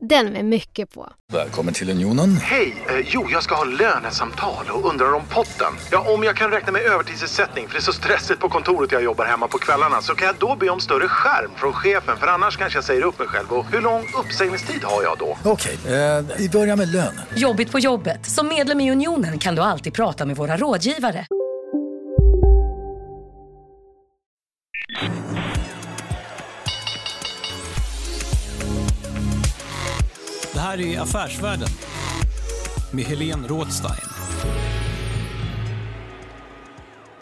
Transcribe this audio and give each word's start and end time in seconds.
Den 0.00 0.32
med 0.32 0.44
mycket 0.44 0.94
på. 0.94 1.12
Välkommen 1.32 1.74
till 1.74 1.90
Unionen. 1.90 2.36
Hej! 2.36 2.84
Eh, 2.88 3.06
jo, 3.10 3.26
jag 3.30 3.42
ska 3.42 3.54
ha 3.54 3.64
lönesamtal 3.64 4.66
och 4.70 4.90
undrar 4.90 5.12
om 5.12 5.22
potten. 5.30 5.72
Ja, 5.90 6.12
om 6.14 6.22
jag 6.24 6.36
kan 6.36 6.50
räkna 6.50 6.72
med 6.72 6.82
övertidsersättning 6.82 7.66
för 7.66 7.74
det 7.74 7.78
är 7.78 7.82
så 7.82 7.92
stressigt 7.92 8.40
på 8.40 8.48
kontoret 8.48 8.92
jag 8.92 9.02
jobbar 9.02 9.24
hemma 9.24 9.48
på 9.48 9.58
kvällarna 9.58 10.02
så 10.02 10.14
kan 10.14 10.26
jag 10.26 10.36
då 10.38 10.56
be 10.56 10.68
om 10.68 10.80
större 10.80 11.08
skärm 11.08 11.50
från 11.56 11.72
chefen 11.72 12.16
för 12.16 12.26
annars 12.26 12.56
kanske 12.56 12.76
jag 12.76 12.84
säger 12.84 13.02
upp 13.02 13.18
mig 13.18 13.28
själv. 13.28 13.52
Och 13.52 13.64
hur 13.72 13.80
lång 13.80 14.04
uppsägningstid 14.24 14.84
har 14.84 15.02
jag 15.02 15.18
då? 15.18 15.38
Okej, 15.44 15.78
eh, 15.86 16.24
vi 16.38 16.48
börjar 16.48 16.76
med 16.76 16.88
lön. 16.92 17.20
Jobbigt 17.36 17.72
på 17.72 17.78
jobbet. 17.78 18.26
Som 18.26 18.48
medlem 18.48 18.80
i 18.80 18.90
Unionen 18.92 19.38
kan 19.38 19.54
du 19.54 19.62
alltid 19.62 19.94
prata 19.94 20.26
med 20.26 20.36
våra 20.36 20.56
rådgivare. 20.56 21.26
Här 30.68 30.80
är 30.80 31.00
Affärsvärlden 31.00 31.68
med 32.92 33.04
Helene 33.04 33.48
Rådstein. 33.48 34.08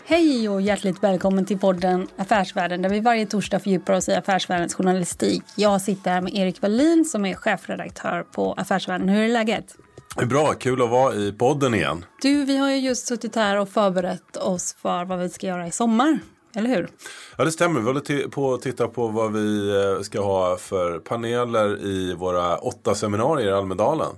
Hej 0.05 0.48
och 0.48 0.62
hjärtligt 0.62 1.02
välkommen 1.02 1.47
till 1.47 1.58
podden 1.58 2.08
Affärsvärlden 2.17 2.83
där 2.83 2.89
vi 2.89 3.00
varje 3.00 3.27
torsdag 3.27 3.61
fördjupar 3.61 3.94
oss 3.94 4.08
i 4.08 4.14
affärsvärldens 4.14 4.74
journalistik. 4.74 5.42
Jag 5.56 5.80
sitter 5.80 6.11
här 6.11 6.20
med 6.20 6.34
Erik 6.34 6.62
Wallin 6.62 7.05
som 7.05 7.24
är 7.24 7.34
chefredaktör 7.34 8.22
på 8.22 8.52
Affärsvärlden. 8.52 9.08
Hur 9.08 9.22
är 9.22 9.28
läget? 9.28 9.77
Bra, 10.27 10.52
kul 10.52 10.83
att 10.83 10.91
vara 10.91 11.14
i 11.14 11.33
podden 11.33 11.74
igen. 11.74 12.05
Du, 12.22 12.44
vi 12.44 12.56
har 12.56 12.70
ju 12.70 12.77
just 12.77 13.06
suttit 13.06 13.36
här 13.36 13.56
och 13.56 13.69
förberett 13.69 14.36
oss 14.36 14.77
för 14.83 15.05
vad 15.05 15.19
vi 15.19 15.28
ska 15.28 15.47
göra 15.47 15.67
i 15.67 15.72
sommar. 15.72 16.19
Eller 16.56 16.68
hur? 16.68 16.88
Ja, 17.36 17.44
det 17.44 17.52
stämmer. 17.52 17.80
Vi 17.80 17.86
håller 17.86 18.28
på 18.28 18.54
att 18.54 18.62
titta 18.62 18.88
på 18.88 19.08
vad 19.08 19.32
vi 19.32 19.70
eh, 19.70 20.00
ska 20.02 20.20
ha 20.20 20.56
för 20.56 20.98
paneler 20.98 21.84
i 21.84 22.14
våra 22.14 22.58
åtta 22.58 22.94
seminarier 22.94 23.48
i 23.48 23.52
Almedalen. 23.52 24.12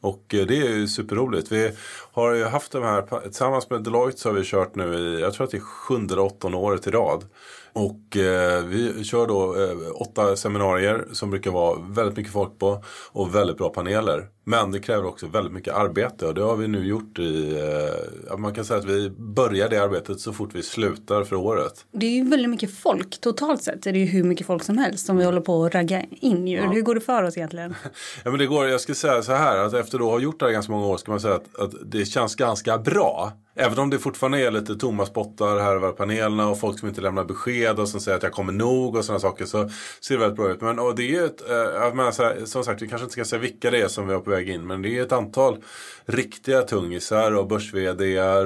Och 0.00 0.34
eh, 0.34 0.46
det 0.46 0.56
är 0.56 0.70
ju 0.70 0.88
superroligt. 0.88 1.52
Vi 1.52 1.70
har 2.12 2.34
ju 2.34 2.44
haft 2.44 2.72
de 2.72 2.82
här, 2.82 3.20
tillsammans 3.22 3.70
med 3.70 3.82
Deloitte 3.82 4.20
så 4.20 4.28
har 4.28 4.34
vi 4.34 4.44
kört 4.44 4.74
nu 4.74 4.94
i, 4.94 5.20
jag 5.20 5.34
tror 5.34 5.44
att 5.44 5.50
det 5.50 5.56
är 5.56 5.60
sjunde 5.60 6.14
eller 6.14 6.22
åttonde 6.22 6.58
året 6.58 6.86
i 6.86 6.90
rad. 6.90 7.24
Och 7.72 8.16
eh, 8.16 8.64
vi 8.64 9.04
kör 9.04 9.26
då 9.26 9.62
eh, 9.62 9.76
åtta 9.94 10.36
seminarier 10.36 11.06
som 11.12 11.30
brukar 11.30 11.50
vara 11.50 11.78
väldigt 11.88 12.16
mycket 12.16 12.32
folk 12.32 12.58
på 12.58 12.84
och 13.12 13.34
väldigt 13.34 13.56
bra 13.56 13.68
paneler. 13.68 14.28
Men 14.44 14.70
det 14.70 14.80
kräver 14.80 15.06
också 15.06 15.26
väldigt 15.26 15.52
mycket 15.52 15.74
arbete 15.74 16.26
och 16.26 16.34
det 16.34 16.42
har 16.42 16.56
vi 16.56 16.68
nu 16.68 16.86
gjort 16.86 17.18
i, 17.18 17.52
eh, 17.52 18.28
ja, 18.28 18.36
man 18.36 18.54
kan 18.54 18.64
säga 18.64 18.78
att 18.78 18.84
vi 18.84 19.10
börjar 19.10 19.68
det 19.68 19.78
arbetet 19.78 20.20
så 20.20 20.32
fort 20.32 20.50
vi 20.52 20.62
slutar 20.62 21.24
för 21.24 21.36
året. 21.36 21.86
Det 21.92 22.06
är 22.06 22.10
ju 22.10 22.28
väldigt 22.28 22.50
mycket 22.50 22.74
folk. 22.74 23.20
Totalt 23.20 23.62
sett 23.62 23.86
är 23.86 23.92
det 23.92 23.98
ju 23.98 24.04
hur 24.04 24.24
mycket 24.24 24.46
folk 24.46 24.62
som 24.62 24.78
helst 24.78 25.06
som 25.06 25.16
vi 25.16 25.24
håller 25.24 25.40
på 25.40 25.64
att 25.64 25.74
ragga 25.74 26.02
in 26.10 26.48
ju. 26.48 26.60
Hur 26.60 26.82
går 26.82 26.94
det 26.94 27.00
för 27.00 27.22
oss 27.22 27.36
egentligen? 27.36 27.74
Ja, 28.24 28.30
men 28.30 28.38
det 28.38 28.46
går, 28.46 28.68
jag 28.68 28.80
ska 28.80 28.94
säga 28.94 29.22
så 29.22 29.32
här 29.32 29.58
att 29.58 29.74
efter 29.74 29.98
att 29.98 30.04
ha 30.04 30.18
gjort 30.18 30.40
det 30.40 30.46
här 30.46 30.52
ganska 30.52 30.72
många 30.72 30.86
år 30.86 30.96
ska 30.96 31.10
man 31.10 31.20
säga 31.20 31.34
att, 31.34 31.58
att 31.58 31.72
det 31.84 32.04
känns 32.04 32.34
ganska 32.34 32.78
bra. 32.78 33.32
Även 33.54 33.78
om 33.78 33.90
det 33.90 33.98
fortfarande 33.98 34.38
är 34.38 34.50
lite 34.50 34.74
tomma 34.76 35.06
spottar 35.06 35.60
här 35.60 35.74
över 35.74 35.92
panelerna 35.92 36.48
och 36.48 36.60
folk 36.60 36.78
som 36.78 36.88
inte 36.88 37.00
lämnar 37.00 37.24
besked 37.24 37.78
och 37.78 37.88
som 37.88 38.00
säger 38.00 38.16
att 38.16 38.22
jag 38.22 38.32
kommer 38.32 38.52
nog 38.52 38.96
och 38.96 39.04
sådana 39.04 39.20
saker 39.20 39.44
så 39.44 39.70
ser 40.00 40.14
det 40.14 40.20
väldigt 40.20 40.36
bra 40.36 40.50
ut. 40.50 40.60
Men 40.60 40.78
och 40.78 40.94
det 40.94 41.02
är 41.02 41.08
ju 41.08 41.24
ett, 41.24 41.50
eh, 41.50 41.94
menar, 41.94 42.22
här, 42.22 42.44
som 42.44 42.64
sagt 42.64 42.82
vi 42.82 42.88
kanske 42.88 43.04
inte 43.04 43.12
ska 43.12 43.24
säga 43.24 43.40
vilka 43.40 43.70
det 43.70 43.80
är 43.80 43.88
som 43.88 44.06
vi 44.06 44.14
har 44.14 44.20
på 44.20 44.30
väg 44.32 44.50
in 44.50 44.66
men 44.66 44.82
det 44.82 44.98
är 44.98 45.02
ett 45.02 45.12
antal 45.12 45.56
riktiga 46.04 46.62
tungisar 46.62 47.36
och 47.36 47.46
börs 47.46 47.74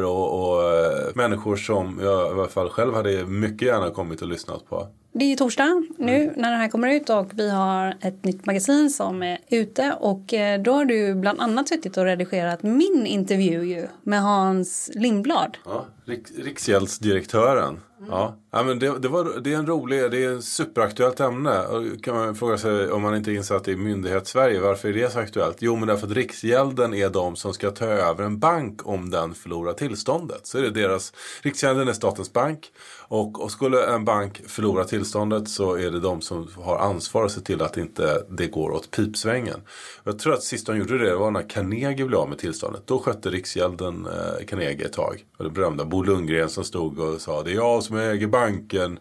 och, 0.05 0.41
och 0.41 0.73
eh, 0.73 1.15
människor 1.15 1.57
som 1.57 2.01
jag 2.03 2.31
i 2.31 2.31
alla 2.31 2.49
fall 2.49 2.69
själv 2.69 2.95
hade 2.95 3.27
mycket 3.27 3.69
gärna 3.69 3.91
kommit 3.91 4.23
och 4.23 4.29
lyssnat 4.29 4.69
på. 4.69 4.89
Det 5.19 5.25
är 5.25 5.29
ju 5.29 5.37
torsdag 5.37 5.83
nu 5.99 6.33
när 6.37 6.51
det 6.51 6.57
här 6.57 6.69
kommer 6.69 6.95
ut 6.95 7.11
och 7.11 7.31
vi 7.33 7.51
har 7.51 7.97
ett 8.01 8.25
nytt 8.25 8.47
magasin 8.47 8.91
som 8.91 9.23
är 9.23 9.39
ute 9.49 9.97
och 10.01 10.35
eh, 10.35 10.63
då 10.63 10.73
har 10.73 10.85
du 10.85 11.15
bland 11.15 11.41
annat 11.41 11.69
suttit 11.69 11.97
och 11.97 12.05
redigerat 12.05 12.63
min 12.63 13.07
intervju 13.07 13.65
ju 13.65 13.87
med 14.03 14.23
Hans 14.23 14.91
Lindblad. 14.95 15.57
Ja, 15.65 15.87
Riks, 16.05 16.31
Riksgäldsdirektören. 16.39 17.81
Mm. 17.99 18.11
Ja. 18.11 18.37
Ja, 18.51 18.63
men 18.63 18.79
det, 18.79 18.99
det, 18.99 19.09
var, 19.09 19.41
det 19.41 19.53
är 19.53 19.57
en 19.59 19.67
rolig, 19.67 20.11
det 20.11 20.25
är 20.25 20.37
ett 20.39 20.45
superaktuellt 20.45 21.21
ämne. 21.21 21.59
Och 21.61 22.05
kan 22.05 22.15
man 22.15 22.35
fråga 22.35 22.59
sig 22.59 22.91
om 22.91 23.03
man 23.03 23.17
inte 23.17 23.31
är 23.31 23.35
insatt 23.35 23.69
i 23.69 23.77
myndighetssverige, 23.77 24.61
Varför 24.61 24.89
är 24.89 24.93
det 24.93 25.11
så 25.11 25.19
aktuellt? 25.19 25.57
Jo 25.61 25.77
men 25.77 25.89
därför 25.89 26.07
att 26.07 26.13
Riksgälden 26.13 26.95
är 26.95 27.11
de 27.11 27.37
som 27.37 27.55
ska 27.55 27.71
ta 27.71 27.85
över 27.85 28.25
en 28.25 28.39
bank 28.39 28.87
om 28.87 29.11
den 29.11 29.35
förlorar 29.35 29.73
tillståndet. 29.73 30.47
Så 30.47 30.59
är 30.59 30.63
det 30.63 30.71
deras, 30.71 31.13
Riksgälden 31.43 31.89
är 31.89 31.93
statens 31.93 32.33
bank. 32.33 32.73
Och, 33.09 33.43
och 33.43 33.51
skulle 33.51 33.87
en 33.87 34.05
bank 34.05 34.43
förlora 34.47 34.85
tillståndet 34.85 35.49
så 35.49 35.75
är 35.75 35.91
det 35.91 36.01
de 36.01 36.21
som 36.21 36.49
har 36.57 36.79
ansvar 36.79 37.25
att 37.25 37.33
se 37.33 37.41
till 37.41 37.63
att 37.63 37.77
inte 37.77 38.23
det 38.31 38.47
går 38.47 38.71
åt 38.71 38.91
pipsvängen. 38.91 39.61
Jag 40.05 40.19
tror 40.19 40.35
att 40.35 40.43
sist 40.43 40.67
de 40.67 40.79
gjorde 40.79 40.99
det 40.99 41.17
var 41.17 41.31
när 41.31 41.49
Carnegie 41.49 42.07
blev 42.07 42.21
av 42.21 42.29
med 42.29 42.39
tillståndet. 42.39 42.83
Då 42.87 42.99
skötte 42.99 43.31
Riksgälden 43.31 44.07
eh, 44.07 44.47
Carnegie 44.47 44.87
ett 44.87 44.93
tag. 44.93 45.25
Det 45.39 45.51
berömda 45.51 45.85
Bo 45.85 46.03
Lundgren 46.03 46.49
som 46.49 46.65
stod 46.65 46.99
och 46.99 47.21
sa 47.21 47.43
det 47.43 47.51
är 47.51 47.55
jag 47.55 47.83
som 47.83 47.97
äger 47.97 48.27
banken 48.27 48.99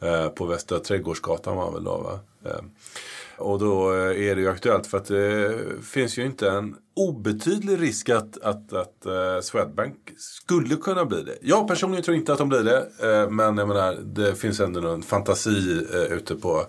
eh, 0.00 0.28
på 0.28 0.46
Västra 0.46 0.78
Trädgårdsgatan 0.78 1.56
var 1.56 1.72
väl 1.72 1.84
då 1.84 1.98
va. 1.98 2.18
Eh, 2.44 2.60
och 3.38 3.58
då 3.58 3.92
eh, 3.92 4.28
är 4.28 4.34
det 4.34 4.40
ju 4.40 4.48
aktuellt 4.48 4.86
för 4.86 4.98
att 4.98 5.04
det 5.04 5.54
finns 5.82 6.18
ju 6.18 6.26
inte 6.26 6.50
en 6.50 6.76
obetydlig 6.96 7.82
risk 7.82 8.08
att, 8.08 8.38
att, 8.38 8.72
att 8.72 9.06
uh, 9.06 9.40
Swedbank 9.40 9.96
skulle 10.16 10.76
kunna 10.76 11.04
bli 11.04 11.22
det. 11.22 11.38
Jag 11.42 11.68
personligen 11.68 12.04
tror 12.04 12.16
inte 12.16 12.32
att 12.32 12.38
de 12.38 12.48
blir 12.48 12.62
det. 12.62 12.80
Uh, 13.02 13.30
men 13.30 13.58
jag 13.58 13.68
menar, 13.68 13.98
det 14.02 14.34
finns 14.34 14.60
ändå 14.60 14.88
en 14.88 15.02
fantasi 15.02 15.86
uh, 15.94 16.12
ute 16.12 16.34
på 16.34 16.66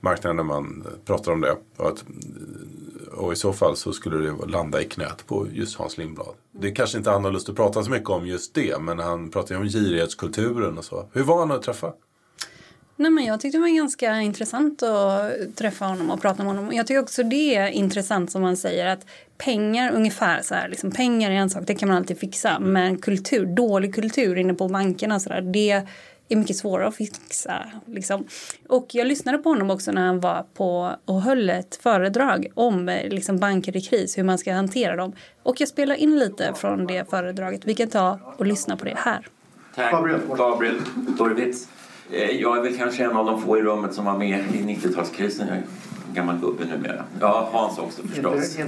marknaden 0.00 0.36
när 0.36 0.44
man 0.44 0.86
pratar 1.04 1.32
om 1.32 1.40
det. 1.40 1.56
Och, 1.76 1.88
att, 1.88 2.04
och 3.12 3.32
i 3.32 3.36
så 3.36 3.52
fall 3.52 3.76
så 3.76 3.92
skulle 3.92 4.16
det 4.16 4.46
landa 4.46 4.82
i 4.82 4.84
knät 4.84 5.26
på 5.26 5.46
just 5.52 5.78
Hans 5.78 5.98
Lindblad. 5.98 6.34
Det 6.52 6.68
är 6.68 6.74
kanske 6.74 6.98
inte 6.98 7.10
han 7.10 7.24
har 7.24 7.30
lust 7.30 7.48
att 7.48 7.56
prata 7.56 7.84
så 7.84 7.90
mycket 7.90 8.10
om 8.10 8.26
just 8.26 8.54
det. 8.54 8.78
Men 8.80 8.98
han 8.98 9.30
pratar 9.30 9.54
ju 9.54 9.60
om 9.60 9.68
girighetskulturen 9.68 10.78
och 10.78 10.84
så. 10.84 11.08
Hur 11.12 11.22
var 11.22 11.38
han 11.38 11.52
att 11.52 11.62
träffa? 11.62 11.92
Nej, 12.96 13.10
men 13.10 13.24
jag 13.24 13.40
tyckte 13.40 13.58
det 13.58 13.62
var 13.62 13.76
ganska 13.76 14.20
intressant 14.20 14.82
att 14.82 15.56
träffa 15.56 15.84
honom 15.84 16.10
och 16.10 16.20
prata 16.20 16.44
med 16.44 16.54
honom. 16.54 16.72
Jag 16.72 16.86
tycker 16.86 17.00
också 17.00 17.22
det 17.22 17.56
är 17.56 17.68
intressant 17.68 18.30
som 18.30 18.42
man 18.42 18.56
säger 18.56 18.86
att 18.86 19.06
pengar 19.38 19.92
ungefär 19.92 20.42
så 20.42 20.54
här, 20.54 20.68
liksom, 20.68 20.90
pengar 20.90 21.30
är 21.30 21.34
en 21.34 21.50
sak, 21.50 21.62
det 21.66 21.74
kan 21.74 21.88
man 21.88 21.98
alltid 21.98 22.18
fixa. 22.18 22.58
Men 22.60 22.98
kultur, 22.98 23.46
dålig 23.46 23.94
kultur 23.94 24.38
inne 24.38 24.54
på 24.54 24.68
bankerna 24.68 25.20
så 25.20 25.28
där, 25.28 25.40
det 25.40 25.82
är 26.28 26.36
mycket 26.36 26.56
svårare 26.56 26.88
att 26.88 26.96
fixa. 26.96 27.66
Liksom. 27.86 28.24
Och 28.68 28.86
jag 28.92 29.06
lyssnade 29.06 29.38
på 29.38 29.48
honom 29.48 29.70
också 29.70 29.92
när 29.92 30.06
han 30.06 30.20
var 30.20 30.46
på 30.54 30.96
och 31.04 31.22
höll 31.22 31.50
ett 31.50 31.78
föredrag 31.82 32.46
om 32.54 33.00
liksom, 33.04 33.38
banker 33.38 33.76
i 33.76 33.80
kris, 33.80 34.18
hur 34.18 34.22
man 34.22 34.38
ska 34.38 34.52
hantera 34.52 34.96
dem. 34.96 35.12
Och 35.42 35.60
jag 35.60 35.68
spelar 35.68 35.94
in 35.94 36.18
lite 36.18 36.54
från 36.54 36.86
det 36.86 37.10
föredraget. 37.10 37.64
Vi 37.64 37.74
kan 37.74 37.88
ta 37.88 38.18
och 38.36 38.46
lyssna 38.46 38.76
på 38.76 38.84
det 38.84 38.96
här. 38.98 39.26
Tack, 39.74 39.92
Gabriel 39.92 40.80
Torwitz. 41.18 41.64
Eh, 41.64 41.81
Jag 42.12 42.58
är 42.58 42.62
väl 42.62 42.76
kanske 42.76 43.04
en 43.04 43.16
av 43.16 43.26
de 43.26 43.42
få 43.42 43.58
i 43.58 43.62
rummet 43.62 43.94
som 43.94 44.04
var 44.04 44.18
med 44.18 44.40
i 44.54 44.58
90-talskrisen. 44.58 45.46
Jag 45.48 45.48
är 45.48 45.62
en 46.08 46.14
gammal 46.14 46.38
gubbe 46.40 46.64
numera. 46.64 47.04
Ja, 47.20 47.48
Hans 47.52 47.78
också 47.78 48.02
förstås. 48.02 48.58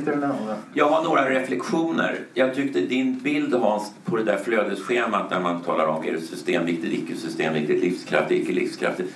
Jag 0.75 0.89
har 0.89 1.05
några 1.05 1.31
reflektioner. 1.31 2.19
Jag 2.35 2.55
tyckte 2.55 2.81
din 2.81 3.19
bild 3.19 3.55
Hans 3.55 3.93
på 4.05 4.17
det 4.17 4.25
där 4.25 4.37
flödesschemat 4.37 5.31
där 5.31 5.41
man 5.41 5.63
talar 5.63 5.87
om 5.87 6.05
är 6.05 6.13
det 6.13 6.21
systemviktigt, 6.21 6.95
icke 6.95 7.17
systemviktigt, 7.17 7.85
livskraftigt, 7.85 8.43
icke 8.43 8.53
livskraftigt. 8.53 9.15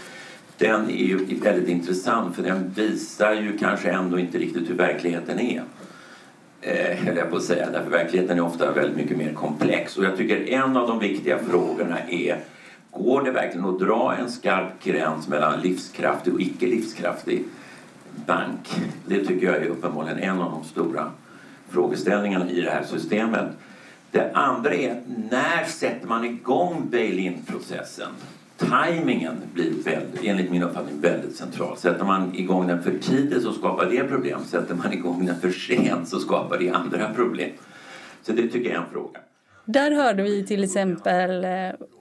Den 0.58 0.91
är 0.91 1.05
ju 1.05 1.41
väldigt 1.43 1.69
intressant 1.69 2.37
för 2.37 2.43
den 2.43 2.73
visar 2.76 3.35
ju 3.35 3.58
kanske 3.58 3.91
ändå 3.91 4.19
inte 4.19 4.38
riktigt 4.38 4.70
hur 4.70 4.75
verkligheten 4.75 5.38
är. 5.38 5.62
Eh, 6.61 6.99
höll 7.06 7.17
jag 7.17 7.31
på 7.31 7.37
att 7.37 7.43
säga. 7.43 7.70
Därför 7.70 7.91
verkligheten 7.91 8.38
är 8.38 8.43
ofta 8.43 8.73
väldigt 8.73 8.97
mycket 8.97 9.17
mer 9.17 9.32
komplex. 9.32 9.97
Och 9.99 10.05
jag 10.05 10.17
tycker 10.17 10.49
en 10.49 10.76
av 10.76 10.88
de 10.88 10.99
viktiga 10.99 11.38
frågorna 11.38 11.99
är 12.08 12.38
Går 12.90 13.23
det 13.23 13.31
verkligen 13.31 13.67
att 13.67 13.79
dra 13.79 14.14
en 14.14 14.31
skarp 14.31 14.82
gräns 14.82 15.29
mellan 15.29 15.61
livskraftig 15.61 16.35
och 16.35 16.40
icke 16.40 16.67
livskraftig 16.67 17.44
bank? 18.26 18.81
Det 19.06 19.25
tycker 19.25 19.46
jag 19.46 19.56
är 19.56 19.67
uppenbarligen 19.67 20.19
en 20.19 20.40
av 20.40 20.50
de 20.50 20.64
stora 20.64 21.11
frågeställningarna 21.69 22.50
i 22.50 22.61
det 22.61 22.70
här 22.70 22.85
systemet. 22.85 23.46
Det 24.11 24.31
andra 24.35 24.75
är 24.75 25.02
när 25.31 25.64
sätter 25.64 26.06
man 26.06 26.25
igång 26.25 26.88
bail-in-processen? 26.90 28.11
Timingen 28.56 29.34
blir 29.55 29.70
väldigt, 29.84 30.25
enligt 30.25 30.50
min 30.50 30.62
uppfattning 30.62 31.00
väldigt 31.00 31.37
central. 31.37 31.76
Sätter 31.76 32.05
man 32.05 32.34
igång 32.34 32.67
den 32.67 32.82
för 32.82 32.99
tidigt 32.99 33.43
så 33.43 33.52
skapar 33.52 33.87
det 33.87 34.05
problem. 34.05 34.41
Sätter 34.44 34.75
man 34.75 34.93
igång 34.93 35.26
den 35.26 35.41
för 35.41 35.50
sent 35.50 36.08
så 36.08 36.19
skapar 36.19 36.58
det 36.58 36.70
andra 36.70 37.14
problem. 37.14 37.50
Så 38.23 38.32
det 38.32 38.49
tycker 38.49 38.70
jag 38.70 38.79
är 38.79 38.84
en 38.84 38.93
fråga. 38.93 39.20
Där 39.73 39.91
hörde 39.91 40.23
vi 40.23 40.47
till 40.47 40.65
exempel 40.65 41.44
eh, 41.44 41.50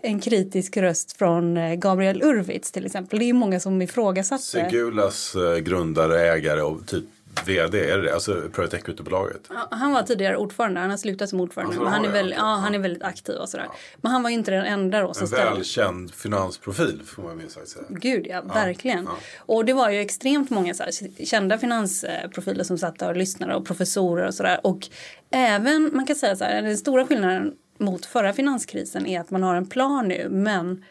en 0.02 0.20
kritisk 0.20 0.78
röst 0.78 1.18
från 1.18 1.58
eh, 1.58 1.76
Gabriel 1.76 2.22
Urwitz 2.24 2.72
till 2.72 2.86
exempel. 2.86 3.20
Det 3.20 3.26
är 3.26 3.34
många 3.34 3.60
som 3.60 3.82
ifrågasatte. 3.82 4.44
Segulas 4.44 5.36
eh, 5.36 5.58
grundare, 5.58 6.22
ägare 6.22 6.62
och 6.62 6.88
typ 6.88 7.04
VD, 7.46 7.90
är 7.90 7.98
det 7.98 8.14
Alltså 8.14 8.42
Private 8.54 8.78
Equity-bolaget? 8.78 9.42
Ja, 9.50 9.68
han 9.72 9.92
var 9.92 10.04
tidigare 10.04 10.38
ordförande, 10.38 10.80
han 10.80 10.90
har 10.90 10.98
slutat 10.98 11.30
som 11.30 11.40
ordförande. 11.40 11.70
Alltså, 11.70 11.84
men 11.84 11.94
han, 11.94 12.02
är 12.02 12.08
ja, 12.08 12.14
väldigt, 12.14 12.38
ja. 12.38 12.44
ja, 12.44 12.56
han 12.56 12.76
är 12.76 12.80
väldigt 12.80 13.04
aktiv 13.04 13.36
och 13.36 13.50
sådär. 13.50 13.68
Men 13.98 14.12
han 14.12 14.24
var 14.24 14.30
ju 14.30 14.34
inte 14.36 14.52
den 14.52 14.66
enda 14.66 15.02
då 15.02 15.14
som 15.14 15.24
En 15.24 15.28
ställde. 15.28 15.54
välkänd 15.54 16.14
finansprofil 16.14 17.02
får 17.06 17.24
man 17.24 17.38
minst 17.38 17.56
sagt 17.56 17.68
säga. 17.68 17.86
Gud 17.90 18.28
ja, 18.28 18.42
verkligen. 18.42 19.10
Och 19.38 19.66
det 19.66 19.74
var 19.74 19.90
ju 19.90 20.00
extremt 20.00 20.50
många 20.50 20.74
så 20.74 20.84
här, 20.84 21.26
kända 21.26 21.58
finansprofiler 21.58 22.64
som 22.64 22.78
satt 22.78 23.00
där 23.00 23.10
och 23.10 23.18
lyssnade 23.18 23.56
och 23.56 23.66
professorer 23.66 24.28
och 24.28 24.34
sådär. 24.34 24.60
Och 24.64 24.88
även, 25.32 25.90
man 25.94 26.06
kan 26.06 26.16
säga 26.16 26.36
så 26.36 26.44
här, 26.44 26.62
den 26.62 26.78
stora 26.78 27.08
skillnaden 27.08 27.54
mot 27.78 28.06
förra 28.06 28.34
finanskrisen 28.34 29.06
är 29.06 29.20
att 29.20 29.32
man 29.32 29.44
har 29.44 29.56
en 29.56 29.66
plan 29.66 30.08
nu 30.08 30.28
men 30.30 30.84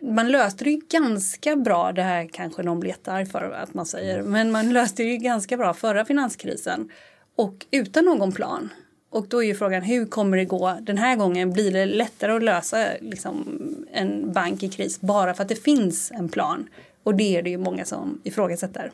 man 0.00 0.30
löste 0.30 0.64
det 0.64 0.70
ju 0.70 0.80
ganska 0.88 1.56
bra, 1.56 1.92
det 1.92 2.02
här 2.02 2.28
kanske 2.32 2.62
någon 2.62 2.80
blir 2.80 2.90
jättearg 2.90 3.30
för 3.30 3.50
att 3.50 3.74
man 3.74 3.86
säger, 3.86 4.22
men 4.22 4.52
man 4.52 4.72
löste 4.72 5.02
det 5.02 5.08
ju 5.08 5.16
ganska 5.16 5.56
bra 5.56 5.74
förra 5.74 6.04
finanskrisen 6.04 6.90
och 7.36 7.66
utan 7.70 8.04
någon 8.04 8.32
plan. 8.32 8.68
Och 9.10 9.28
då 9.28 9.42
är 9.42 9.46
ju 9.46 9.54
frågan 9.54 9.82
hur 9.82 10.06
kommer 10.06 10.36
det 10.36 10.44
gå 10.44 10.78
den 10.80 10.98
här 10.98 11.16
gången? 11.16 11.52
Blir 11.52 11.72
det 11.72 11.86
lättare 11.86 12.32
att 12.32 12.42
lösa 12.42 12.86
liksom, 13.00 13.60
en 13.92 14.32
bank 14.32 14.62
i 14.62 14.68
kris 14.68 15.00
bara 15.00 15.34
för 15.34 15.42
att 15.42 15.48
det 15.48 15.62
finns 15.62 16.10
en 16.10 16.28
plan? 16.28 16.68
Och 17.02 17.14
det 17.14 17.36
är 17.36 17.42
det 17.42 17.50
ju 17.50 17.58
många 17.58 17.84
som 17.84 18.20
ifrågasätter. 18.24 18.92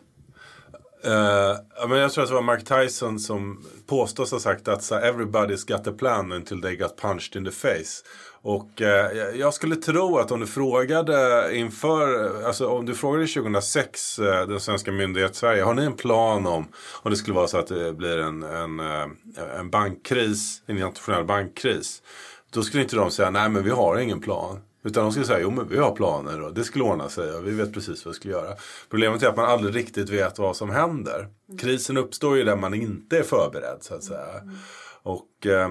Uh, 1.06 1.12
ja, 1.76 1.86
men 1.88 1.98
jag 1.98 2.12
tror 2.12 2.24
att 2.24 2.30
det 2.30 2.34
var 2.34 2.42
Mark 2.42 2.64
Tyson 2.64 3.18
som 3.18 3.64
påstås 3.86 4.32
ha 4.32 4.40
sagt 4.40 4.68
att 4.68 4.82
så, 4.82 4.94
everybody's 4.94 5.72
got 5.72 5.86
a 5.86 5.92
plan 5.98 6.32
until 6.32 6.62
they 6.62 6.76
got 6.76 6.96
punched 6.96 7.36
in 7.36 7.44
the 7.44 7.50
face. 7.50 8.04
Och 8.42 8.80
uh, 8.80 8.86
jag 9.38 9.54
skulle 9.54 9.76
tro 9.76 10.18
att 10.18 10.30
om 10.30 10.40
du 10.40 10.46
frågade 10.46 11.48
inför, 11.56 12.30
alltså 12.44 12.66
om 12.66 12.86
du 12.86 12.94
frågade 12.94 13.26
2006 13.26 14.18
uh, 14.18 14.26
eh, 14.26 14.48
den 14.48 14.60
svenska 14.60 14.92
myndigheten 14.92 15.34
Sverige, 15.34 15.62
har 15.62 15.74
ni 15.74 15.84
en 15.84 15.96
plan 15.96 16.46
om, 16.46 16.68
om 17.02 17.10
det 17.10 17.16
skulle 17.16 17.34
vara 17.34 17.48
så 17.48 17.58
att 17.58 17.66
det 17.66 17.92
blir 17.92 18.18
en, 18.18 18.42
en, 18.42 18.80
en 19.58 19.70
bankkris, 19.70 20.62
en 20.66 20.76
internationell 20.76 21.24
bankkris. 21.24 22.02
Då 22.50 22.62
skulle 22.62 22.82
inte 22.82 22.96
de 22.96 23.10
säga, 23.10 23.30
nej 23.30 23.48
men 23.48 23.64
vi 23.64 23.70
har 23.70 23.98
ingen 23.98 24.20
plan. 24.20 24.60
Utan 24.88 25.02
de 25.02 25.12
skulle 25.12 25.26
säga, 25.26 25.40
jo 25.40 25.50
men 25.50 25.68
vi 25.68 25.78
har 25.78 25.90
planer 25.96 26.42
och 26.42 26.54
det 26.54 26.64
skulle 26.64 26.84
ordna 26.84 27.08
sig 27.08 27.32
och 27.32 27.46
vi 27.46 27.50
vet 27.50 27.72
precis 27.72 28.04
vad 28.04 28.14
vi 28.14 28.16
skulle 28.16 28.34
göra. 28.34 28.54
Problemet 28.90 29.22
är 29.22 29.28
att 29.28 29.36
man 29.36 29.44
aldrig 29.44 29.76
riktigt 29.76 30.10
vet 30.10 30.38
vad 30.38 30.56
som 30.56 30.70
händer. 30.70 31.28
Krisen 31.58 31.96
uppstår 31.96 32.36
ju 32.36 32.44
där 32.44 32.56
man 32.56 32.74
inte 32.74 33.18
är 33.18 33.22
förberedd 33.22 33.78
så 33.80 33.94
att 33.94 34.04
säga. 34.04 34.28
Och 35.02 35.46
eh, 35.46 35.70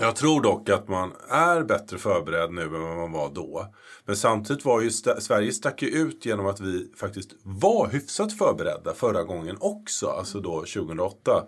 jag 0.00 0.16
tror 0.16 0.42
dock 0.42 0.68
att 0.68 0.88
man 0.88 1.12
är 1.28 1.62
bättre 1.62 1.98
förberedd 1.98 2.52
nu 2.52 2.62
än 2.62 2.72
vad 2.82 2.96
man 2.96 3.12
var 3.12 3.30
då. 3.34 3.66
Men 4.04 4.16
samtidigt 4.16 4.64
var 4.64 4.80
ju 4.80 4.88
st- 4.88 5.20
Sverige 5.20 5.52
stack 5.52 5.82
ju 5.82 5.88
ut 5.88 6.26
genom 6.26 6.46
att 6.46 6.60
vi 6.60 6.92
faktiskt 6.96 7.30
var 7.42 7.88
hyfsat 7.88 8.38
förberedda 8.38 8.94
förra 8.94 9.22
gången 9.22 9.56
också, 9.60 10.06
alltså 10.06 10.40
då 10.40 10.58
2008. 10.58 11.44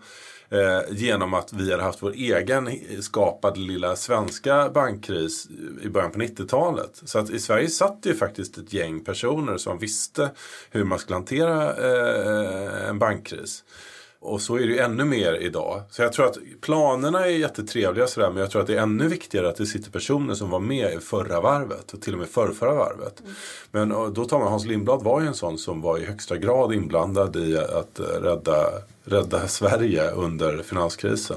Eh, 0.52 0.80
genom 0.90 1.34
att 1.34 1.52
vi 1.52 1.70
hade 1.70 1.82
haft 1.82 2.02
vår 2.02 2.12
egen 2.12 2.70
skapade 3.00 3.60
lilla 3.60 3.96
svenska 3.96 4.70
bankkris 4.70 5.48
i 5.82 5.88
början 5.88 6.10
på 6.10 6.18
90-talet. 6.18 7.02
Så 7.04 7.18
att 7.18 7.30
i 7.30 7.38
Sverige 7.38 7.68
satt 7.68 7.98
ju 8.02 8.14
faktiskt 8.14 8.58
ett 8.58 8.72
gäng 8.72 9.04
personer 9.04 9.56
som 9.56 9.78
visste 9.78 10.30
hur 10.70 10.84
man 10.84 10.98
skulle 10.98 11.16
hantera 11.16 11.76
eh, 11.76 12.88
en 12.88 12.98
bankkris. 12.98 13.64
Och 14.20 14.40
så 14.40 14.56
är 14.56 14.60
det 14.60 14.72
ju 14.72 14.78
ännu 14.78 15.04
mer 15.04 15.34
idag. 15.34 15.82
Så 15.90 16.02
jag 16.02 16.12
tror 16.12 16.26
att 16.26 16.38
planerna 16.60 17.26
är 17.26 17.30
jättetrevliga 17.30 18.06
sådär, 18.06 18.30
men 18.30 18.40
jag 18.40 18.50
tror 18.50 18.62
att 18.62 18.68
det 18.68 18.76
är 18.76 18.82
ännu 18.82 19.08
viktigare 19.08 19.48
att 19.48 19.56
det 19.56 19.66
sitter 19.66 19.90
personer 19.90 20.34
som 20.34 20.50
var 20.50 20.60
med 20.60 20.94
i 20.94 20.98
förra 20.98 21.40
varvet 21.40 21.92
och 21.92 22.02
till 22.02 22.12
och 22.12 22.18
med 22.18 22.28
förrförra 22.28 22.74
varvet. 22.74 23.20
Mm. 23.20 23.34
Men 23.70 24.14
då 24.14 24.24
tar 24.24 24.38
man 24.38 24.48
Hans 24.48 24.66
Lindblad 24.66 25.02
var 25.02 25.20
ju 25.20 25.26
en 25.26 25.34
sån 25.34 25.58
som 25.58 25.80
var 25.80 25.98
i 25.98 26.04
högsta 26.04 26.36
grad 26.36 26.74
inblandad 26.74 27.36
i 27.36 27.58
att 27.58 28.00
rädda, 28.20 28.66
rädda 29.04 29.48
Sverige 29.48 30.10
under 30.10 30.62
finanskrisen. 30.62 31.36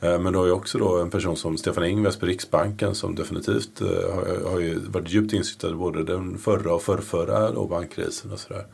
Mm. 0.00 0.22
Men 0.22 0.32
du 0.32 0.38
har 0.38 0.46
ju 0.46 0.52
också 0.52 0.78
då 0.78 0.98
en 0.98 1.10
person 1.10 1.36
som 1.36 1.58
Stefan 1.58 1.84
Ingves 1.84 2.16
på 2.16 2.26
Riksbanken 2.26 2.94
som 2.94 3.14
definitivt 3.14 3.80
eh, 3.80 3.86
har, 3.86 4.50
har 4.50 4.60
ju 4.60 4.78
varit 4.78 5.10
djupt 5.10 5.32
insiktad 5.32 5.70
i 5.70 5.74
både 5.74 6.04
den 6.04 6.38
förra 6.38 6.74
och 6.74 6.82
förrförra 6.82 7.50
då 7.50 7.66
bankkrisen 7.66 8.32
och 8.32 8.40
sådär. 8.40 8.66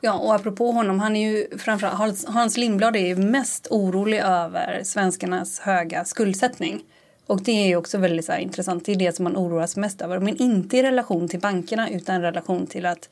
Ja, 0.00 0.18
och 0.18 0.34
apropå 0.34 0.72
honom, 0.72 1.00
han 1.00 1.16
är 1.16 1.30
ju 1.30 1.58
framförallt, 1.58 2.24
Hans 2.28 2.56
Lindblad 2.56 2.96
är 2.96 3.06
ju 3.06 3.16
mest 3.16 3.66
orolig 3.70 4.18
över 4.18 4.80
svenskarnas 4.84 5.58
höga 5.58 6.04
skuldsättning. 6.04 6.82
Och 7.26 7.42
det 7.42 7.52
är 7.52 7.66
ju 7.66 7.76
också 7.76 7.98
väldigt 7.98 8.24
så 8.24 8.32
här, 8.32 8.38
intressant, 8.38 8.84
det 8.84 8.92
är 8.92 8.96
det 8.96 9.16
som 9.16 9.24
man 9.24 9.36
oroas 9.36 9.76
mest 9.76 10.00
över. 10.00 10.18
Men 10.18 10.36
inte 10.36 10.76
i 10.76 10.82
relation 10.82 11.28
till 11.28 11.40
bankerna 11.40 11.90
utan 11.90 12.16
i 12.16 12.18
relation 12.18 12.66
till 12.66 12.86
att 12.86 13.08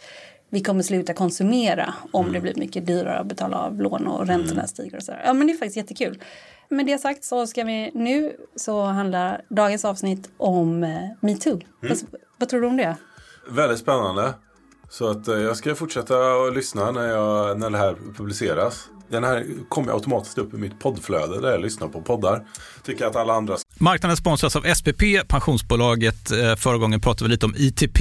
vi 0.50 0.60
kommer 0.60 0.82
sluta 0.82 1.14
konsumera 1.14 1.94
om 2.12 2.24
mm. 2.24 2.34
det 2.34 2.40
blir 2.40 2.54
mycket 2.54 2.86
dyrare 2.86 3.18
att 3.18 3.26
betala 3.26 3.56
av 3.56 3.80
lån 3.80 4.06
och 4.06 4.26
räntorna 4.26 4.52
mm. 4.52 4.68
stiger 4.68 4.96
och 4.96 5.02
så 5.02 5.12
där. 5.12 5.22
Ja 5.24 5.32
men 5.32 5.46
det 5.46 5.52
är 5.52 5.58
faktiskt 5.58 5.76
jättekul. 5.76 6.22
Med 6.68 6.86
det 6.86 6.98
sagt 6.98 7.24
så 7.24 7.46
ska 7.46 7.64
vi 7.64 7.90
nu 7.94 8.32
så 8.56 8.84
handlar 8.84 9.42
dagens 9.48 9.84
avsnitt 9.84 10.30
om 10.36 10.84
eh, 10.84 10.90
metoo. 11.20 11.52
Mm. 11.52 11.64
Vad, 11.80 11.98
vad 12.38 12.48
tror 12.48 12.60
du 12.60 12.66
om 12.66 12.76
det? 12.76 12.96
Väldigt 13.50 13.78
spännande. 13.78 14.34
Så 14.90 15.10
att 15.10 15.26
jag 15.26 15.56
ska 15.56 15.74
fortsätta 15.74 16.14
att 16.14 16.54
lyssna 16.54 16.90
när, 16.90 17.08
jag, 17.08 17.60
när 17.60 17.70
det 17.70 17.78
här 17.78 17.96
publiceras. 18.16 18.88
Den 19.10 19.24
här 19.24 19.46
kommer 19.68 19.92
automatiskt 19.92 20.38
upp 20.38 20.54
i 20.54 20.56
mitt 20.56 20.80
poddflöde 20.80 21.40
där 21.40 21.50
jag 21.50 21.60
lyssnar 21.60 21.88
på 21.88 22.02
poddar. 22.02 22.46
Tycker 22.84 23.06
att 23.06 23.16
alla 23.16 23.32
andra... 23.32 23.56
Marknaden 23.78 24.16
sponsras 24.16 24.56
av 24.56 24.74
SPP, 24.74 25.02
pensionsbolaget. 25.28 26.28
Förra 26.58 26.78
gången 26.78 27.00
pratade 27.00 27.24
vi 27.24 27.30
lite 27.30 27.46
om 27.46 27.54
ITP. 27.56 28.00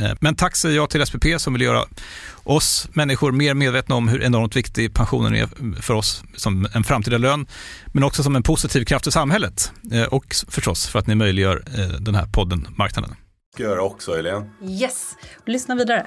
Eh, 0.00 0.12
men 0.20 0.34
tack 0.34 0.56
säger 0.56 0.76
jag 0.76 0.90
till 0.90 1.06
SPP 1.06 1.24
som 1.38 1.52
vill 1.52 1.62
göra 1.62 1.84
oss 2.44 2.88
människor 2.92 3.32
mer 3.32 3.54
medvetna 3.54 3.94
om 3.94 4.08
hur 4.08 4.22
enormt 4.22 4.56
viktig 4.56 4.94
pensionen 4.94 5.34
är 5.34 5.48
för 5.82 5.94
oss 5.94 6.22
som 6.36 6.68
en 6.74 6.84
framtida 6.84 7.18
lön, 7.18 7.46
men 7.92 8.04
också 8.04 8.22
som 8.22 8.36
en 8.36 8.42
positiv 8.42 8.84
kraft 8.84 9.06
i 9.06 9.10
samhället. 9.10 9.72
Eh, 9.92 10.02
och 10.02 10.34
förstås 10.48 10.86
för 10.86 10.98
att 10.98 11.06
ni 11.06 11.14
möjliggör 11.14 11.64
eh, 11.78 12.00
den 12.00 12.14
här 12.14 12.26
podden 12.26 12.68
Marknaden. 12.76 13.14
Ska 13.54 13.62
göra 13.62 13.82
också, 13.82 14.16
Helene. 14.16 14.50
Yes, 14.62 15.16
lyssna 15.46 15.74
vidare. 15.74 16.06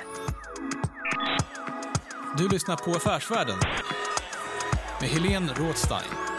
Du 2.38 2.50
lyssnar 2.50 2.76
på 2.76 2.92
Affärsvärlden 2.92 3.58
med 5.02 5.10
Helene 5.10 5.54
Rådstein. 5.58 6.31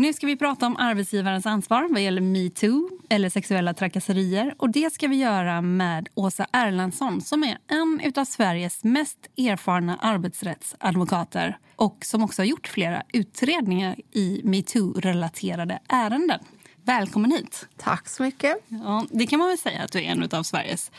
Nu 0.00 0.12
ska 0.12 0.26
vi 0.26 0.36
prata 0.36 0.66
om 0.66 0.76
arbetsgivarens 0.76 1.46
ansvar 1.46 1.88
vad 1.90 2.02
gäller 2.02 2.20
metoo 2.20 2.90
eller 3.08 3.30
sexuella 3.30 3.74
trakasserier. 3.74 4.54
Och 4.58 4.70
Det 4.70 4.92
ska 4.92 5.08
vi 5.08 5.16
göra 5.16 5.62
med 5.62 6.08
Åsa 6.14 6.46
Erlandsson 6.52 7.20
som 7.20 7.44
är 7.44 7.58
en 7.66 8.12
av 8.16 8.24
Sveriges 8.24 8.84
mest 8.84 9.18
erfarna 9.36 9.96
arbetsrättsadvokater 9.96 11.58
och 11.76 11.96
som 12.04 12.22
också 12.22 12.42
har 12.42 12.46
gjort 12.46 12.68
flera 12.68 13.02
utredningar 13.12 13.96
i 14.12 14.40
metoo-relaterade 14.44 15.78
ärenden. 15.88 16.40
Välkommen 16.84 17.30
hit. 17.30 17.68
Tack 17.76 18.08
så 18.08 18.22
mycket. 18.22 18.56
Ja, 18.68 19.06
det 19.10 19.26
kan 19.26 19.38
man 19.38 19.48
väl 19.48 19.58
säga 19.58 19.82
att 19.82 19.92
du 19.92 19.98
är 19.98 20.02
en 20.02 20.28
av 20.32 20.42
Sveriges 20.42 20.90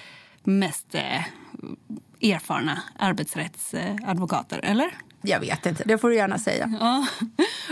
mest 0.44 0.96
eh, 0.96 1.24
erfarna 2.22 2.84
arbetsrättsadvokater, 2.98 4.60
eller? 4.63 5.09
Jag 5.22 5.40
vet 5.40 5.66
inte, 5.66 5.84
det 5.86 5.98
får 5.98 6.10
du 6.10 6.16
gärna 6.16 6.40
säga. 6.40 6.78
Ja. 6.80 7.08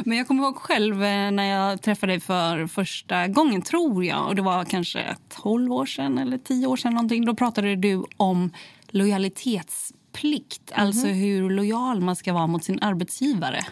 Men 0.05 0.17
jag 0.17 0.27
kommer 0.27 0.43
ihåg 0.43 0.55
själv 0.55 1.03
eh, 1.03 1.31
när 1.31 1.43
jag 1.43 1.81
träffade 1.81 2.13
dig 2.13 2.19
för 2.19 2.67
första 2.67 3.27
gången, 3.27 3.61
tror 3.61 4.05
jag. 4.05 4.27
Och 4.27 4.35
Det 4.35 4.41
var 4.41 4.63
kanske 4.65 5.15
12 5.29 5.71
år 5.73 5.85
sedan 5.85 6.17
eller 6.17 6.37
10 6.37 6.67
år 6.67 6.77
sedan. 6.77 6.93
Någonting. 6.93 7.25
Då 7.25 7.35
pratade 7.35 7.75
du 7.75 8.03
om 8.17 8.51
lojalitetsplikt. 8.87 10.71
Mm 10.71 10.83
-hmm. 10.83 10.87
Alltså 10.87 11.07
hur 11.07 11.49
lojal 11.49 12.01
man 12.01 12.15
ska 12.15 12.33
vara 12.33 12.47
mot 12.47 12.63
sin 12.63 12.79
arbetsgivare. 12.81 13.65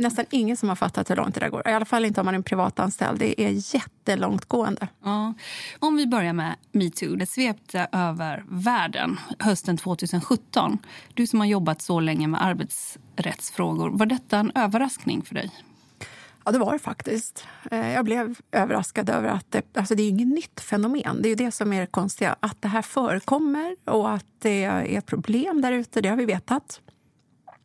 Nästan 0.00 0.24
ingen 0.30 0.56
som 0.56 0.68
har 0.68 0.76
fattat 0.76 1.10
hur 1.10 1.16
långt 1.16 1.34
det 1.34 1.40
där 1.40 1.48
går. 1.48 1.68
I 1.68 1.72
alla 1.72 1.84
fall 1.84 2.04
inte 2.04 2.20
om 2.20 2.24
man 2.24 2.34
är 2.34 2.42
privatanställd. 2.42 3.18
Det 3.18 3.40
är 3.40 3.74
jättelångtgående. 3.74 4.88
Ja. 5.04 5.34
Om 5.78 5.96
vi 5.96 6.06
börjar 6.06 6.32
med 6.32 6.56
metoo. 6.72 7.16
Det 7.16 7.26
svepte 7.26 7.88
över 7.92 8.44
världen 8.48 9.20
hösten 9.38 9.76
2017. 9.76 10.78
Du 11.14 11.26
som 11.26 11.40
har 11.40 11.46
jobbat 11.46 11.82
så 11.82 12.00
länge 12.00 12.26
med 12.26 12.44
arbetsrättsfrågor. 12.44 13.90
Var 13.90 14.06
detta 14.06 14.38
en 14.38 14.52
överraskning 14.54 15.22
för 15.22 15.34
dig? 15.34 15.50
Ja, 16.44 16.52
det 16.52 16.58
var 16.58 16.72
det 16.72 16.78
faktiskt. 16.78 17.46
Eh, 17.70 17.92
jag 17.92 18.04
blev 18.04 18.38
överraskad 18.52 19.10
över 19.10 19.28
att 19.28 19.52
det, 19.52 19.76
alltså 19.76 19.94
det 19.94 20.02
är 20.02 20.08
inget 20.08 20.28
nytt 20.28 20.60
fenomen. 20.60 21.22
Det 21.22 21.28
är 21.28 21.36
det 21.36 21.50
som 21.50 21.72
är 21.72 21.80
det 21.80 21.86
konstiga. 21.86 22.36
Att 22.40 22.62
det 22.62 22.68
här 22.68 22.82
förekommer 22.82 23.76
och 23.84 24.12
att 24.12 24.26
det 24.38 24.64
är 24.64 24.98
ett 24.98 25.06
problem 25.06 25.60
där 25.60 25.72
ute, 25.72 26.00
det 26.00 26.08
har 26.08 26.16
vi 26.16 26.24
vetat. 26.24 26.80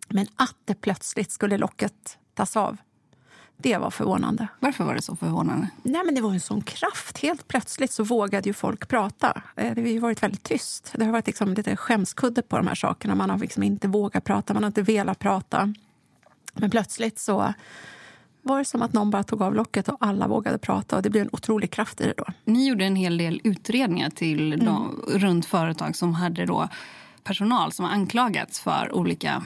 Men 0.09 0.27
att 0.35 0.55
det 0.65 0.75
plötsligt 0.75 1.31
skulle 1.31 1.57
locket 1.57 2.17
tas 2.35 2.57
av. 2.57 2.77
Det 3.57 3.77
var 3.77 3.89
förvånande. 3.89 4.47
Varför 4.59 4.83
var 4.83 4.95
det 4.95 5.01
så 5.01 5.15
förvånande? 5.15 5.69
Nej, 5.83 6.01
men 6.05 6.15
det 6.15 6.21
var 6.21 6.33
en 6.33 6.39
sån 6.39 6.61
kraft. 6.61 7.17
Helt 7.17 7.47
plötsligt 7.47 7.91
så 7.91 8.03
vågade 8.03 8.49
ju 8.49 8.53
folk 8.53 8.87
prata. 8.87 9.41
Eh, 9.55 9.73
det 9.75 9.81
har 9.81 9.87
ju 9.87 9.99
varit 9.99 10.23
väldigt 10.23 10.43
tyst. 10.43 10.93
Det 10.95 11.05
har 11.05 11.11
varit 11.11 11.27
liksom 11.27 11.53
lite 11.53 11.75
skämskudde 11.75 12.41
på 12.41 12.57
de 12.57 12.67
här 12.67 12.75
sakerna. 12.75 13.15
Man 13.15 13.29
har 13.29 13.37
liksom 13.37 13.63
inte 13.63 13.87
vågat 13.87 14.23
prata, 14.23 14.53
man 14.53 14.63
har 14.63 14.67
inte 14.67 14.81
velat 14.81 15.19
prata. 15.19 15.73
Men 16.53 16.69
plötsligt 16.69 17.19
så 17.19 17.53
var 18.41 18.59
det 18.59 18.65
som 18.65 18.81
att 18.81 18.93
någon 18.93 19.11
bara 19.11 19.23
tog 19.23 19.41
av 19.41 19.55
locket 19.55 19.89
och 19.89 19.97
alla 19.99 20.27
vågade 20.27 20.57
prata. 20.57 20.95
och 20.95 21.01
Det 21.01 21.09
blev 21.09 21.23
en 21.23 21.29
otrolig 21.31 21.71
kraft 21.71 22.01
i 22.01 22.03
det 22.03 22.13
då. 22.17 22.25
Ni 22.43 22.67
gjorde 22.67 22.85
en 22.85 22.95
hel 22.95 23.17
del 23.17 23.41
utredningar 23.43 24.09
till 24.09 24.53
mm. 24.53 24.65
de, 24.65 25.01
runt 25.07 25.45
företag 25.45 25.95
som 25.95 26.13
hade 26.13 26.45
då 26.45 26.69
personal 27.23 27.71
som 27.71 27.85
har 27.85 27.91
anklagats 27.91 28.59
för 28.59 28.95
olika 28.95 29.43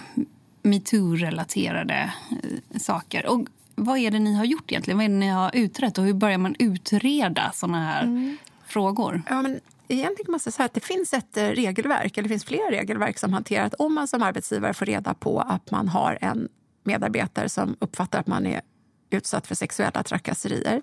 metoo-relaterade 0.61 2.13
eh, 2.43 2.79
saker. 2.79 3.25
Och 3.25 3.47
vad 3.75 3.97
är 3.97 4.11
det 4.11 4.19
ni 4.19 4.35
har 4.35 4.45
gjort 4.45 4.71
egentligen? 4.71 4.97
Vad 4.97 5.05
är 5.05 5.09
det 5.09 5.15
ni 5.15 5.27
har 5.27 5.55
utrett 5.55 5.97
och 5.97 6.03
hur 6.03 6.13
börjar 6.13 6.37
man 6.37 6.55
utreda 6.59 7.51
såna 7.53 7.85
här 7.85 8.03
mm. 8.03 8.37
frågor? 8.67 9.21
Ja, 9.29 9.41
men 9.41 9.59
egentligen 9.87 10.31
måste 10.31 10.51
säga 10.51 10.65
att 10.65 10.73
det 10.73 10.85
finns 10.85 11.13
ett 11.13 11.37
eh, 11.37 11.43
regelverk, 11.43 12.17
eller 12.17 12.23
det 12.23 12.33
finns 12.33 12.45
flera 12.45 12.71
regelverk 12.71 13.17
som 13.17 13.33
hanterar 13.33 13.65
att 13.65 13.73
om 13.73 13.93
man 13.93 14.07
som 14.07 14.23
arbetsgivare 14.23 14.73
får 14.73 14.85
reda 14.85 15.13
på 15.13 15.41
att 15.41 15.71
man 15.71 15.87
har 15.87 16.17
en 16.21 16.47
medarbetare 16.83 17.49
som 17.49 17.75
uppfattar 17.79 18.19
att 18.19 18.27
man 18.27 18.45
är 18.45 18.61
utsatt 19.09 19.47
för 19.47 19.55
sexuella 19.55 20.03
trakasserier 20.03 20.81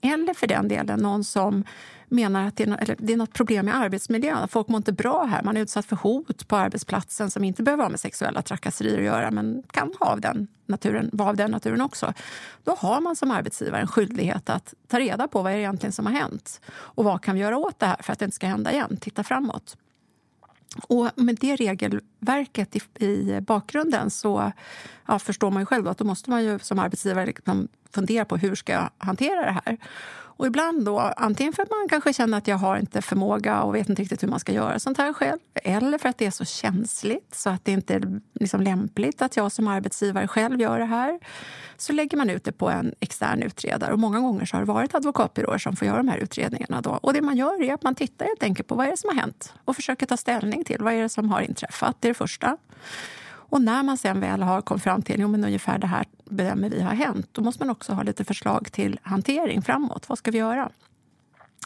eller 0.00 0.34
för 0.34 0.46
den 0.46 0.68
delen 0.68 1.00
någon 1.00 1.24
som 1.24 1.64
menar 2.08 2.46
att 2.46 2.56
det 2.56 2.62
är, 2.62 2.66
något, 2.66 2.90
det 2.98 3.12
är 3.12 3.16
något 3.16 3.32
problem 3.32 3.66
med 3.66 3.76
arbetsmiljön. 3.76 4.48
Folk 4.48 4.68
mår 4.68 4.76
inte 4.76 4.92
bra 4.92 5.24
här. 5.24 5.42
Man 5.42 5.56
är 5.56 5.60
utsatt 5.60 5.86
för 5.86 5.96
hot 5.96 6.48
på 6.48 6.56
arbetsplatsen 6.56 7.30
som 7.30 7.44
inte 7.44 7.62
behöver 7.62 7.82
ha 7.82 7.90
med 7.90 8.00
sexuella 8.00 8.42
trakasserier 8.42 8.98
att 8.98 9.04
göra 9.04 9.30
men 9.30 9.62
kan 9.70 9.94
ha 10.00 10.06
av 10.06 10.20
den 10.20 10.48
naturen, 10.66 11.10
vara 11.12 11.28
av 11.28 11.36
den 11.36 11.50
naturen 11.50 11.80
också. 11.80 12.14
Då 12.64 12.74
har 12.78 13.00
man 13.00 13.16
som 13.16 13.30
arbetsgivare 13.30 13.80
en 13.80 13.88
skyldighet 13.88 14.50
att 14.50 14.74
ta 14.88 14.98
reda 14.98 15.28
på 15.28 15.42
vad 15.42 15.52
är 15.52 15.56
det 15.56 15.62
egentligen 15.62 15.92
som 15.92 16.06
har 16.06 16.12
hänt 16.12 16.60
och 16.68 17.04
vad 17.04 17.22
kan 17.22 17.34
vi 17.34 17.40
göra 17.40 17.56
åt 17.56 17.80
det 17.80 17.86
här 17.86 17.96
för 18.02 18.12
att 18.12 18.18
det 18.18 18.24
inte 18.24 18.34
ska 18.34 18.46
hända 18.46 18.72
igen. 18.72 18.96
Titta 19.00 19.24
framåt. 19.24 19.76
Och 20.76 21.10
med 21.14 21.36
det 21.40 21.56
regelverket 21.56 22.76
i, 22.76 23.04
i 23.04 23.40
bakgrunden 23.40 24.10
så 24.10 24.52
ja, 25.06 25.18
förstår 25.18 25.50
man 25.50 25.62
ju 25.62 25.66
själv 25.66 25.88
att 25.88 25.98
då 25.98 26.04
måste 26.04 26.30
man 26.30 26.44
ju 26.44 26.58
som 26.58 26.78
arbetsgivare 26.78 27.26
liksom 27.26 27.68
fundera 27.90 28.24
på 28.24 28.36
hur 28.36 28.54
ska 28.54 28.72
jag 28.72 28.90
hantera 28.98 29.44
det 29.44 29.60
här. 29.64 29.78
Och 30.38 30.46
ibland 30.46 30.84
då, 30.84 30.98
antingen 30.98 31.52
för 31.52 31.62
att 31.62 31.70
man 31.70 31.88
kanske 31.88 32.12
känner 32.12 32.38
att 32.38 32.48
jag 32.48 32.56
har 32.56 32.76
inte 32.76 33.02
förmåga 33.02 33.62
och 33.62 33.74
vet 33.74 33.88
inte 33.88 34.02
riktigt 34.02 34.22
hur 34.22 34.28
man 34.28 34.40
ska 34.40 34.52
göra 34.52 34.78
sånt 34.78 34.98
här 34.98 35.12
själv. 35.12 35.38
Eller 35.54 35.98
för 35.98 36.08
att 36.08 36.18
det 36.18 36.26
är 36.26 36.30
så 36.30 36.44
känsligt 36.44 37.34
så 37.34 37.50
att 37.50 37.64
det 37.64 37.72
inte 37.72 37.94
är 37.94 38.20
liksom 38.40 38.60
lämpligt 38.60 39.22
att 39.22 39.36
jag 39.36 39.52
som 39.52 39.68
arbetsgivare 39.68 40.28
själv 40.28 40.60
gör 40.60 40.78
det 40.78 40.84
här. 40.84 41.20
Så 41.76 41.92
lägger 41.92 42.16
man 42.16 42.30
ut 42.30 42.44
det 42.44 42.52
på 42.52 42.70
en 42.70 42.94
extern 43.00 43.42
utredare. 43.42 43.92
Och 43.92 43.98
många 43.98 44.20
gånger 44.20 44.44
så 44.44 44.56
har 44.56 44.60
det 44.60 44.72
varit 44.72 44.94
advokatbyråer 44.94 45.58
som 45.58 45.76
får 45.76 45.86
göra 45.88 45.96
de 45.96 46.08
här 46.08 46.18
utredningarna. 46.18 46.80
Då. 46.80 46.90
Och 46.90 47.12
det 47.12 47.22
man 47.22 47.36
gör 47.36 47.62
är 47.62 47.74
att 47.74 47.82
man 47.82 47.94
tittar 47.94 48.26
helt 48.26 48.42
enkelt 48.42 48.68
på 48.68 48.74
vad 48.74 48.86
är 48.86 48.90
det 48.90 48.96
som 48.96 49.08
har 49.08 49.16
hänt 49.16 49.54
och 49.64 49.76
försöker 49.76 50.06
ta 50.06 50.16
ställning 50.16 50.64
till 50.64 50.82
vad 50.82 50.92
är 50.92 51.02
det 51.02 51.08
som 51.08 51.30
har 51.30 51.40
inträffat. 51.40 51.96
Det 52.00 52.08
är 52.08 52.10
det 52.10 52.14
första. 52.14 52.56
Och 53.48 53.62
när 53.62 53.82
man 53.82 53.96
sen 53.96 54.20
väl 54.20 54.42
har 54.42 54.60
kommit 54.60 54.82
fram 54.82 55.02
till 55.02 55.24
att 55.24 55.30
ungefär 55.30 55.78
det 55.78 55.86
här 55.86 56.06
bedömer 56.24 56.70
vi 56.70 56.80
har 56.80 56.94
hänt, 56.94 57.28
då 57.32 57.42
måste 57.42 57.64
man 57.64 57.70
också 57.70 57.92
ha 57.92 58.02
lite 58.02 58.24
förslag 58.24 58.72
till 58.72 59.00
hantering 59.02 59.62
framåt. 59.62 60.08
Vad 60.08 60.18
ska 60.18 60.30
vi 60.30 60.38
göra? 60.38 60.70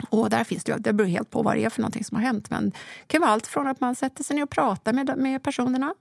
Och 0.08 0.30
där 0.30 0.44
finns 0.44 0.64
det, 0.64 0.76
det 0.76 0.92
beror 0.92 1.08
helt 1.08 1.30
på 1.30 1.42
vad 1.42 1.56
det 1.56 1.64
är 1.64 1.70
för 1.70 1.80
någonting 1.80 2.04
som 2.04 2.16
har 2.16 2.24
hänt. 2.24 2.50
Men 2.50 2.70
det 2.70 3.06
kan 3.06 3.20
vara 3.20 3.30
allt 3.30 3.46
från 3.46 3.66
att 3.66 3.80
man 3.80 3.94
sätter 3.94 4.24
sig 4.24 4.36
ner 4.36 4.42
och 4.42 4.50
pratar 4.50 4.92
med, 4.92 5.18
med 5.18 5.42
personerna. 5.42 5.94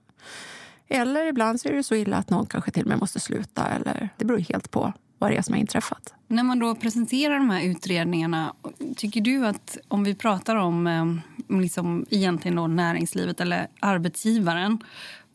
Eller 0.88 1.26
ibland 1.26 1.60
så 1.60 1.68
är 1.68 1.72
det 1.72 1.82
så 1.82 1.94
illa 1.94 2.16
att 2.16 2.30
någon 2.30 2.46
kanske 2.46 2.70
till 2.70 2.82
och 2.82 2.88
med 2.88 2.98
måste 2.98 3.20
sluta. 3.20 3.66
Eller, 3.68 4.08
det 4.16 4.24
beror 4.24 4.38
helt 4.38 4.70
på 4.70 4.92
vad 5.18 5.30
det 5.30 5.36
är 5.36 5.42
som 5.42 5.52
har 5.52 5.60
inträffat. 5.60 6.14
När 6.26 6.42
man 6.42 6.58
då 6.58 6.74
presenterar 6.74 7.34
de 7.34 7.50
här 7.50 7.62
utredningarna, 7.62 8.54
tycker 8.96 9.20
du 9.20 9.46
att 9.46 9.78
om 9.88 10.04
vi 10.04 10.14
pratar 10.14 10.56
om 10.56 10.86
eh, 10.86 11.60
liksom 11.60 12.06
egentligen 12.10 12.56
då 12.56 12.66
näringslivet 12.66 13.40
eller 13.40 13.66
arbetsgivaren 13.80 14.78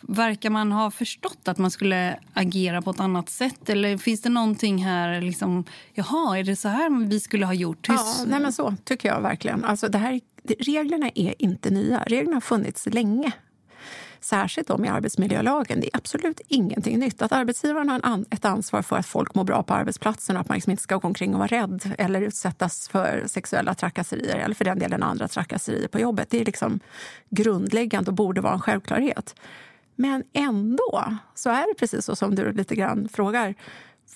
Verkar 0.02 0.50
man 0.50 0.72
ha 0.72 0.92
förstått 0.92 1.48
att 1.48 1.58
man 1.58 1.72
skulle 1.72 2.20
agera 2.34 2.82
på 2.82 2.90
ett 2.90 3.00
annat 3.00 3.30
sätt? 3.30 3.70
Eller 3.70 3.98
finns 3.98 4.22
det 4.22 4.30
någonting 4.30 4.86
här, 4.86 5.22
liksom, 5.22 5.66
jaha, 5.94 6.38
är 6.38 6.44
det 6.44 6.56
så 6.56 6.68
här 6.68 7.08
vi 7.08 7.20
skulle 7.20 7.46
ha 7.46 7.54
gjort? 7.54 7.88
Ja, 7.90 8.16
nej 8.28 8.40
men 8.40 8.54
så 8.54 8.76
tycker 8.84 9.10
jag 9.10 9.22
verkligen. 9.22 9.64
Alltså 9.64 9.88
det 9.88 9.98
här, 9.98 10.22
reglerna 10.60 11.10
är 11.16 11.42
inte 11.42 11.70
nya. 11.70 12.04
Reglerna 12.04 12.36
har 12.36 12.42
funnits 12.42 12.86
länge. 12.86 13.32
Särskilt 14.20 14.70
om 14.70 14.86
i 14.86 14.88
arbetsmiljölagen. 14.88 15.80
Det 15.80 15.88
är 15.88 15.98
absolut 15.98 16.42
ingenting 16.48 17.00
nytt. 17.00 17.22
Att 17.22 17.32
arbetsgivaren 17.32 17.90
har 17.90 18.26
ett 18.30 18.46
ansvar 18.46 18.82
för 18.82 18.98
att 18.98 19.06
folk 19.06 19.36
mår 19.36 19.44
bra 19.44 19.64
på 19.64 19.74
arbetsplatsen 19.74 20.36
och 20.36 20.42
att 20.42 20.50
man 20.50 20.56
liksom 20.56 20.72
inte 20.72 20.84
ska 20.84 20.98
gå 20.98 21.08
omkring 21.08 21.34
och 21.34 21.40
vara 21.40 21.48
rädd 21.48 21.96
eller 21.98 22.22
utsättas 22.22 22.90
för 22.90 23.24
sexuella 23.28 23.74
trakasserier 23.74 24.38
eller 24.38 24.56
för 24.56 24.66
den 24.66 24.80
delen 24.80 25.04
andra 25.04 25.28
trakasserier 25.28 25.88
på 25.88 26.00
jobbet. 26.00 26.30
Det 26.30 26.42
är 26.42 26.46
liksom 26.46 26.80
grundläggande 27.30 28.12
och 28.12 28.16
borde 28.16 28.42
vara 28.42 28.54
en 28.54 28.62
självklarhet. 28.62 29.36
Men 30.00 30.24
ändå 30.34 31.18
så 31.36 31.50
är 31.50 31.74
det 31.74 31.80
precis 31.80 32.06
så 32.06 32.16
som 32.16 32.36
du 32.36 32.52
lite 32.52 32.76
grann 32.76 33.10
frågar. 33.10 33.56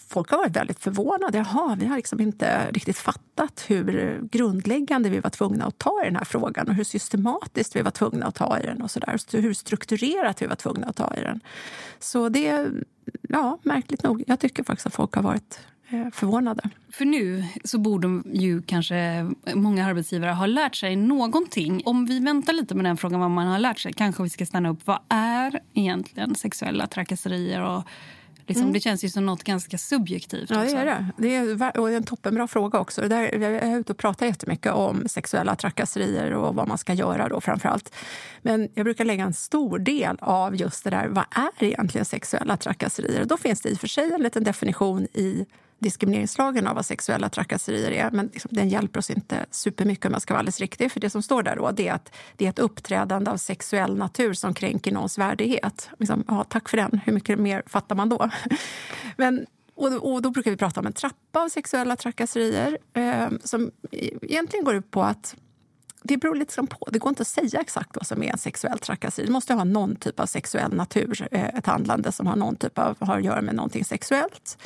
Folk 0.07 0.31
har 0.31 0.37
varit 0.37 0.55
väldigt 0.55 0.79
förvånade. 0.79 1.37
Jaha, 1.37 1.77
vi 1.79 1.85
har 1.85 1.95
liksom 1.95 2.19
inte 2.19 2.71
riktigt 2.71 2.97
fattat 2.97 3.65
hur 3.67 4.19
grundläggande 4.31 5.09
vi 5.09 5.19
var 5.19 5.29
tvungna 5.29 5.65
att 5.65 5.77
ta 5.77 6.01
i 6.01 6.05
den 6.05 6.15
här 6.15 6.25
frågan 6.25 6.67
och 6.67 6.73
hur 6.73 6.83
systematiskt 6.83 7.75
vi 7.75 7.81
var 7.81 7.91
tvungna 7.91 8.25
att 8.25 8.35
ta 8.35 8.59
i 8.59 8.65
den 8.65 8.81
och 8.81 8.91
så 8.91 8.99
där. 8.99 9.41
hur 9.41 9.53
strukturerat 9.53 10.41
vi 10.41 10.47
var 10.47 10.55
tvungna 10.55 10.87
att 10.87 10.95
ta 10.95 11.13
i 11.17 11.21
den. 11.21 11.39
Så 11.99 12.29
det 12.29 12.47
är 12.47 12.83
ja, 13.29 13.57
märkligt 13.63 14.03
nog. 14.03 14.23
Jag 14.27 14.39
tycker 14.39 14.63
faktiskt 14.63 14.87
att 14.87 14.95
folk 14.95 15.15
har 15.15 15.23
varit 15.23 15.59
förvånade. 16.13 16.69
För 16.89 17.05
nu 17.05 17.45
så 17.63 17.77
borde 17.77 18.21
ju 18.33 18.61
kanske 18.61 19.29
många 19.53 19.85
arbetsgivare 19.85 20.31
ha 20.31 20.45
lärt 20.45 20.75
sig 20.75 20.95
någonting. 20.95 21.81
Om 21.85 22.05
vi 22.05 22.19
väntar 22.19 22.53
lite 22.53 22.75
med 22.75 22.85
den 22.85 22.97
frågan 22.97 23.19
vad 23.19 23.31
man 23.31 23.47
har 23.47 23.59
lärt 23.59 23.79
sig, 23.79 23.93
kanske 23.93 24.23
vi 24.23 24.29
ska 24.29 24.45
stanna 24.45 24.69
upp. 24.69 24.87
Vad 24.87 24.99
är 25.09 25.59
egentligen 25.73 26.35
sexuella 26.35 26.87
trakasserier? 26.87 27.61
Och 27.61 27.83
Liksom, 28.51 28.63
mm. 28.63 28.73
Det 28.73 28.79
känns 28.79 29.03
ju 29.03 29.09
som 29.09 29.25
något 29.25 29.43
ganska 29.43 29.77
subjektivt. 29.77 30.49
Ja, 30.49 30.57
det 30.57 30.71
är 30.71 30.85
det. 30.85 31.05
det 31.17 31.35
är, 31.35 31.79
och 31.79 31.87
det 31.87 31.93
är 31.93 31.97
en 31.97 32.03
toppenbra 32.03 32.47
fråga 32.47 32.79
också. 32.79 33.01
Där, 33.01 33.39
jag 33.41 33.51
är 33.51 33.79
ute 33.79 33.91
och 33.91 33.97
pratar 33.97 34.25
jättemycket 34.25 34.73
om 34.73 35.07
sexuella 35.07 35.55
trakasserier 35.55 36.31
och 36.31 36.55
vad 36.55 36.67
man 36.67 36.77
ska 36.77 36.93
göra 36.93 37.29
då 37.29 37.41
framför 37.41 37.69
allt. 37.69 37.95
Men 38.41 38.69
jag 38.73 38.83
brukar 38.83 39.05
lägga 39.05 39.23
en 39.23 39.33
stor 39.33 39.79
del 39.79 40.17
av 40.19 40.55
just 40.55 40.83
det 40.83 40.89
där, 40.89 41.07
vad 41.07 41.25
är 41.31 41.63
egentligen 41.65 42.05
sexuella 42.05 42.57
trakasserier? 42.57 43.25
Då 43.25 43.37
finns 43.37 43.61
det 43.61 43.69
i 43.69 43.73
och 43.73 43.79
för 43.79 43.87
sig 43.87 44.11
en 44.13 44.23
liten 44.23 44.43
definition 44.43 45.03
i 45.03 45.45
diskrimineringslagen 45.81 46.67
av 46.67 46.75
vad 46.75 46.85
sexuella 46.85 47.29
trakasserier 47.29 47.91
är. 47.91 48.11
Men 48.11 48.29
liksom, 48.33 48.49
den 48.53 48.69
hjälper 48.69 48.99
oss 48.99 49.09
inte 49.09 49.45
supermycket 49.51 50.05
om 50.05 50.11
jag 50.13 50.21
ska 50.21 50.33
vara 50.33 50.39
alldeles 50.39 50.59
riktig. 50.59 50.91
För 50.91 50.99
det 50.99 51.09
som 51.09 51.21
står 51.21 51.43
där 51.43 51.55
då, 51.55 51.71
det 51.71 51.87
är 51.87 51.93
att 51.93 52.11
det 52.37 52.45
är 52.45 52.49
ett 52.49 52.59
uppträdande 52.59 53.31
av 53.31 53.37
sexuell 53.37 53.97
natur 53.97 54.33
som 54.33 54.53
kränker 54.53 54.91
någons 54.91 55.17
värdighet. 55.17 55.89
Liksom, 55.99 56.23
ja, 56.27 56.43
tack 56.43 56.69
för 56.69 56.77
den. 56.77 57.01
Hur 57.05 57.13
mycket 57.13 57.39
mer 57.39 57.63
fattar 57.65 57.95
man 57.95 58.09
då? 58.09 58.29
Men 59.17 59.45
och, 59.75 60.13
och 60.13 60.21
då 60.21 60.29
brukar 60.29 60.51
vi 60.51 60.57
prata 60.57 60.79
om 60.79 60.85
en 60.85 60.93
trappa 60.93 61.39
av 61.39 61.49
sexuella 61.49 61.95
trakasserier 61.95 62.77
eh, 62.93 63.29
som 63.43 63.71
e-, 63.91 64.17
egentligen 64.21 64.65
går 64.65 64.75
ut 64.75 64.91
på 64.91 65.03
att 65.03 65.35
det 66.03 66.17
beror 66.17 66.35
lite 66.35 66.63
på. 66.63 66.89
Det 66.91 66.99
går 66.99 67.09
inte 67.09 67.21
att 67.21 67.27
säga 67.27 67.61
exakt 67.61 67.89
vad 67.95 68.07
som 68.07 68.23
är 68.23 68.31
en 68.31 68.37
sexuell 68.37 68.79
trakasseri. 68.79 69.25
Det 69.25 69.31
måste 69.31 69.53
ha 69.53 69.63
någon 69.63 69.95
typ 69.95 70.19
av 70.19 70.25
sexuell 70.25 70.73
natur, 70.73 71.27
eh, 71.31 71.45
ett 71.45 71.65
handlande 71.65 72.11
som 72.11 72.27
har 72.27 72.35
någon 72.35 72.55
typ 72.55 72.77
av, 72.77 72.97
har 72.99 73.17
att 73.17 73.23
göra 73.23 73.41
med 73.41 73.55
någonting 73.55 73.85
sexuellt. 73.85 74.57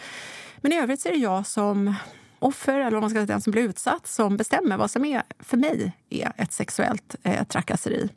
Men 0.65 0.71
i 0.71 0.79
övrigt 0.79 1.01
så 1.01 1.09
är 1.09 1.13
det 1.13 1.19
jag 1.19 1.47
som 1.47 1.95
offer, 2.39 2.79
eller 2.79 2.99
man 2.99 3.09
ska 3.09 3.17
säga, 3.17 3.25
den 3.25 3.41
som 3.41 3.51
blir 3.51 3.63
utsatt, 3.63 4.07
som 4.07 4.37
bestämmer 4.37 4.77
vad 4.77 4.91
som 4.91 5.05
är, 5.05 5.23
för 5.39 5.57
mig 5.57 5.91
är 6.09 6.31
ett 6.37 6.53
sexuellt 6.53 7.15
eh, 7.23 7.43
trakasseri. 7.43 8.09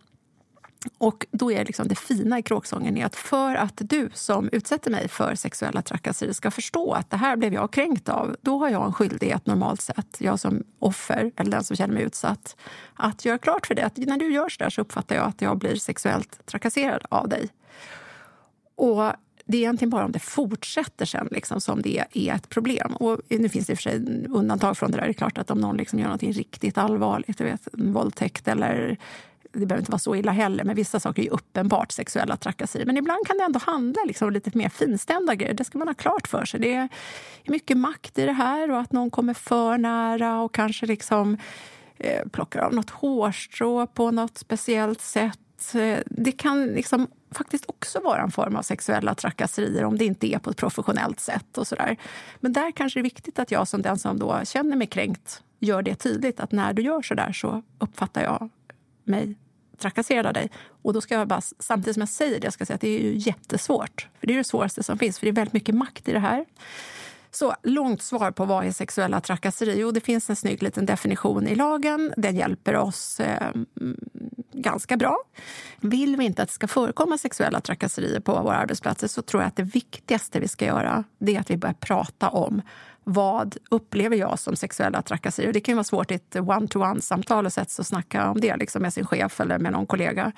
Och 0.99 1.27
då 1.31 1.53
är 1.53 1.65
liksom 1.65 1.89
det 1.89 1.95
fina 1.95 2.39
i 2.39 2.43
kråksången 2.43 2.97
är 2.97 3.07
att 3.07 3.17
för 3.17 3.55
att 3.55 3.73
du 3.77 4.11
som 4.15 4.49
utsätter 4.53 4.91
mig 4.91 5.09
för 5.09 5.35
sexuella 5.35 5.83
trakasserier 5.83 6.33
ska 6.33 6.51
förstå 6.51 6.93
att 6.93 7.11
det 7.11 7.17
här 7.17 7.37
blev 7.37 7.55
jag 7.55 7.73
kränkt 7.73 8.09
av, 8.09 8.37
då 8.41 8.59
har 8.59 8.69
jag 8.69 8.87
en 8.87 8.93
skyldighet 8.93 9.47
normalt 9.47 9.81
sett, 9.81 10.17
jag 10.19 10.41
som 10.41 10.65
offer 10.79 11.33
eller 11.37 11.51
den 11.51 11.65
som 11.65 11.77
känner 11.77 11.95
mig 11.95 12.03
utsatt, 12.03 12.57
att 12.95 13.25
göra 13.25 13.39
klart 13.39 13.67
för 13.67 13.75
dig 13.75 13.85
att 13.85 13.97
när 13.97 14.17
du 14.17 14.33
gör 14.33 14.49
så 14.49 14.65
där 14.65 14.71
så 14.71 14.81
uppfattar 14.81 15.17
jag 15.17 15.25
att 15.27 15.43
jag 15.43 15.59
blir 15.59 15.77
sexuellt 15.77 16.47
trakasserad 16.47 17.07
av 17.11 17.29
dig. 17.29 17.49
Och 18.77 19.13
det 19.51 19.57
är 19.57 19.61
egentligen 19.61 19.91
bara 19.91 20.05
om 20.05 20.13
det 20.13 20.19
fortsätter 20.19 21.07
sen 21.07 21.29
liksom, 21.31 21.61
som 21.61 21.83
det 21.83 22.05
är 22.13 22.35
ett 22.35 22.49
problem. 22.49 22.93
Och 22.93 23.21
nu 23.29 23.49
finns 23.49 23.67
det 23.67 23.73
i 23.73 23.75
och 23.75 23.79
för 23.79 23.83
sig 23.83 24.27
undantag 24.29 24.79
från 24.79 24.91
det 24.91 24.97
där. 24.97 25.05
Det 25.05 25.11
är 25.11 25.13
klart 25.13 25.39
att 25.39 25.51
om 25.51 25.61
någon 25.61 25.77
liksom 25.77 25.99
gör 25.99 26.09
något 26.09 26.23
riktigt 26.23 26.79
allvarligt, 26.79 27.39
du 27.39 27.45
vet, 27.45 27.69
en 27.75 27.93
våldtäkt 27.93 28.49
eller 28.49 28.99
det 29.53 29.67
behöver 29.67 29.83
inte 29.83 29.91
vara 29.91 29.99
så 29.99 30.15
illa 30.17 30.33
heller, 30.33 30.65
men 30.65 30.77
vissa 30.77 31.01
saker 31.01 31.23
är 31.23 31.31
uppenbart 31.31 31.93
sexuella 31.93 32.37
trakasserier. 32.37 32.87
Men 32.87 32.97
ibland 32.97 33.27
kan 33.27 33.39
det 33.39 33.45
ändå 33.45 33.61
handla 33.67 34.03
liksom 34.07 34.29
om 34.29 34.35
lite 34.35 34.51
mer 34.55 34.69
finstämda 34.69 35.35
grejer. 35.35 35.55
Det 35.55 35.65
ska 35.65 35.79
man 35.79 35.89
ha 35.89 35.95
klart 35.95 36.29
för 36.29 36.45
sig. 36.45 36.61
Det 36.61 36.75
är 36.75 36.89
mycket 37.47 37.77
makt 37.77 38.19
i 38.19 38.27
det 38.27 38.33
här 38.33 38.71
och 38.71 38.81
att 38.81 38.93
någon 38.93 39.11
kommer 39.11 39.35
för 39.35 39.79
nära 39.79 40.41
och 40.41 40.55
kanske 40.55 40.87
liksom 40.87 41.37
eh, 41.99 42.29
plockar 42.29 42.61
av 42.61 42.75
något 42.75 42.91
hårstrå 42.91 43.87
på 43.87 44.11
något 44.11 44.39
speciellt 44.39 45.01
sätt 45.01 45.39
att 45.59 45.75
eh, 45.75 45.99
det 46.07 46.33
kan 46.33 46.67
liksom 46.67 47.07
faktiskt 47.31 47.65
också 47.69 48.01
vara 48.01 48.23
en 48.23 48.31
form 48.31 48.57
av 48.57 48.63
sexuella 48.63 49.15
trakasserier 49.15 49.85
om 49.85 49.99
det 49.99 50.05
inte 50.05 50.35
är 50.35 50.39
på 50.39 50.51
ett 50.51 50.57
professionellt 50.57 51.21
sätt. 51.21 51.59
och 51.59 51.67
så 51.67 51.75
där. 51.75 51.97
Men 52.41 52.53
där 52.53 52.73
kanske 52.73 52.99
det 52.99 53.01
är 53.01 53.03
viktigt 53.03 53.39
att 53.39 53.51
jag 53.51 53.69
som 53.69 53.83
den 53.83 53.99
som 53.99 54.19
då 54.19 54.41
känner 54.45 54.77
mig 54.77 54.87
kränkt 54.87 55.43
gör 55.59 55.83
det 55.83 55.95
tydligt 55.95 56.41
att 56.41 56.53
när 56.53 56.73
du 56.73 56.83
gör 56.83 57.03
så 57.03 57.15
där 57.15 57.33
så 57.33 57.63
uppfattar 57.79 58.23
jag 58.23 58.49
mig 59.05 59.37
trakasserad 59.79 60.27
av 60.27 60.33
dig. 60.33 60.51
Och 60.83 60.93
då 60.93 61.01
ska 61.01 61.15
jag 61.15 61.29
bara, 61.29 61.41
samtidigt 61.41 61.95
som 61.95 62.01
jag 62.01 62.09
säger 62.09 62.41
det, 62.41 62.51
ska 62.51 62.61
jag 62.61 62.67
säga 62.67 62.75
att 62.75 62.81
det 62.81 62.89
är 62.89 63.03
ju 63.03 63.15
jättesvårt. 63.17 64.09
För 64.21 64.27
det 64.27 64.33
är 64.33 64.39
det 64.39 64.45
svåraste 64.45 64.83
som 64.83 64.99
finns, 64.99 65.19
för 65.19 65.27
det 65.27 65.31
är 65.31 65.35
väldigt 65.35 65.53
mycket 65.53 65.75
makt 65.75 66.09
i 66.09 66.13
det 66.13 66.19
här. 66.19 66.45
Så 67.31 67.55
långt 67.63 68.03
svar 68.03 68.31
på 68.31 68.45
vad 68.45 68.67
är 68.67 68.73
sexuella 68.73 69.21
trakasserier? 69.21 69.77
Jo, 69.77 69.91
det 69.91 70.01
finns 70.01 70.31
en 70.31 70.37
snygg 70.37 70.63
liten 70.63 70.87
definition 70.87 71.49
i 71.49 71.55
lagen. 71.55 72.15
Den 72.17 72.37
hjälper 72.37 72.77
oss 72.77 73.21
eh, 73.21 73.49
mm, 73.49 73.97
ganska 74.53 74.97
bra. 74.97 75.19
Vill 75.81 76.17
vi 76.17 76.25
inte 76.25 76.43
att 76.43 76.49
det 76.49 76.55
ska 76.55 76.69
förekomma 76.69 77.19
sexuella 77.19 77.61
trakasserier 77.61 78.21
på 78.21 78.33
våra 78.33 78.57
arbetsplatser 78.57 79.09
så 79.09 79.23
tror 79.23 79.43
jag 79.43 79.49
att 79.49 79.57
det 79.57 79.63
viktigaste 79.63 80.41
vi 80.41 80.49
ska 80.49 80.65
göra 80.65 81.05
det 81.19 81.37
är 81.37 81.41
att 81.41 81.51
vi 81.51 81.57
börjar 81.57 81.75
prata 81.75 82.29
om 82.29 82.63
vad 83.05 83.57
upplever 83.71 84.17
jag 84.17 84.39
som 84.39 84.57
sexuella 84.57 85.03
trakasserier? 85.03 85.53
Det 85.53 85.61
kan 85.61 85.77
vara 85.77 85.85
svårt 85.85 86.11
i 86.11 86.15
ett 86.15 86.37
one-to-one-samtal 86.37 87.47
att 87.47 87.53
sätta 87.53 87.83
och 87.83 87.87
snacka 87.87 88.31
om 88.31 88.41
det 88.41 88.57
liksom 88.57 88.83
med 88.83 88.93
sin 88.93 89.07
chef 89.07 89.41
eller 89.41 89.59
med 89.59 89.73
någon 89.73 89.87
kollega. 89.87 90.33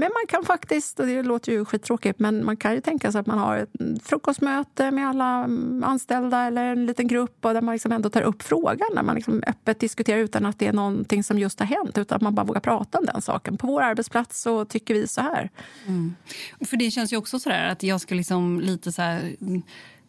Men 0.00 0.10
man 0.14 0.26
kan 0.28 0.44
faktiskt, 0.44 1.00
och 1.00 1.06
det 1.06 1.22
låter 1.22 1.52
ju 1.52 1.64
skittråkigt, 1.64 2.18
men 2.18 2.44
man 2.44 2.56
kan 2.56 2.74
ju 2.74 2.80
tänka 2.80 3.12
sig 3.12 3.20
att 3.20 3.26
man 3.26 3.38
har 3.38 3.56
ett 3.56 3.70
frukostmöte 4.02 4.90
med 4.90 5.08
alla 5.08 5.44
mm, 5.44 5.84
anställda 5.84 6.42
eller 6.42 6.64
en 6.64 6.86
liten 6.86 7.08
grupp 7.08 7.44
och 7.44 7.54
där 7.54 7.60
man 7.60 7.74
liksom 7.74 7.92
ändå 7.92 8.10
tar 8.10 8.22
upp 8.22 8.42
frågan, 8.42 8.88
där 8.94 9.02
man 9.02 9.14
liksom 9.14 9.42
öppet 9.46 9.80
diskuterar 9.80 10.18
utan 10.18 10.46
att 10.46 10.58
det 10.58 10.66
är 10.66 10.72
någonting 10.72 11.24
som 11.24 11.38
just 11.38 11.60
har 11.60 11.66
hänt, 11.66 11.98
utan 11.98 12.16
att 12.16 12.22
man 12.22 12.34
bara 12.34 12.46
vågar 12.46 12.60
prata 12.60 12.98
om 12.98 13.04
den 13.04 13.22
saken. 13.22 13.56
På 13.58 13.66
vår 13.66 13.82
arbetsplats 13.82 14.42
så 14.42 14.64
tycker 14.64 14.94
vi 14.94 15.06
så 15.06 15.20
här. 15.20 15.50
Mm. 15.86 16.14
För 16.60 16.76
det 16.76 16.90
känns 16.90 17.12
ju 17.12 17.16
också 17.16 17.38
så 17.38 17.48
där 17.48 17.66
att 17.66 17.82
jag 17.82 18.00
ska 18.00 18.14
liksom 18.14 18.60
lite 18.60 18.92
så 18.92 19.02
här 19.02 19.36
mm, 19.40 19.62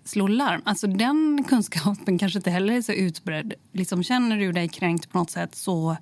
slå 0.04 0.28
larm. 0.28 0.62
Alltså 0.66 0.88
den 0.88 1.44
kunskapen 1.44 2.18
kanske 2.18 2.40
inte 2.40 2.52
heller 2.52 2.74
är 2.74 2.82
så 2.82 2.92
utbredd. 2.92 3.54
Liksom, 3.72 4.04
känner 4.04 4.38
du 4.38 4.52
dig 4.52 4.68
kränkt 4.68 5.12
på 5.12 5.18
något 5.18 5.32
sätt 5.32 5.56
så 5.56 5.98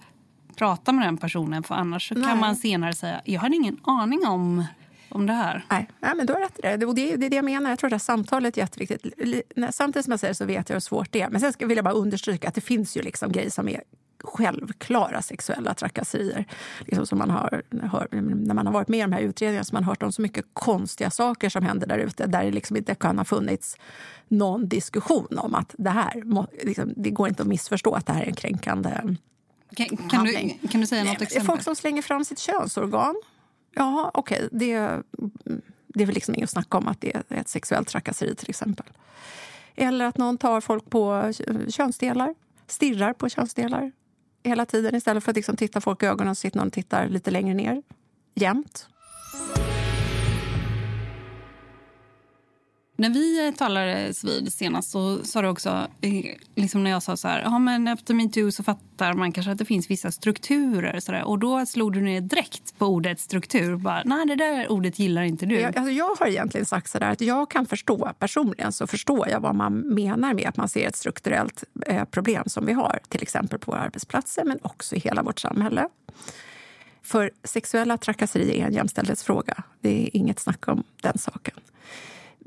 prata 0.58 0.91
med 0.91 1.08
den 1.08 1.17
personen 1.17 1.63
för 1.63 1.76
annars 1.76 2.12
Nej. 2.15 2.24
kan 2.24 2.39
man 2.39 2.56
senare 2.56 2.93
säga 2.93 3.22
jag 3.26 3.41
hade 3.41 3.56
ingen 3.56 3.80
aning 3.84 4.28
om 4.28 4.65
om 5.10 5.26
det 5.26 5.34
här. 5.34 5.65
Nej, 5.70 5.89
Nej 6.00 6.15
men 6.15 6.26
du 6.26 6.34
har 6.34 6.39
rätt 6.39 6.60
i 6.60 6.78
det. 6.78 6.86
Och 6.86 6.96
det 6.96 7.13
är 7.13 7.17
det 7.17 7.36
jag 7.36 7.46
menar. 7.46 7.70
Jag 7.70 7.80
tror 7.80 7.93
att 7.93 8.02
samtalet 8.02 8.58
är 8.58 8.62
jätteviktigt. 8.62 9.06
Samtidigt 9.72 10.06
som 10.06 10.12
jag 10.12 10.20
säger 10.20 10.34
så 10.34 10.46
vet 10.46 10.70
jag 10.70 10.76
hur 10.76 10.80
svårt 10.80 11.12
det 11.12 11.22
är. 11.22 11.30
Men 11.30 11.41
sen 11.41 11.54
vill 11.60 11.78
jag 11.78 11.86
bara 11.86 11.93
understryka 11.93 12.48
att 12.48 12.56
det 12.56 12.62
finns 12.62 12.98
ju 12.98 13.02
liksom 13.02 13.32
grejer 13.32 13.50
som 13.50 13.70
är 13.70 13.82
självklara 14.24 15.22
sexuella 15.22 15.74
trakasserier. 15.74 16.46
Liksom 16.80 17.06
som 17.06 17.17
man 17.17 17.30
har, 17.30 17.63
hör, 17.84 18.08
när 18.12 18.54
man 18.54 18.65
har 18.65 18.74
varit 18.74 18.88
med 18.88 19.00
i 19.00 19.02
de 19.02 19.12
här 19.12 19.22
utredningarna 19.22 19.63
så 19.63 19.76
man 19.76 19.84
har 19.84 19.91
hört 19.91 20.04
om 20.04 20.12
så 20.12 20.22
mycket 20.22 20.46
konstiga 20.54 21.10
saker 21.10 21.50
som 21.50 21.63
händer 21.63 21.88
där 21.88 21.98
ute 21.98 22.28
där 22.28 22.43
det 22.43 22.52
liksom 22.52 22.78
inte 22.78 22.96
kan 22.96 23.17
ha 23.17 23.26
funnits 23.26 23.78
någon 24.28 24.67
diskussion 24.67 25.38
om 25.38 25.56
att 25.56 25.76
det 25.78 25.89
här 25.89 26.24
liksom, 26.63 26.93
det 26.96 27.10
går 27.10 27.28
inte 27.28 27.41
att 27.41 27.48
missförstå 27.48 27.93
att 27.93 28.06
det 28.06 28.13
här 28.13 28.22
är 28.22 28.28
en 28.28 28.36
kränkande 28.36 28.89
kan, 29.75 29.97
kan, 29.97 30.25
du, 30.25 30.67
kan 30.71 30.82
du 30.82 30.88
säga 30.88 31.03
något 31.03 31.21
exempel? 31.21 31.45
Folk 31.45 31.63
som 31.63 31.75
slänger 31.75 32.01
fram 32.01 32.25
sitt 32.25 32.39
könsorgan. 32.39 33.15
Ja, 33.75 34.12
okej. 34.13 34.38
Okay, 34.38 34.49
det, 34.51 35.01
det 35.88 36.03
är 36.03 36.06
väl 36.06 36.15
liksom 36.15 36.36
inget 36.36 36.47
att 36.47 36.51
snacka 36.51 36.77
om 36.77 36.88
att 36.88 37.01
det 37.01 37.15
är 37.15 37.23
ett 37.30 37.49
sexuellt 37.49 37.88
trakasseri 37.88 38.36
till 38.36 38.49
exempel. 38.49 38.86
Eller 39.75 40.06
att 40.06 40.17
någon 40.17 40.38
tar 40.38 40.62
folk 40.62 40.89
på 40.89 41.34
könsdelar, 41.69 42.36
stirrar 42.67 43.13
på 43.13 43.30
könsdelar 43.30 43.91
hela 44.43 44.65
tiden 44.65 44.95
istället 44.95 45.23
för 45.23 45.32
att 45.32 45.36
liksom 45.36 45.56
titta 45.56 45.82
folk 45.82 46.03
i 46.03 46.06
ögonen 46.06 46.36
så 46.36 46.39
sitter 46.39 46.58
någon 46.58 46.67
och 46.67 46.73
tittar 46.73 47.08
lite 47.08 47.32
längre 47.32 47.53
ner. 47.53 47.84
Jämt. 48.36 48.88
När 52.99 53.10
vi 53.10 53.47
eh, 53.47 53.53
talades 53.53 54.23
eh, 54.23 54.29
vid 54.29 54.53
senast 54.53 54.89
så 54.91 55.23
sa 55.23 55.41
du 55.41 55.47
också, 55.47 55.88
eh, 56.01 56.25
liksom 56.55 56.83
när 56.83 56.91
jag 56.91 57.03
sa 57.03 57.17
så 57.17 57.27
här, 57.27 57.41
ja 57.41 57.60
men 57.60 57.88
efter 57.88 58.13
metoo 58.13 58.51
så 58.51 58.63
fattar 58.63 59.13
man 59.13 59.31
kanske 59.31 59.51
att 59.51 59.57
det 59.57 59.65
finns 59.65 59.89
vissa 59.91 60.12
strukturer 60.12 60.99
så 60.99 61.12
där. 61.12 61.23
och 61.23 61.39
då 61.39 61.65
slog 61.65 61.93
du 61.93 62.01
ner 62.01 62.21
direkt 62.21 62.77
på 62.77 62.86
ordet 62.86 63.19
struktur. 63.19 63.75
Bara, 63.75 64.01
Nej, 64.05 64.25
det 64.25 64.36
där 64.36 64.71
ordet 64.71 64.99
gillar 64.99 65.23
inte 65.23 65.45
du. 65.45 65.60
Jag, 65.60 65.77
alltså 65.77 65.91
jag 65.91 66.15
har 66.15 66.27
egentligen 66.27 66.65
sagt 66.65 66.89
så 66.89 66.99
där 66.99 67.12
att 67.12 67.21
jag 67.21 67.51
kan 67.51 67.65
förstå, 67.65 68.12
personligen 68.19 68.71
så 68.71 68.88
förstår 68.88 69.29
jag 69.29 69.39
vad 69.39 69.55
man 69.55 69.73
menar 69.79 70.33
med 70.33 70.47
att 70.47 70.57
man 70.57 70.69
ser 70.69 70.88
ett 70.88 70.95
strukturellt 70.95 71.63
eh, 71.86 72.03
problem 72.03 72.43
som 72.45 72.65
vi 72.65 72.73
har, 72.73 72.99
till 73.10 73.21
exempel 73.21 73.60
på 73.60 73.71
våra 73.71 73.81
arbetsplatser 73.81 74.43
men 74.43 74.60
också 74.62 74.95
i 74.95 74.99
hela 74.99 75.23
vårt 75.23 75.39
samhälle. 75.39 75.89
För 77.03 77.31
sexuella 77.43 77.97
trakasserier 77.97 78.53
är 78.53 78.67
en 78.67 78.73
jämställdhetsfråga. 78.73 79.63
Det 79.81 80.03
är 80.03 80.15
inget 80.17 80.39
snack 80.39 80.67
om 80.67 80.83
den 81.01 81.17
saken. 81.17 81.55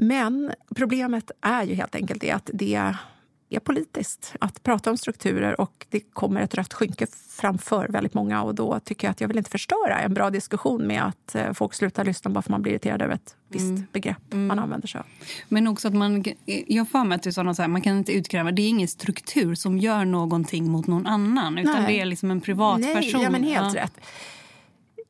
Men 0.03 0.53
problemet 0.77 1.31
är 1.41 1.65
ju 1.65 1.75
helt 1.75 1.95
enkelt 1.95 2.21
det 2.21 2.31
att 2.31 2.51
det 2.53 2.75
är 3.51 3.61
politiskt 3.61 4.35
att 4.41 4.63
prata 4.63 4.91
om 4.91 4.97
strukturer 4.97 5.61
och 5.61 5.87
det 5.91 6.01
kommer 6.01 6.41
ett 6.41 6.55
rött 6.55 6.75
skynke 6.75 7.07
framför 7.29 7.89
väldigt 7.89 8.15
många 8.15 8.43
och 8.43 8.55
då 8.55 8.81
tycker 8.81 9.07
jag 9.07 9.11
att 9.13 9.21
jag 9.21 9.29
vill 9.29 9.39
inte 9.39 9.51
förstöra 9.51 10.01
en 10.01 10.15
bra 10.15 10.31
diskussion 10.31 10.87
med 10.87 11.07
att 11.07 11.35
eh, 11.35 11.53
folk 11.53 11.75
slutar 11.75 12.05
lyssna 12.05 12.31
bara 12.31 12.43
för 12.43 12.51
man 12.51 12.63
blir 12.63 12.73
irriterad 12.73 13.03
över 13.03 13.15
ett 13.15 13.37
visst 13.49 13.71
mm. 13.71 13.87
begrepp 13.93 14.33
mm. 14.33 14.47
man 14.47 14.59
använder 14.59 14.89
sig 14.89 14.99
av. 14.99 15.07
Men 15.49 15.67
också 15.67 15.89
att 15.89 15.95
man, 15.95 16.25
jag 16.67 16.91
får 16.91 17.05
mig 17.05 17.17
att 17.17 17.23
du 17.23 17.33
sa 17.33 17.55
så 17.55 17.63
här, 17.63 17.69
man 17.69 17.83
kan 17.83 17.99
inte 17.99 18.13
utkräva, 18.13 18.53
det 18.53 18.63
är 18.63 18.69
ingen 18.69 18.89
struktur 18.89 19.55
som 19.55 19.79
gör 19.79 20.05
någonting 20.05 20.71
mot 20.71 20.87
någon 20.87 21.07
annan 21.07 21.59
utan 21.59 21.83
Nej. 21.83 21.93
det 21.95 22.01
är 22.01 22.05
liksom 22.05 22.31
en 22.31 22.41
privatperson. 22.41 23.21
Nej, 23.21 23.23
ja 23.23 23.31
men 23.31 23.43
helt 23.43 23.75
ja. 23.75 23.83
rätt 23.83 24.01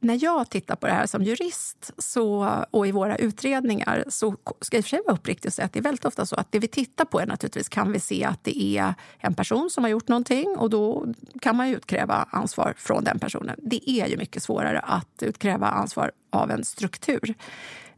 när 0.01 0.25
jag 0.25 0.51
tittar 0.51 0.77
på 0.77 0.87
det 0.87 0.93
här 0.93 1.07
som 1.07 1.23
jurist 1.23 1.93
så, 1.99 2.55
och 2.71 2.87
i 2.87 2.93
våra 2.93 3.17
utredningar 3.17 4.05
så 4.09 4.37
ska 4.61 4.77
jag 4.77 4.79
i 4.79 4.81
och 4.81 4.85
för 4.85 4.89
sig 4.89 5.01
vara 5.07 5.15
uppriktig 5.15 5.49
och 5.49 5.53
säga 5.53 5.67
att 5.67 5.73
det 5.73 5.79
är 5.79 5.83
väldigt 5.83 6.05
ofta 6.05 6.27
så 6.27 6.37
att 6.37 6.53
det 6.53 6.59
vi 6.59 6.69
tittar 6.69 7.05
på 7.05 7.21
är 7.21 7.27
naturligtvis 7.27 7.69
kan 7.69 7.93
vi 7.93 8.01
se 8.01 8.25
att 8.25 8.45
det 8.45 8.63
är 8.63 8.95
en 9.19 9.35
person 9.35 9.71
som 9.71 9.85
har 9.85 9.91
gjort 9.91 10.09
någonting 10.09 10.57
och 10.57 10.71
då 10.71 11.07
kan 11.41 11.57
man 11.57 11.69
ju 11.69 11.77
utkräva 11.77 12.29
ansvar 12.31 12.75
från 12.77 13.05
den 13.05 13.19
personen. 13.19 13.57
Det 13.59 13.91
är 13.91 14.07
ju 14.07 14.17
mycket 14.17 14.43
svårare 14.43 14.81
att 14.81 15.23
utkräva 15.23 15.67
ansvar 15.67 16.13
av 16.31 16.51
en 16.51 16.65
struktur. 16.65 17.35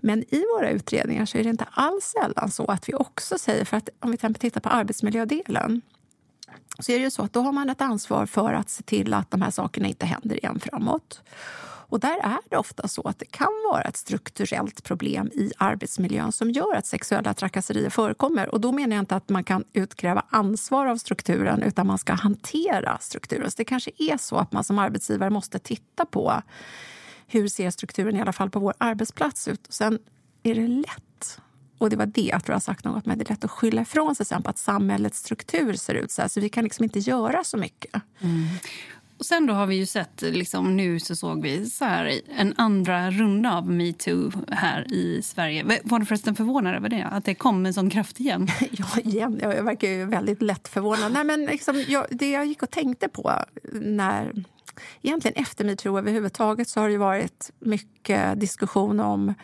Men 0.00 0.34
i 0.34 0.44
våra 0.56 0.70
utredningar 0.70 1.26
så 1.26 1.38
är 1.38 1.44
det 1.44 1.50
inte 1.50 1.66
alls 1.70 2.04
sällan 2.04 2.50
så 2.50 2.64
att 2.64 2.88
vi 2.88 2.94
också 2.94 3.38
säger, 3.38 3.64
för 3.64 3.76
att 3.76 3.88
om 4.00 4.10
vi 4.10 4.16
tittar 4.16 4.60
på 4.60 4.68
arbetsmiljödelen 4.68 5.82
så 6.78 6.92
är 6.92 6.96
det 6.96 7.04
ju 7.04 7.10
så 7.10 7.22
att 7.22 7.32
då 7.32 7.40
har 7.40 7.52
man 7.52 7.70
ett 7.70 7.80
ansvar 7.80 8.26
för 8.26 8.52
att 8.52 8.70
se 8.70 8.82
till 8.82 9.14
att 9.14 9.30
de 9.30 9.42
här 9.42 9.50
sakerna 9.50 9.88
inte 9.88 10.06
händer 10.06 10.36
igen 10.36 10.60
framåt. 10.60 11.22
Och 11.92 12.00
där 12.00 12.18
är 12.22 12.38
det 12.50 12.56
ofta 12.56 12.88
så 12.88 13.02
att 13.02 13.18
det 13.18 13.24
kan 13.24 13.48
vara 13.70 13.82
ett 13.82 13.96
strukturellt 13.96 14.84
problem 14.84 15.26
i 15.26 15.52
arbetsmiljön 15.58 16.32
som 16.32 16.50
gör 16.50 16.74
att 16.76 16.86
sexuella 16.86 17.34
trakasserier 17.34 17.90
förekommer. 17.90 18.48
Och 18.48 18.60
då 18.60 18.72
menar 18.72 18.96
jag 18.96 19.02
inte 19.02 19.16
att 19.16 19.28
man 19.28 19.44
kan 19.44 19.64
utkräva 19.72 20.24
ansvar 20.28 20.86
av 20.86 20.96
strukturen 20.96 21.62
utan 21.62 21.86
man 21.86 21.98
ska 21.98 22.12
hantera 22.12 22.98
strukturen. 23.00 23.50
Så 23.50 23.54
det 23.56 23.64
kanske 23.64 23.90
är 23.98 24.16
så 24.16 24.36
att 24.36 24.52
man 24.52 24.64
som 24.64 24.78
arbetsgivare 24.78 25.30
måste 25.30 25.58
titta 25.58 26.04
på 26.04 26.42
hur 27.26 27.48
ser 27.48 27.70
strukturen 27.70 28.16
i 28.16 28.20
alla 28.20 28.32
fall 28.32 28.50
på 28.50 28.60
vår 28.60 28.74
arbetsplats 28.78 29.48
ut. 29.48 29.66
Och 29.66 29.74
sen 29.74 29.98
är 30.42 30.54
det 30.54 30.68
lätt 30.68 31.40
och 31.78 31.90
det 31.90 31.96
var 31.96 32.06
det 32.06 32.22
jag 32.22 32.44
tror 32.44 32.54
jag 32.54 32.62
sagt 32.62 32.84
något 32.84 33.06
med. 33.06 33.18
Det 33.18 33.24
är 33.24 33.32
lätt 33.32 33.44
att 33.44 33.50
skylla 33.50 33.82
ifrån 33.82 34.14
sig 34.14 34.26
sen 34.26 34.42
på 34.42 34.50
att 34.50 34.58
samhällets 34.58 35.18
struktur 35.18 35.74
ser 35.74 35.94
ut 35.94 36.10
så 36.10 36.22
här. 36.22 36.28
Så 36.28 36.40
vi 36.40 36.48
kan 36.48 36.64
liksom 36.64 36.84
inte 36.84 36.98
göra 36.98 37.44
så 37.44 37.56
mycket. 37.56 38.02
Mm. 38.20 38.46
Och 39.22 39.26
sen 39.26 39.46
då 39.46 39.54
har 39.54 39.66
vi 39.66 39.74
ju 39.76 39.86
sett, 39.86 40.22
liksom, 40.22 40.76
nu 40.76 41.00
så 41.00 41.16
såg 41.16 41.42
vi 41.42 41.70
så 41.70 41.84
här, 41.84 42.20
en 42.36 42.54
andra 42.56 43.10
runda 43.10 43.56
av 43.56 43.70
metoo 43.70 44.32
här 44.50 44.92
i 44.92 45.22
Sverige. 45.22 45.80
Var 45.84 45.98
du 45.98 46.06
förresten 46.06 46.34
förvånad 46.34 46.74
över 46.74 46.88
det? 46.88 47.04
Att 47.04 47.24
det 47.24 47.34
kom 47.34 47.66
en 47.66 47.74
sån 47.74 47.90
kraft 47.90 48.20
igen? 48.20 48.48
ja, 48.70 48.86
igen. 49.04 49.38
Jag 49.42 49.62
verkar 49.62 49.88
ju 49.88 50.04
väldigt 50.04 50.42
lätt 50.42 50.68
förvånad. 50.68 51.12
Nej, 51.12 51.24
men 51.24 51.44
liksom, 51.44 51.84
jag, 51.88 52.06
det 52.10 52.30
jag 52.30 52.46
gick 52.46 52.62
och 52.62 52.70
tänkte 52.70 53.08
på 53.08 53.32
när... 53.72 54.44
Egentligen 55.02 55.42
efter 55.42 55.64
metoo 55.64 55.98
överhuvudtaget 55.98 56.68
så 56.68 56.80
har 56.80 56.88
det 56.88 56.98
varit 56.98 57.50
mycket 57.58 58.40
diskussion 58.40 59.00
om 59.00 59.34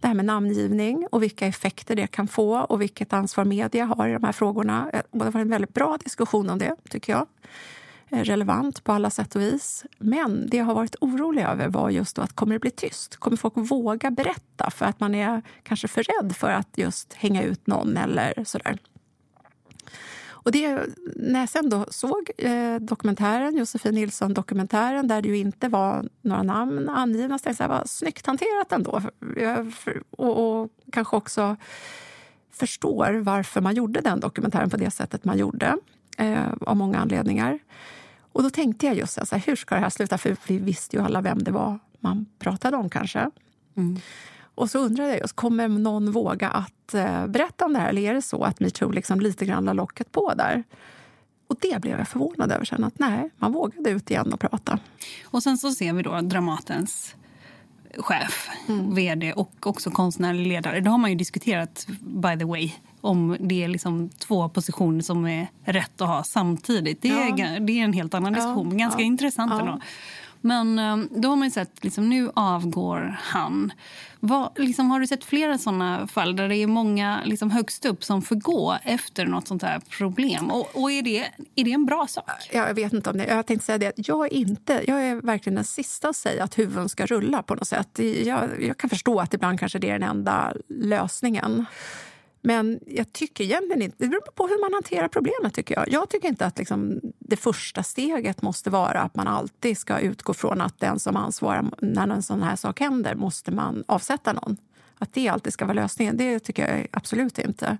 det 0.00 0.06
här 0.06 0.14
med 0.14 0.24
namngivning 0.24 1.06
och 1.10 1.22
vilka 1.22 1.46
effekter 1.46 1.96
det 1.96 2.06
kan 2.06 2.28
få 2.28 2.58
och 2.58 2.82
vilket 2.82 3.12
ansvar 3.12 3.44
media 3.44 3.84
har 3.84 4.08
i 4.08 4.12
de 4.12 4.24
här 4.24 4.32
frågorna. 4.32 4.90
Eh, 4.92 5.00
och 5.10 5.24
Det 5.24 5.30
var 5.30 5.40
en 5.40 5.50
väldigt 5.50 5.74
bra 5.74 5.96
diskussion 6.04 6.50
om 6.50 6.58
det, 6.58 6.76
tycker 6.90 7.12
jag. 7.12 7.26
Eh, 8.10 8.24
relevant 8.24 8.84
på 8.84 8.92
alla 8.92 9.10
sätt 9.10 9.36
och 9.36 9.42
vis. 9.42 9.84
Men 9.98 10.46
det 10.50 10.56
jag 10.56 10.64
har 10.64 10.74
varit 10.74 10.96
orolig 11.00 11.42
över 11.42 11.68
var 11.68 11.90
just 11.90 12.16
då 12.16 12.22
att 12.22 12.32
kommer 12.32 12.54
det 12.54 12.58
bli 12.58 12.70
tyst? 12.70 13.16
Kommer 13.16 13.36
folk 13.36 13.52
våga 13.56 14.10
berätta 14.10 14.70
för 14.70 14.86
att 14.86 15.00
man 15.00 15.14
är 15.14 15.42
kanske 15.62 15.88
för 15.88 16.02
rädd 16.02 16.36
för 16.36 16.50
att 16.50 16.68
just 16.78 17.14
hänga 17.14 17.42
ut 17.42 17.66
någon 17.66 17.96
eller 17.96 18.44
sådär? 18.44 18.78
Och 20.48 20.52
det, 20.52 20.80
när 21.16 21.40
jag 21.40 21.48
sen 21.48 21.68
då 21.68 21.86
såg 21.90 22.30
eh, 22.38 22.76
dokumentären, 22.76 23.56
Josefin 23.56 23.94
Nilsson-dokumentären 23.94 25.08
där 25.08 25.22
det 25.22 25.28
ju 25.28 25.36
inte 25.36 25.68
var 25.68 26.08
några 26.22 26.42
namn 26.42 26.88
angivna, 26.88 27.38
så 27.38 27.42
tänkte 27.42 27.64
jag 27.64 27.68
vad 27.68 27.90
snyggt 27.90 28.26
hanterat 28.26 28.72
ändå. 28.72 29.02
Och, 30.10 30.60
och 30.60 30.70
kanske 30.92 31.16
också 31.16 31.56
förstår 32.52 33.12
varför 33.12 33.60
man 33.60 33.74
gjorde 33.74 34.00
den 34.00 34.20
dokumentären 34.20 34.70
på 34.70 34.76
det 34.76 34.90
sättet 34.90 35.24
man 35.24 35.38
gjorde, 35.38 35.76
eh, 36.18 36.52
av 36.60 36.76
många 36.76 36.98
anledningar. 36.98 37.58
Och 38.38 38.44
då 38.44 38.50
tänkte 38.50 38.86
jag 38.86 38.96
just 38.96 39.12
så 39.12 39.36
här, 39.36 39.42
hur 39.46 39.56
ska 39.56 39.74
det 39.74 39.80
här 39.80 39.90
sluta? 39.90 40.18
För 40.18 40.36
vi 40.46 40.58
visste 40.58 40.96
ju 40.96 41.02
alla 41.02 41.20
vem 41.20 41.42
det 41.42 41.50
var 41.50 41.78
man 42.00 42.26
pratade 42.38 42.76
om 42.76 42.90
kanske. 42.90 43.30
Mm. 43.76 44.00
Och 44.54 44.70
så 44.70 44.78
undrade 44.78 45.10
jag 45.10 45.18
just, 45.18 45.36
kommer 45.36 45.68
någon 45.68 46.12
våga 46.12 46.48
att 46.48 46.94
eh, 46.94 47.26
berätta 47.26 47.64
om 47.64 47.72
det 47.72 47.78
här? 47.78 47.88
Eller 47.88 48.02
är 48.02 48.14
det 48.14 48.22
så 48.22 48.44
att 48.44 48.60
metoo 48.60 48.90
liksom 48.90 49.20
lite 49.20 49.46
grann 49.46 49.64
la 49.64 49.72
locket 49.72 50.12
på 50.12 50.34
där? 50.34 50.64
Och 51.48 51.56
det 51.60 51.80
blev 51.80 51.98
jag 51.98 52.08
förvånad 52.08 52.52
över 52.52 52.64
sen, 52.64 52.84
att 52.84 52.98
nej, 52.98 53.30
man 53.36 53.52
vågade 53.52 53.90
ut 53.90 54.10
igen 54.10 54.32
och 54.32 54.40
prata. 54.40 54.78
Och 55.24 55.42
sen 55.42 55.58
så 55.58 55.70
ser 55.70 55.92
vi 55.92 56.02
då 56.02 56.20
Dramatens 56.20 57.14
chef, 57.96 58.48
mm. 58.68 58.94
vd 58.94 59.32
och 59.32 59.66
också 59.66 59.90
konstnärlig 59.90 60.46
ledare. 60.46 60.80
Det 60.80 60.90
har 60.90 60.98
man 60.98 61.10
ju 61.10 61.16
diskuterat, 61.16 61.86
by 62.00 62.38
the 62.38 62.44
way, 62.44 62.72
om 63.00 63.36
det 63.40 63.64
är 63.64 63.68
liksom 63.68 64.08
två 64.08 64.48
positioner 64.48 65.02
som 65.02 65.26
är 65.26 65.48
rätt 65.64 66.00
att 66.00 66.08
ha 66.08 66.22
samtidigt. 66.22 67.02
Det 67.02 67.08
är, 67.08 67.34
ja. 67.38 67.60
det 67.60 67.80
är 67.80 67.84
en 67.84 67.92
helt 67.92 68.14
annan 68.14 68.32
diskussion, 68.32 68.70
ja. 68.72 68.78
ganska 68.78 69.02
intressant 69.02 69.52
ändå. 69.52 69.80
Men 70.40 70.78
ehm, 70.78 71.08
då 71.10 71.28
har 71.28 71.36
man 71.36 71.50
sett, 71.50 71.84
liksom, 71.84 72.08
nu 72.08 72.30
avgår 72.34 73.18
han. 73.22 73.72
Vad, 74.20 74.58
liksom, 74.58 74.90
har 74.90 75.00
du 75.00 75.06
sett 75.06 75.24
flera 75.24 75.58
såna 75.58 76.06
fall 76.06 76.36
där 76.36 76.48
det 76.48 76.56
är 76.56 76.66
många 76.66 77.20
liksom, 77.24 77.50
högst 77.50 77.84
upp 77.84 78.04
som 78.04 78.22
får 78.22 78.36
gå 78.36 78.78
efter 78.82 79.26
något 79.26 79.48
sånt 79.48 79.62
här 79.62 79.80
problem? 79.80 80.50
Och, 80.50 80.68
och, 80.74 80.92
är, 80.92 81.02
det, 81.02 81.18
är 81.54 81.64
det 81.64 81.72
en 81.72 81.86
bra 81.86 82.06
sak? 82.06 82.30
Jag 82.52 82.74
vet 82.74 82.92
inte 82.92 83.10
om 83.10 83.18
det. 83.18 83.26
Jag 83.26 83.46
tänkte 83.46 83.66
säga 83.66 83.78
det. 83.78 83.92
Jag 83.96 84.26
är, 84.26 84.32
inte, 84.32 84.84
jag 84.86 85.04
är 85.04 85.14
verkligen 85.14 85.54
den 85.54 85.64
sista 85.64 86.08
att 86.08 86.16
säga 86.16 86.44
att 86.44 86.58
huvuden 86.58 86.88
ska 86.88 87.06
rulla 87.06 87.42
på 87.42 87.54
något 87.54 87.68
sätt. 87.68 88.00
Jag, 88.24 88.62
jag 88.62 88.78
kan 88.78 88.90
förstå 88.90 89.20
att 89.20 89.34
ibland 89.34 89.60
kanske 89.60 89.78
det 89.78 89.90
är 89.90 89.98
den 89.98 90.08
enda 90.10 90.52
lösningen. 90.68 91.66
Men 92.40 92.80
jag 92.86 93.12
tycker 93.12 93.44
egentligen 93.44 93.82
inte... 93.82 93.96
Det 93.98 94.08
beror 94.08 94.20
på 94.20 94.46
hur 94.46 94.60
man 94.60 94.74
hanterar 94.74 95.08
problemet. 95.08 95.54
tycker 95.54 95.74
Jag 95.74 95.88
Jag 95.88 96.08
tycker 96.08 96.28
inte 96.28 96.46
att 96.46 96.58
liksom, 96.58 97.00
det 97.18 97.36
första 97.36 97.82
steget 97.82 98.42
måste 98.42 98.70
vara 98.70 99.00
att 99.00 99.14
man 99.14 99.26
alltid 99.26 99.78
ska 99.78 99.98
utgå 99.98 100.34
från 100.34 100.60
att 100.60 100.80
den 100.80 100.98
som 100.98 101.16
ansvarar 101.16 101.70
när 101.78 102.08
en 102.08 102.22
sån 102.22 102.42
här 102.42 102.56
sak 102.56 102.80
händer 102.80 103.14
måste 103.14 103.50
man 103.50 103.84
avsätta 103.88 104.32
någon. 104.32 104.56
Att 104.98 105.12
det 105.12 105.28
alltid 105.28 105.52
ska 105.52 105.64
vara 105.64 105.74
lösningen, 105.74 106.16
det 106.16 106.38
tycker 106.38 106.76
jag 106.76 106.86
absolut 106.90 107.38
inte. 107.38 107.78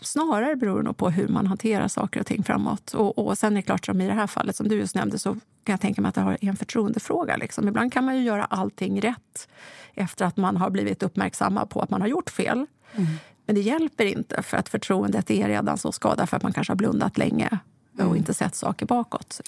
Snarare 0.00 0.56
beror 0.56 0.76
det 0.76 0.82
nog 0.82 0.96
på 0.96 1.10
hur 1.10 1.28
man 1.28 1.46
hanterar 1.46 1.88
saker 1.88 2.20
och 2.20 2.26
ting 2.26 2.44
framåt. 2.44 2.94
Och, 2.94 3.18
och 3.18 3.38
sen 3.38 3.52
är 3.52 3.56
det 3.56 3.62
klart, 3.62 3.86
som 3.86 4.00
i 4.00 4.06
det 4.06 4.12
här 4.12 4.26
fallet 4.26 4.56
som 4.56 4.68
du 4.68 4.76
just 4.76 4.94
nämnde, 4.94 5.18
så 5.18 5.32
kan 5.32 5.72
jag 5.72 5.80
tänka 5.80 6.00
mig 6.02 6.08
att 6.08 6.14
det 6.14 6.20
är 6.20 6.38
en 6.40 6.56
förtroendefråga. 6.56 7.36
Liksom. 7.36 7.68
Ibland 7.68 7.92
kan 7.92 8.04
man 8.04 8.16
ju 8.16 8.22
göra 8.22 8.44
allting 8.44 9.00
rätt 9.00 9.48
efter 9.94 10.24
att 10.24 10.36
man 10.36 10.56
har 10.56 10.70
blivit 10.70 11.02
uppmärksamma 11.02 11.66
på 11.66 11.80
att 11.80 11.90
man 11.90 12.00
har 12.00 12.08
gjort 12.08 12.30
fel. 12.30 12.66
Mm. 12.92 13.08
Men 13.48 13.54
det 13.54 13.60
hjälper 13.60 14.04
inte 14.04 14.42
för 14.42 14.56
att 14.56 14.68
förtroendet 14.68 15.30
är 15.30 15.48
redan 15.48 15.78
så 15.78 15.92
skadat 15.92 16.30
för 16.30 16.36
att 16.36 16.42
man 16.42 16.52
kanske 16.52 16.70
har 16.70 16.76
blundat 16.76 17.18
länge 17.18 17.58
och 17.94 18.00
mm. 18.00 18.16
inte 18.16 18.34
sett 18.34 18.54
saker 18.54 18.86
bakåt. 18.86 19.40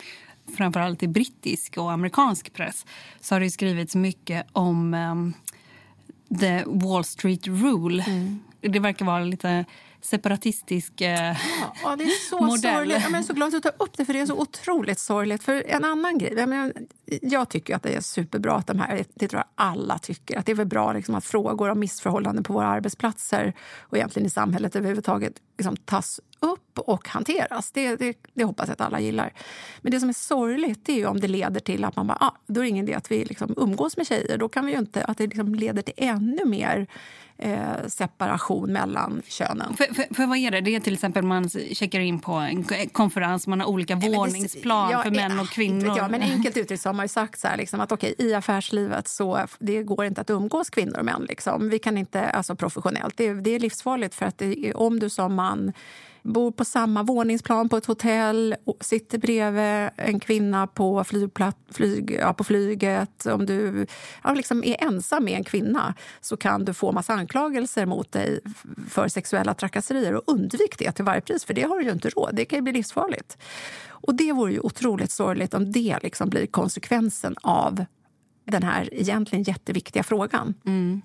Framförallt 0.57 1.03
i 1.03 1.09
brittisk 1.09 1.79
och 1.79 1.93
amerikansk 1.93 2.53
press 2.53 2.87
så 3.21 3.35
har 3.35 3.41
det 3.41 3.51
skrivits 3.51 3.95
mycket 3.95 4.47
om 4.53 4.95
um, 4.95 5.35
the 6.41 6.65
Wall 6.67 7.05
Street 7.05 7.47
Rule. 7.47 8.05
Mm. 8.07 8.39
Det 8.61 8.79
verkar 8.79 9.05
vara 9.05 9.25
lite 9.25 9.65
separatistisk 10.03 11.01
eh, 11.01 11.37
ja, 11.83 11.97
det 11.97 12.05
är 12.05 12.29
så 12.31 12.41
modell. 12.41 12.61
Sorgligt. 12.61 13.03
Jag 13.03 13.15
är 13.15 13.23
så 13.23 13.33
glad 13.33 13.47
att 13.47 13.53
du 13.53 13.61
tar 13.61 13.85
upp 13.85 13.97
det, 13.97 14.05
för 14.05 14.13
det 14.13 14.21
är 14.21 14.27
så 14.27 14.41
otroligt 14.41 14.99
sorgligt. 14.99 15.43
För 15.43 15.65
en 15.67 15.85
annan 15.85 16.19
grej, 16.19 16.35
jag, 16.37 16.49
menar, 16.49 16.73
jag 17.23 17.49
tycker 17.49 17.77
att 17.77 17.83
det 17.83 17.95
är 17.95 18.01
superbra 18.01 18.55
att 18.55 18.67
de 18.67 18.79
här, 18.79 19.05
det 19.15 19.29
tror 19.29 19.39
jag 19.39 19.49
alla 19.55 19.99
tycker, 19.99 20.39
att 20.39 20.47
det 20.47 20.53
är 20.53 20.57
väl 20.57 20.67
bra 20.67 20.93
liksom, 20.93 21.15
att 21.15 21.25
frågor 21.25 21.71
om 21.71 21.81
missförhållanden 21.81 22.45
på 22.45 22.53
våra 22.53 22.67
arbetsplatser 22.67 23.53
och 23.81 23.97
egentligen 23.97 24.27
i 24.27 24.31
samhället 24.31 24.77
överhuvudtaget 24.77 25.35
liksom, 25.59 25.77
tas 25.77 26.21
upp 26.41 26.79
och 26.79 27.09
hanteras. 27.09 27.71
Det, 27.73 27.97
det, 27.97 28.17
det, 28.35 28.45
hoppas 28.45 28.69
jag 28.69 28.73
att 28.73 28.81
alla 28.81 29.01
gillar. 29.01 29.33
Men 29.81 29.93
det 29.93 30.01
som 30.01 30.09
är 30.09 30.13
sorgligt 30.13 30.89
är 30.89 31.07
om 31.07 31.21
det 31.21 31.29
leder 31.29 31.61
till 31.61 31.85
att 31.85 31.97
man 31.97 32.07
bara, 32.07 32.19
ah, 32.21 32.37
då 32.47 32.61
är 32.61 32.65
det 32.65 32.69
ingen 32.69 32.89
idé 32.89 32.95
att 32.95 33.11
vi 33.11 33.25
liksom 33.25 33.55
umgås 33.57 33.97
med 33.97 34.07
tjejer. 34.07 34.39
Då 34.39 34.49
kan 34.49 34.67
vi 34.67 34.73
inte, 34.73 35.05
att 35.05 35.19
det 35.19 35.27
liksom 35.27 35.55
leder 35.55 35.83
till 35.83 35.95
ännu 35.97 36.45
mer 36.45 36.87
eh, 37.39 37.87
separation 37.89 38.73
mellan 38.73 39.23
könen. 39.27 39.77
För, 39.77 39.90
för, 39.95 40.15
för, 40.15 40.27
vad 40.27 40.39
är 40.39 40.51
det? 40.51 40.61
Det 40.61 40.75
är 40.75 40.81
till 40.81 40.95
exempel 40.95 41.25
man 41.25 41.49
checkar 41.49 42.01
in 42.01 42.21
på 42.21 42.33
en 42.33 42.65
konferens, 42.93 43.47
man 43.47 43.61
har 43.61 43.67
olika 43.67 43.97
Nej, 43.97 44.17
våningsplan 44.17 44.91
ja, 44.91 45.03
för 45.03 45.11
män 45.11 45.41
och 45.41 45.49
kvinnor. 45.49 45.95
Ja, 45.97 46.09
men 46.09 46.23
enkelt 46.33 46.57
uttryckt 46.57 46.83
så 46.83 46.89
har 46.89 46.95
man 46.95 47.05
ju 47.05 47.09
sagt 47.09 47.41
så 47.41 47.49
här, 47.49 47.57
liksom, 47.57 47.81
att 47.81 47.93
okay, 47.93 48.15
i 48.19 48.35
affärslivet 48.35 49.09
så 49.09 49.47
det 49.59 49.83
går 49.83 50.05
inte 50.05 50.21
att 50.21 50.31
umgås 50.31 50.71
kvinnor 50.71 50.99
och 50.99 51.05
män. 51.05 51.27
Liksom. 51.29 51.69
Vi 51.69 51.79
kan 51.79 51.99
inte, 51.99 52.31
alltså 52.31 52.57
professionellt. 52.57 53.17
Det, 53.17 53.35
det 53.35 53.51
är 53.51 53.59
livsfarligt 53.59 54.15
för 54.15 54.27
att 54.27 54.39
det, 54.39 54.75
om 54.75 55.01
du 55.01 55.11
som 55.11 55.35
man 55.35 55.73
bor 56.23 56.53
på 56.53 56.65
samma 56.65 57.03
våningsplan 57.03 57.69
på 57.69 57.77
ett 57.77 57.87
hotell, 57.87 58.55
sitter 58.81 59.19
bredvid 59.19 59.91
en 59.97 60.21
kvinna 60.21 60.67
på, 60.67 61.05
flygplat, 61.05 61.57
flyg, 61.71 62.19
ja, 62.21 62.35
på 62.35 62.45
flyget. 62.45 63.27
Om 63.27 63.47
du 63.47 63.87
ja, 64.25 64.35
liksom 64.35 64.65
är 64.65 64.85
ensam 64.85 65.25
med 65.25 65.35
en 65.35 65.45
kvinna 65.45 65.95
så 66.21 66.37
kan 66.37 66.65
du 66.65 66.75
få 66.75 66.93
massa 66.93 67.13
anklagelser 67.13 67.87
mot 67.87 68.13
dig 68.13 68.41
för 68.89 69.09
sexuella 69.09 69.55
trakasserier. 69.55 70.15
Och 70.15 70.23
undvik 70.27 70.79
det 70.79 70.93
till 70.93 71.05
varje 71.05 71.21
pris, 71.21 71.45
för 71.45 71.55
det 71.55 71.63
har 71.63 71.79
du 71.79 71.85
ju 71.85 71.93
inte 71.93 72.11
råd. 72.11 72.31
Det 72.35 72.45
kan 72.45 72.57
ju 72.57 72.63
bli 72.63 72.73
livsfarligt. 72.73 73.39
Och 73.89 74.15
det 74.15 74.33
vore 74.33 74.53
ju 74.53 74.61
otroligt 74.61 75.11
sorgligt 75.11 75.55
om 75.55 75.73
det 75.73 75.99
liksom 76.03 76.29
blir 76.29 76.47
konsekvensen 76.47 77.35
av 77.43 77.85
den 78.51 78.63
här 78.63 78.89
egentligen 78.93 79.43
jätteviktiga 79.43 80.03
frågan. 80.03 80.55
Mm. 80.67 81.03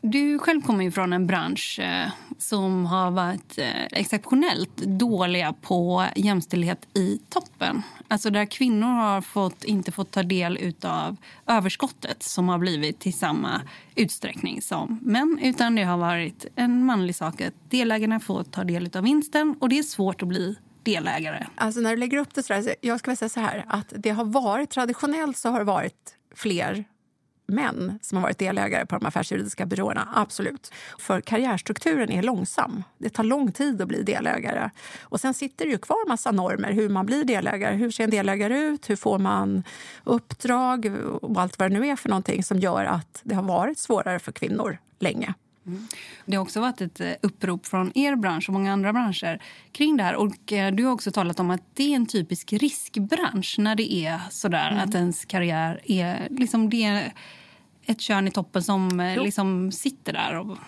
Du 0.00 0.38
själv 0.38 0.62
kommer 0.62 0.84
ju 0.84 0.90
från 0.90 1.12
en 1.12 1.26
bransch 1.26 1.80
eh, 1.82 2.10
som 2.38 2.86
har 2.86 3.10
varit 3.10 3.58
eh, 3.58 3.84
exceptionellt 3.90 4.76
dåliga 4.76 5.52
på 5.52 6.06
jämställdhet 6.16 6.88
i 6.94 7.20
toppen. 7.28 7.82
Alltså 8.08 8.30
där 8.30 8.44
kvinnor 8.44 8.86
har 8.86 9.20
fått, 9.20 9.64
inte 9.64 9.92
fått 9.92 10.10
ta 10.10 10.22
del 10.22 10.74
av 10.82 11.16
överskottet 11.46 12.22
som 12.22 12.48
har 12.48 12.58
blivit 12.58 13.00
till 13.00 13.14
samma 13.14 13.60
utsträckning 13.94 14.62
som 14.62 14.98
män. 15.02 15.38
Utan 15.42 15.74
det 15.74 15.84
har 15.84 15.96
varit 15.96 16.46
en 16.56 16.84
manlig 16.84 17.16
sak 17.16 17.40
att 17.40 17.70
delägarna 17.70 18.20
får 18.20 18.44
ta 18.44 18.64
del 18.64 18.90
av 18.94 19.02
vinsten 19.02 19.56
och 19.60 19.68
det 19.68 19.78
är 19.78 19.82
svårt 19.82 20.22
att 20.22 20.28
bli 20.28 20.56
delägare. 20.82 21.46
Alltså 21.54 21.80
när 21.80 21.90
du 21.90 21.96
lägger 21.96 22.18
upp 22.18 22.34
det 22.34 22.42
så 22.42 22.52
där, 22.52 22.74
jag 22.80 22.98
ska 22.98 23.16
säga 23.16 23.28
så 23.28 23.40
här 23.40 23.64
att 23.68 23.92
det 23.96 24.10
har 24.10 24.24
varit 24.24 24.70
traditionellt 24.70 25.36
så 25.36 25.48
har 25.48 25.58
det 25.58 25.64
varit 25.64 26.14
fler 26.34 26.84
män 27.46 27.98
som 28.02 28.16
har 28.16 28.22
varit 28.22 28.38
delägare 28.38 28.86
på 28.86 28.98
de 28.98 29.06
affärsjuridiska 29.06 29.66
byråerna. 29.66 30.08
Absolut. 30.14 30.72
För 30.98 31.20
karriärstrukturen 31.20 32.10
är 32.10 32.22
långsam. 32.22 32.82
Det 32.98 33.08
tar 33.08 33.24
lång 33.24 33.52
tid 33.52 33.82
att 33.82 33.88
bli 33.88 34.02
delägare. 34.02 34.70
Och 35.00 35.20
sen 35.20 35.34
sitter 35.34 35.64
det 35.64 35.70
ju 35.70 35.78
kvar 35.78 36.08
massa 36.08 36.30
normer 36.30 36.72
hur 36.72 36.88
man 36.88 37.06
blir 37.06 37.24
delägare. 37.24 37.76
Hur 37.76 37.90
ser 37.90 38.04
en 38.04 38.10
delägare 38.10 38.58
ut? 38.58 38.90
Hur 38.90 38.96
får 38.96 39.18
man 39.18 39.62
uppdrag? 40.04 40.92
Och 41.22 41.40
allt 41.40 41.58
vad 41.58 41.70
det 41.70 41.78
nu 41.80 41.86
är 41.86 41.96
för 41.96 42.08
någonting 42.08 42.44
som 42.44 42.58
gör 42.58 42.84
att 42.84 43.20
det 43.22 43.34
har 43.34 43.42
varit 43.42 43.78
svårare 43.78 44.18
för 44.18 44.32
kvinnor 44.32 44.78
länge. 44.98 45.34
Mm. 45.66 45.86
Det 46.26 46.36
har 46.36 46.42
också 46.42 46.60
varit 46.60 46.80
ett 46.80 47.00
eh, 47.00 47.12
upprop 47.20 47.66
från 47.66 47.98
er 47.98 48.16
bransch 48.16 48.48
och 48.48 48.52
många 48.52 48.72
andra 48.72 48.92
branscher 48.92 49.42
kring 49.72 49.96
det 49.96 50.02
här. 50.02 50.14
Och 50.14 50.52
eh, 50.52 50.74
du 50.74 50.84
har 50.84 50.92
också 50.92 51.12
talat 51.12 51.40
om 51.40 51.50
att 51.50 51.62
det 51.74 51.92
är 51.92 51.96
en 51.96 52.06
typisk 52.06 52.52
riskbransch 52.52 53.56
när 53.58 53.74
det 53.74 53.94
är 53.94 54.20
sådär 54.30 54.70
mm. 54.70 54.88
att 54.88 54.94
ens 54.94 55.24
karriär 55.24 55.80
är... 55.84 56.28
Liksom 56.30 56.70
det 56.70 56.84
är 56.84 57.12
ett 57.86 58.00
kön 58.00 58.28
i 58.28 58.30
toppen 58.30 58.62
som 58.62 59.00
eh, 59.00 59.22
liksom 59.22 59.72
sitter 59.72 60.12
där. 60.12 60.38
Och... 60.38 60.58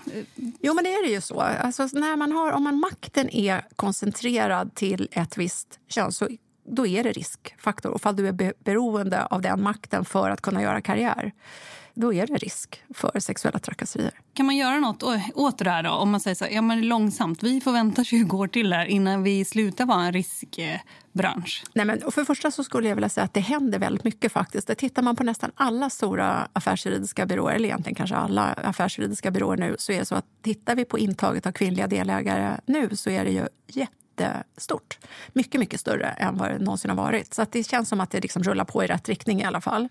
Jo, 0.60 0.74
men 0.74 0.84
det 0.84 0.90
är 0.94 1.06
det 1.06 1.12
ju 1.12 1.20
så. 1.20 1.40
Alltså, 1.40 1.88
när 1.92 2.16
man 2.16 2.32
har, 2.32 2.52
om 2.52 2.62
man, 2.62 2.80
makten 2.80 3.30
är 3.30 3.64
koncentrerad 3.76 4.74
till 4.74 5.08
ett 5.12 5.38
visst 5.38 5.78
kön 5.88 6.12
så 6.12 6.28
då 6.68 6.86
är 6.86 7.04
det 7.04 7.12
riskfaktor. 7.12 7.90
Och 7.90 8.00
fall 8.00 8.16
du 8.16 8.28
är 8.28 8.52
beroende 8.64 9.24
av 9.26 9.42
den 9.42 9.62
makten 9.62 10.04
för 10.04 10.30
att 10.30 10.40
kunna 10.40 10.62
göra 10.62 10.80
karriär 10.80 11.32
då 11.96 12.12
är 12.12 12.26
det 12.26 12.36
risk 12.36 12.82
för 12.94 13.20
sexuella 13.20 13.58
trakasserier. 13.58 14.12
Kan 14.34 14.46
man 14.46 14.56
göra 14.56 14.80
nåt 14.80 15.02
åt 15.34 15.58
det 15.58 15.70
här 15.70 15.82
då? 15.82 15.90
Om 15.90 16.10
man 16.10 16.20
säger 16.20 16.34
så 16.34 16.44
här, 16.44 16.52
ja 16.52 16.62
men 16.62 16.88
långsamt, 16.88 17.42
vi 17.42 17.60
får 17.60 17.72
vänta 17.72 18.04
20 18.04 18.36
år 18.36 18.48
till 18.48 18.72
här 18.72 18.86
innan 18.86 19.22
vi 19.22 19.44
slutar 19.44 19.86
vara 19.86 20.04
en 20.04 20.12
riskbransch. 20.12 21.64
Nej, 21.74 21.84
men 21.84 22.00
för 22.00 22.20
det 22.20 22.24
första 22.24 22.50
så 22.50 22.64
skulle 22.64 22.88
jag 22.88 22.96
vilja 22.96 23.08
säga 23.08 23.24
att 23.24 23.34
det 23.34 23.40
händer 23.40 23.78
väldigt 23.78 24.04
mycket 24.04 24.32
faktiskt. 24.32 24.66
Det 24.66 24.74
tittar 24.74 25.02
man 25.02 25.16
på 25.16 25.24
nästan 25.24 25.50
alla 25.54 25.90
stora 25.90 26.48
affärsjuridiska 26.52 27.26
byråer, 27.26 27.54
eller 27.54 27.68
egentligen 27.68 27.94
kanske 27.94 28.16
alla 28.16 28.44
affärsjuridiska 28.44 29.30
byråer 29.30 29.56
nu, 29.56 29.76
så 29.78 29.92
är 29.92 29.98
det 29.98 30.04
så 30.04 30.14
att 30.14 30.26
tittar 30.42 30.74
vi 30.74 30.84
på 30.84 30.98
intaget 30.98 31.46
av 31.46 31.52
kvinnliga 31.52 31.86
delägare 31.86 32.60
nu 32.66 32.96
så 32.96 33.10
är 33.10 33.24
det 33.24 33.30
ju 33.30 33.46
jättestort. 33.66 34.98
Mycket, 35.32 35.60
mycket 35.60 35.80
större 35.80 36.06
än 36.06 36.38
vad 36.38 36.50
det 36.50 36.58
någonsin 36.58 36.90
har 36.90 36.96
varit. 36.96 37.34
Så 37.34 37.46
det 37.50 37.64
känns 37.64 37.88
som 37.88 38.00
att 38.00 38.10
det 38.10 38.20
liksom 38.20 38.42
rullar 38.42 38.64
på 38.64 38.84
i 38.84 38.86
rätt 38.86 39.08
riktning 39.08 39.40
i 39.40 39.44
alla 39.44 39.60
fall. 39.60 39.88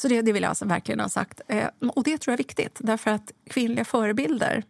Så 0.00 0.08
det, 0.08 0.22
det 0.22 0.32
vill 0.32 0.42
jag 0.42 0.48
alltså 0.48 0.64
verkligen 0.64 1.00
ha 1.00 1.08
sagt. 1.08 1.40
Eh, 1.48 1.68
och 1.94 2.04
det 2.04 2.18
tror 2.18 2.32
jag 2.32 2.34
är 2.34 2.44
viktigt, 2.44 2.78
därför 2.80 3.10
att 3.10 3.32
kvinnliga 3.50 3.84
förebilder 3.84 4.64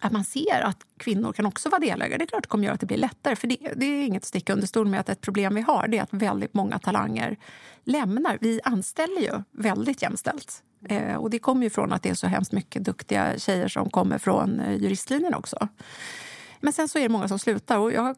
att 0.00 0.12
man 0.12 0.24
ser 0.24 0.60
att 0.60 0.78
kvinnor 0.98 1.32
kan 1.32 1.46
också 1.46 1.68
vara 1.68 1.80
delägare. 1.80 2.18
Det 2.18 2.24
är 2.24 2.26
klart 2.26 2.42
det 2.42 2.48
kommer 2.48 2.64
göra 2.64 2.74
att 2.74 2.80
det 2.80 2.86
blir 2.86 2.96
lättare. 2.96 3.36
För 3.36 3.46
det, 3.46 3.56
det 3.76 3.86
är 3.86 4.06
inget 4.06 4.24
stick 4.24 4.50
under 4.50 4.66
stol 4.66 4.86
med 4.86 5.00
att 5.00 5.08
ett 5.08 5.20
problem 5.20 5.54
vi 5.54 5.60
har 5.60 5.88
det 5.88 5.98
är 5.98 6.02
att 6.02 6.12
väldigt 6.12 6.54
många 6.54 6.78
talanger 6.78 7.36
lämnar. 7.84 8.38
Vi 8.40 8.60
anställer 8.64 9.20
ju 9.20 9.42
väldigt 9.52 10.02
jämställt. 10.02 10.62
Eh, 10.88 11.14
och 11.14 11.30
det 11.30 11.38
kommer 11.38 11.62
ju 11.62 11.70
från 11.70 11.92
att 11.92 12.02
det 12.02 12.08
är 12.08 12.14
så 12.14 12.26
hemskt 12.26 12.52
mycket 12.52 12.84
duktiga 12.84 13.38
tjejer 13.38 13.68
som 13.68 13.90
kommer 13.90 14.18
från 14.18 14.60
eh, 14.60 14.82
juristlinjen 14.82 15.34
också. 15.34 15.68
Men 16.60 16.72
sen 16.72 16.88
så 16.88 16.98
är 16.98 17.02
det 17.02 17.08
många 17.08 17.28
som 17.28 17.38
slutar. 17.38 17.78
Och 17.78 17.92
jag 17.92 18.16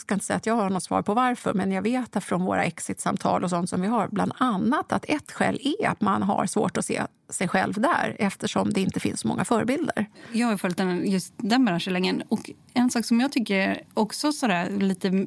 ska 0.00 0.14
inte 0.14 0.26
säga 0.26 0.36
att 0.36 0.46
jag 0.46 0.56
har 0.56 0.70
något 0.70 0.82
svar 0.82 1.02
på 1.02 1.14
varför, 1.14 1.54
men 1.54 1.72
jag 1.72 1.82
vet 1.82 2.24
från 2.24 2.44
våra 2.44 2.64
exitsamtal 2.64 3.44
och 3.44 3.50
sånt 3.50 3.70
som 3.70 3.80
vi 3.80 3.88
har 3.88 4.08
bland 4.08 4.32
annat 4.38 4.92
att 4.92 5.04
ett 5.08 5.32
skäl 5.32 5.58
är 5.80 5.88
att 5.88 6.00
man 6.00 6.22
har 6.22 6.46
svårt 6.46 6.76
att 6.76 6.84
se 6.84 7.02
sig 7.28 7.48
själv 7.48 7.74
där 7.74 8.16
eftersom 8.18 8.72
det 8.72 8.80
inte 8.80 9.00
finns 9.00 9.20
så 9.20 9.28
många 9.28 9.44
förebilder. 9.44 10.06
Jag 10.32 10.46
har 10.46 10.56
följt 10.56 10.76
den, 10.76 11.10
just 11.10 11.34
den 11.36 11.64
branschen 11.64 11.92
länge 11.92 12.22
och 12.28 12.50
en 12.74 12.90
sak 12.90 13.04
som 13.04 13.20
jag 13.20 13.32
tycker 13.32 13.82
också 13.94 14.32
sådär 14.32 14.70
lite 14.70 15.26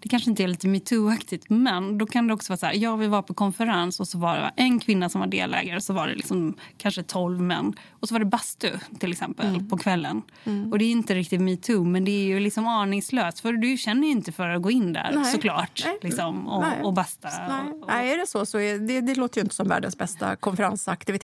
det 0.00 0.08
kanske 0.08 0.30
inte 0.30 0.42
är 0.42 0.48
lite 0.48 0.68
metoo-aktigt, 0.68 1.44
men 1.48 1.98
då 1.98 2.06
kan 2.06 2.26
det 2.26 2.34
också 2.34 2.52
vara 2.52 2.58
så 2.58 2.66
här, 2.66 2.74
ja 2.74 2.96
vi 2.96 3.06
var 3.06 3.22
på 3.22 3.34
konferens 3.34 4.00
och 4.00 4.08
så 4.08 4.18
var 4.18 4.36
det 4.36 4.52
en 4.56 4.80
kvinna 4.80 5.08
som 5.08 5.20
var 5.20 5.28
delägare 5.28 5.76
och 5.76 5.82
så 5.82 5.92
var 5.92 6.08
det 6.08 6.14
liksom 6.14 6.54
kanske 6.76 7.02
tolv 7.02 7.40
män. 7.40 7.74
Och 7.90 8.08
så 8.08 8.14
var 8.14 8.18
det 8.18 8.24
bastu 8.24 8.70
till 8.98 9.12
exempel 9.12 9.46
mm. 9.46 9.68
på 9.68 9.78
kvällen. 9.78 10.22
Mm. 10.44 10.72
Och 10.72 10.78
det 10.78 10.84
är 10.84 10.90
inte 10.90 11.14
riktigt 11.14 11.40
metoo, 11.40 11.84
men 11.84 12.04
det 12.04 12.10
är 12.10 12.24
ju 12.24 12.40
liksom 12.40 12.66
aningslöst. 12.66 13.40
För 13.40 13.52
du 13.52 13.76
känner 13.76 14.06
ju 14.06 14.10
inte 14.10 14.32
för 14.32 14.48
att 14.48 14.62
gå 14.62 14.70
in 14.70 14.92
där 14.92 15.12
Nej. 15.14 15.24
såklart. 15.24 15.82
Nej. 15.84 15.98
Liksom, 16.02 16.48
och, 16.48 16.62
Nej. 16.62 16.82
och 16.82 16.92
basta. 16.92 17.28
Nej. 17.28 17.72
Och, 17.72 17.82
och... 17.82 17.88
Nej, 17.88 18.12
är 18.12 18.18
det 18.18 18.26
så 18.26 18.46
så 18.46 18.58
är 18.58 18.78
det, 18.78 19.00
det 19.00 19.14
låter 19.14 19.38
ju 19.38 19.42
inte 19.42 19.54
som 19.54 19.68
världens 19.68 19.98
bästa 19.98 20.36
konferensaktivitet. 20.36 21.27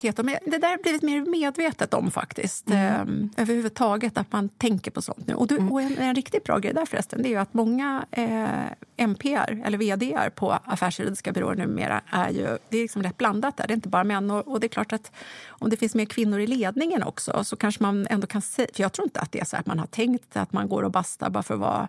Det 0.00 0.12
där 0.12 0.70
har 0.70 0.82
blivit 0.82 1.02
mer 1.02 1.20
medvetet 1.20 1.94
om 1.94 2.10
faktiskt. 2.10 2.70
Mm. 2.70 3.08
Um, 3.08 3.30
överhuvudtaget 3.36 4.18
att 4.18 4.32
man 4.32 4.48
tänker 4.48 4.90
på 4.90 5.02
sånt 5.02 5.26
nu. 5.26 5.34
Och, 5.34 5.46
du, 5.46 5.56
mm. 5.56 5.72
och 5.72 5.82
en, 5.82 5.98
en, 5.98 6.14
riktigt 6.14 6.44
bra 6.44 6.58
grej 6.58 6.74
där 6.74 6.86
förresten, 6.86 7.22
det 7.22 7.28
är 7.28 7.30
ju 7.30 7.36
att 7.36 7.54
många 7.54 8.04
eh, 8.10 9.06
MPR 9.06 9.62
eller 9.64 9.78
VDR 9.78 10.30
på 10.30 10.58
affärsjuridiska 10.64 11.32
byråer 11.32 11.56
numera 11.56 12.00
är 12.10 12.30
ju, 12.30 12.58
det 12.68 12.78
är 12.78 12.82
liksom 12.82 13.02
rätt 13.02 13.16
blandat 13.16 13.56
där. 13.56 13.66
Det 13.66 13.72
är 13.72 13.76
inte 13.76 13.88
bara 13.88 14.04
män. 14.04 14.30
Och, 14.30 14.48
och, 14.48 14.60
det 14.60 14.66
är 14.66 14.68
klart 14.68 14.92
att 14.92 15.12
om 15.48 15.70
det 15.70 15.76
finns 15.76 15.94
mer 15.94 16.04
kvinnor 16.04 16.40
i 16.40 16.46
ledningen 16.46 17.02
också 17.02 17.44
så 17.44 17.56
kanske 17.56 17.82
man 17.82 18.06
ändå 18.10 18.26
kan 18.26 18.42
säga, 18.42 18.68
för 18.74 18.82
jag 18.82 18.92
tror 18.92 19.06
inte 19.06 19.20
att 19.20 19.32
det 19.32 19.40
är 19.40 19.44
så 19.44 19.56
att 19.56 19.66
man 19.66 19.78
har 19.78 19.86
tänkt 19.86 20.36
att 20.36 20.52
man 20.52 20.68
går 20.68 20.82
och 20.82 20.90
bastar 20.90 21.30
bara 21.30 21.42
för 21.42 21.54
att 21.54 21.60
vara 21.60 21.88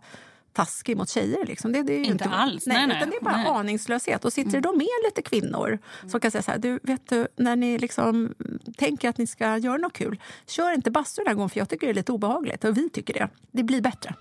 taskig 0.54 0.98
mot 0.98 1.10
tjejer. 1.10 1.46
Liksom. 1.46 1.72
Det, 1.72 1.84
det 1.84 1.94
är 1.94 1.98
inte, 1.98 2.12
inte 2.12 2.30
alls. 2.30 2.66
Nej, 2.68 2.88
nej, 2.88 2.98
utan 2.98 3.10
det 3.10 3.16
är 3.16 3.22
bara 3.24 3.38
nej. 3.38 3.48
aningslöshet. 3.48 4.26
Och 4.26 4.34
sitter 4.34 4.52
det 4.52 4.60
då 4.62 4.70
Mm. 4.70 4.78
med 4.78 4.88
lite 5.06 5.22
kvinnor 5.22 5.80
som 6.08 6.20
kan 6.20 6.32
säga 6.32 6.42
så 6.42 6.52
här, 6.52 6.58
du, 6.58 6.80
vet 6.84 7.10
du, 7.10 7.28
när 7.36 7.56
ni 7.56 7.78
liksom 7.78 8.34
tänker 8.78 9.10
att 9.10 9.18
ni 9.18 9.28
ska 9.28 9.58
göra 9.58 9.78
något 9.78 9.94
kul, 9.94 10.22
kör 10.48 10.72
inte 10.74 10.92
bastu 10.92 11.22
den 11.22 11.28
här 11.28 11.36
gången 11.36 11.50
för 11.50 11.60
jag 11.60 11.70
tycker 11.70 11.88
det 11.88 11.92
är 11.92 11.96
lite 11.96 12.12
obehagligt. 12.12 12.64
Och 12.64 12.78
vi 12.78 12.90
tycker 12.90 13.14
det. 13.14 13.30
Det 13.52 13.64
blir 13.64 13.82
bättre. 13.82 14.16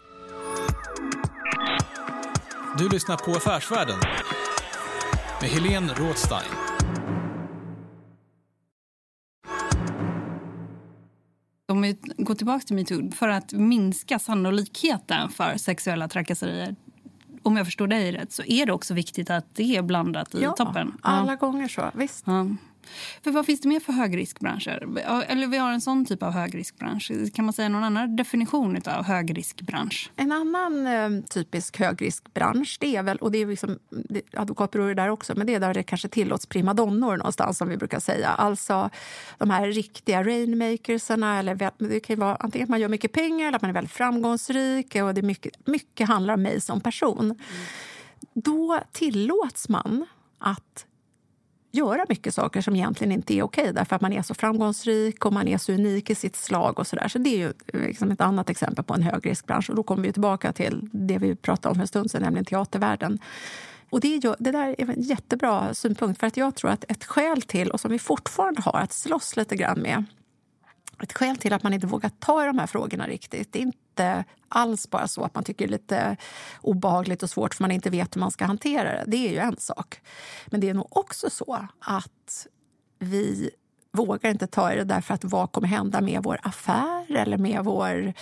Du 2.79 2.89
lyssnar 2.89 3.17
på 3.17 3.31
Affärsvärlden 3.31 3.99
med 5.41 5.51
Helene 5.51 5.93
Rådstein. 5.97 6.68
Om 11.69 11.83
vi 11.83 11.99
går 12.17 12.35
tillbaka 12.35 12.61
till 12.61 12.77
metoo, 12.77 13.11
för 13.11 13.29
att 13.29 13.53
minska 13.53 14.19
sannolikheten 14.19 15.31
för 15.31 15.57
sexuella 15.57 16.09
trakasserier 16.09 16.77
om 17.43 17.57
jag 17.57 17.67
förstår 17.67 17.87
dig 17.87 18.13
rätt 18.13 18.33
så 18.33 18.43
är 18.43 18.67
det 18.67 18.73
också 18.73 18.95
viktigt 18.95 19.31
att 19.31 19.55
det 19.55 19.77
är 19.77 19.83
blandat 19.83 20.35
i 20.35 20.43
ja, 20.43 20.53
toppen. 20.53 20.93
alla 21.03 21.37
gånger 21.37 21.69
så. 21.69 21.91
Visst. 21.95 22.25
Ja. 22.27 22.47
För 23.23 23.31
vad 23.31 23.47
finns 23.47 23.61
det 23.61 23.69
mer 23.69 23.81
för 23.81 23.93
högriskbranscher? 23.93 24.99
Eller 25.29 25.47
vi 25.47 25.57
har 25.57 25.73
en 25.73 25.81
sån 25.81 26.05
typ 26.05 26.23
av 26.23 26.33
högriskbransch. 26.33 27.13
Kan 27.35 27.45
man 27.45 27.53
säga 27.53 27.69
någon 27.69 27.85
annan 27.85 28.17
definition 28.17 28.81
av 28.87 29.05
högriskbransch? 29.05 30.11
En 30.17 30.33
annan 30.33 30.87
eh, 30.87 31.25
typisk 31.31 31.79
högriskbransch, 31.79 32.77
det 32.81 32.97
är 32.97 33.03
väl, 33.03 33.17
och 33.17 33.33
det 33.33 33.39
är 33.39 33.47
liksom, 33.47 33.79
advokatbyråer 34.33 34.95
där 34.95 35.09
också, 35.09 35.35
men 35.37 35.47
det 35.47 35.55
är 35.55 35.61
där 35.61 35.75
det 35.75 35.83
kanske 35.83 36.09
tillåts 36.09 36.47
primadonnor 36.47 37.17
någonstans 37.17 37.59
som 37.59 37.69
vi 37.69 37.77
brukar 37.77 38.01
säga. 38.01 38.29
Alltså 38.29 38.91
de 39.39 39.51
här 39.51 39.67
riktiga 39.67 40.25
rainmakersarna, 40.25 41.39
eller 41.39 41.71
det 41.79 42.01
kan 42.01 42.19
vara 42.19 42.37
antingen 42.37 42.65
att 42.65 42.71
man 42.71 42.81
gör 42.81 42.89
mycket 42.89 43.13
pengar 43.13 43.49
eller 43.49 43.57
att 43.57 43.63
man 43.63 43.69
är 43.69 43.75
väldigt 43.75 43.93
framgångsrik 43.93 44.95
och 44.95 45.15
det 45.15 45.21
är 45.21 45.23
mycket, 45.23 45.67
mycket 45.67 46.09
handlar 46.09 46.35
om 46.35 46.43
mig 46.43 46.61
som 46.61 46.81
person. 46.81 47.25
Mm. 47.25 47.37
Då 48.35 48.81
tillåts 48.93 49.69
man 49.69 50.07
att 50.39 50.87
göra 51.71 52.07
mycket 52.09 52.35
saker 52.35 52.61
som 52.61 52.77
egentligen 52.77 53.13
inte 53.13 53.35
är 53.35 53.43
okej 53.43 53.73
därför 53.73 53.97
att 53.97 54.03
man 54.03 54.13
är 54.13 54.23
så 54.23 54.35
framgångsrik 54.35 55.27
och 55.27 55.33
man 55.33 55.49
är 55.49 55.59
så 55.59 55.73
unik 55.73 56.11
i 56.11 56.15
sitt 56.15 56.37
slag. 56.37 56.79
och 56.79 56.87
Så, 56.87 56.97
där. 56.97 57.09
så 57.09 57.19
det 57.19 57.31
är 57.31 57.39
ju 57.39 57.53
liksom 57.73 58.11
ett 58.11 58.21
annat 58.21 58.51
exempel 58.51 58.85
på 58.85 58.95
en 58.95 59.03
högriskbransch. 59.03 59.71
Och 59.71 59.77
då 59.77 59.83
kommer 59.83 60.03
vi 60.03 60.13
tillbaka 60.13 60.53
till 60.53 60.89
det 60.93 61.19
vi 61.19 61.37
pratade 61.37 61.71
om 61.71 61.75
för 61.75 61.83
en 61.83 61.89
stund 61.89 62.11
sedan, 62.11 62.23
nämligen 62.23 62.45
teatervärlden. 62.45 63.19
Och 63.91 64.01
det, 64.01 64.15
är, 64.15 64.37
det 64.39 64.53
där 64.53 64.75
är 64.79 64.91
en 64.91 65.03
jättebra 65.03 65.75
synpunkt. 65.75 66.21
för 66.21 66.27
att 66.27 66.37
Jag 66.37 66.55
tror 66.55 66.71
att 66.71 66.85
ett 66.89 67.05
skäl 67.05 67.43
till, 67.43 67.71
och 67.71 67.81
som 67.81 67.91
vi 67.91 67.99
fortfarande 67.99 68.63
har 68.63 68.81
att 68.81 68.93
slåss 68.93 69.37
lite 69.37 69.57
grann 69.57 69.81
med 69.81 70.05
ett 71.03 71.13
skäl 71.13 71.37
till 71.37 71.53
att 71.53 71.63
man 71.63 71.75
inte 71.75 71.87
vågar 71.87 72.11
ta 72.19 72.45
i 72.45 72.47
de 72.47 72.59
här 72.59 72.67
frågorna 72.67 73.07
riktigt. 73.07 73.53
Det 73.53 73.63
är 73.63 73.73
inte 73.99 74.25
alls 74.49 74.91
bara 74.91 75.09
så 75.09 75.25
att 75.25 75.35
man 75.35 75.45
tycker 75.45 75.67
det 75.67 75.71
är 75.71 75.79
lite 75.79 76.17
obehagligt 76.61 77.23
och 77.23 77.31
svårt 77.31 77.55
för 77.55 77.65
man 77.65 77.71
inte 77.71 77.91
vet 77.91 78.17
hur 78.17 78.21
man 78.21 78.31
ska 78.31 78.45
hantera 78.45 78.93
det. 78.93 79.05
Det 79.07 79.29
är 79.29 79.31
ju 79.31 79.39
en 79.39 79.57
sak. 79.57 80.01
Men 80.47 80.61
det 80.61 80.69
är 80.69 80.75
nog 80.75 80.97
också 80.97 81.31
så 81.31 81.69
att 81.81 82.47
vi 82.99 83.51
vågar 83.93 84.31
inte 84.31 84.47
ta 84.47 84.73
i 84.73 84.77
det 84.77 84.85
därför 84.85 85.15
att 85.15 85.25
vad 85.25 85.53
kommer 85.53 85.69
hända 85.69 86.01
med 86.01 86.23
vår 86.23 86.39
affär 86.43 87.17
eller 87.17 87.39
med 87.39 87.65
vår 87.65 88.13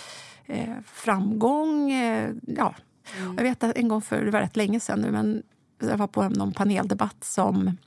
eh, 0.45 0.75
framgång? 0.85 1.91
Eh, 1.91 2.31
ja. 2.41 2.75
Mm. 3.17 3.35
Jag 3.35 3.43
vet 3.43 3.63
att 3.63 3.77
en 3.77 3.87
gång 3.87 4.01
för 4.01 4.25
det 4.25 4.31
var 4.31 4.39
rätt 4.39 4.55
länge 4.55 4.79
sedan 4.79 4.99
nu, 4.99 5.11
men 5.11 5.43
jag 5.79 5.97
var 5.97 6.07
på 6.07 6.29
någon 6.29 6.53
paneldebatt 6.53 7.23
som 7.23 7.77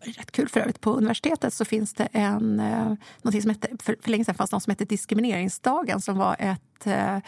rätt 0.00 0.32
kul 0.32 0.48
för 0.48 0.60
övrigt. 0.60 0.80
På 0.80 0.92
universitetet 0.92 1.54
så 1.54 1.64
finns 1.64 1.94
det 1.94 2.08
en, 2.12 2.60
eh, 2.60 2.92
som 3.22 3.50
heter, 3.50 3.70
för, 3.82 3.96
för 4.02 4.10
länge 4.10 4.24
sedan 4.24 4.34
fanns 4.34 4.52
något 4.52 4.62
som 4.62 4.70
hette 4.70 4.84
Diskrimineringsdagen 4.84 6.00
som 6.00 6.18
var 6.18 6.36
ett 6.38 6.86
eh, 6.86 7.18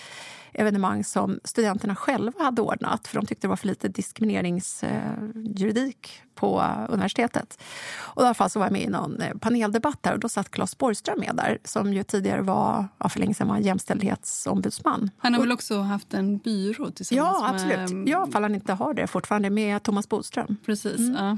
evenemang 0.53 1.05
som 1.05 1.41
studenterna 1.45 1.97
själva 1.97 2.45
hade 2.45 2.63
ordnat 2.63 3.07
för 3.07 3.17
de 3.17 3.27
tyckte 3.27 3.47
det 3.47 3.49
var 3.49 3.57
för 3.57 3.67
lite 3.67 3.89
diskrimineringsjuridik 3.89 6.23
på 6.35 6.65
universitetet. 6.89 7.63
Och 7.99 8.23
I 8.23 8.25
alla 8.25 8.35
fall 8.35 8.51
så 8.51 8.59
var 8.59 8.67
jag 8.67 8.73
med 8.73 8.83
i 8.83 8.89
någon 8.89 9.21
eh, 9.21 9.35
paneldebatt 9.41 10.03
där 10.03 10.13
och 10.13 10.21
då 10.21 10.29
satt 10.29 10.51
Claes 10.51 10.79
Borgström 10.79 11.21
med 11.21 11.37
där 11.37 11.59
som 11.65 11.93
ju 11.93 12.03
tidigare 12.03 12.43
var, 12.43 12.89
ja, 12.99 13.09
för 13.09 13.21
länge 13.21 13.35
sedan 13.35 13.49
var 13.49 13.59
jämställdhetsombudsman. 13.59 15.11
Han 15.19 15.35
har 15.35 15.41
väl 15.41 15.53
också 15.53 15.81
haft 15.81 16.15
en 16.15 16.39
byrå 16.39 16.91
tillsammans 16.91 17.39
ja, 17.41 17.49
absolut. 17.49 17.91
med... 17.91 18.09
Ja, 18.09 18.27
ifall 18.29 18.43
han 18.43 18.55
inte 18.55 18.73
har 18.73 18.95
det 18.95 19.07
fortfarande 19.07 19.51
med 19.51 19.83
Thomas 19.83 20.09
Bodström. 20.09 20.57
Precis. 20.67 20.99
Mm. 20.99 21.15
Ja. 21.15 21.37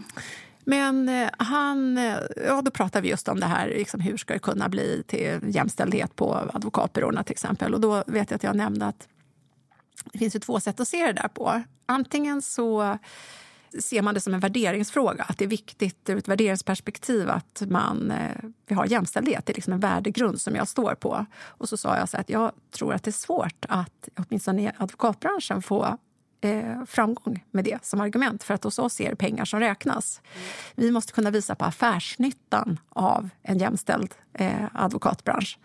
Men 0.65 1.09
eh, 1.09 1.31
han, 1.39 1.99
eh, 1.99 2.17
ja, 2.47 2.63
då 2.63 2.71
pratar 2.71 3.01
vi 3.01 3.09
just 3.09 3.29
om 3.29 3.41
det 3.41 3.47
här, 3.47 3.69
liksom, 3.69 4.01
hur 4.01 4.17
ska 4.17 4.35
det 4.35 4.39
kunna 4.39 4.69
bli 4.69 5.03
till 5.07 5.41
jämställdhet 5.43 6.17
på 6.17 6.51
advokatbyråerna 6.53 7.25
till 7.25 7.33
exempel. 7.33 7.75
Och 7.75 7.81
då 7.81 8.05
vet 8.07 8.31
jag 8.31 8.37
att 8.37 8.43
jag 8.43 8.57
nämnde 8.57 8.87
att 8.87 9.09
det 10.13 10.19
finns 10.19 10.37
ju 10.37 10.41
två 10.41 10.61
sätt 10.61 10.81
att 10.81 10.89
se 10.89 11.07
det 11.07 11.13
där 11.13 11.29
på. 11.29 11.63
Antingen 11.87 12.43
så 12.43 12.99
ser 13.81 14.03
man 14.03 14.15
det 14.15 14.21
som 14.21 14.35
en 14.35 14.41
värderingsfråga, 14.41 15.25
att 15.29 15.39
det 15.39 15.45
är 15.45 15.49
viktigt 15.49 16.11
ur 16.11 16.19
ett 16.19 16.29
värderingsperspektiv 16.29 17.31
att 17.31 17.63
man, 17.67 18.11
eh, 18.11 18.37
vi 18.67 18.75
har 18.75 18.87
jämställdhet. 18.87 19.47
Det 19.47 19.53
är 19.53 19.55
liksom 19.55 19.73
en 19.73 19.81
värdegrund 19.81 20.41
som 20.41 20.57
jag 20.57 20.69
står 20.69 20.95
på. 20.95 21.27
Och 21.45 21.69
så 21.69 21.77
sa 21.77 21.97
jag 21.97 22.09
så 22.09 22.17
att 22.17 22.31
jag 22.31 22.53
tror 22.71 22.95
att 22.95 23.03
det 23.03 23.11
är 23.11 23.13
svårt 23.13 23.65
att 23.69 24.09
åtminstone 24.17 24.63
i 24.63 24.71
advokatbranschen 24.77 25.63
få 25.63 25.99
eh, 26.43 26.85
framgång 26.87 27.45
med 27.51 27.65
det 27.65 27.85
som 27.85 28.01
argument. 28.01 28.43
För 28.43 28.55
att 28.55 28.65
hos 28.65 28.79
oss 28.79 29.01
är 29.01 29.11
det 29.11 29.17
pengar 29.17 29.45
som 29.45 29.61
räknas. 29.61 30.21
Mm. 30.25 30.47
Vi 30.75 30.91
måste 30.91 31.13
kunna 31.13 31.31
visa 31.31 31.55
på 31.55 31.65
affärsnyttan 31.65 32.81
av 32.89 33.29
en 33.43 33.59
jämställd 33.59 34.15
eh, 34.35 34.65
advokatbransch. 34.73 35.59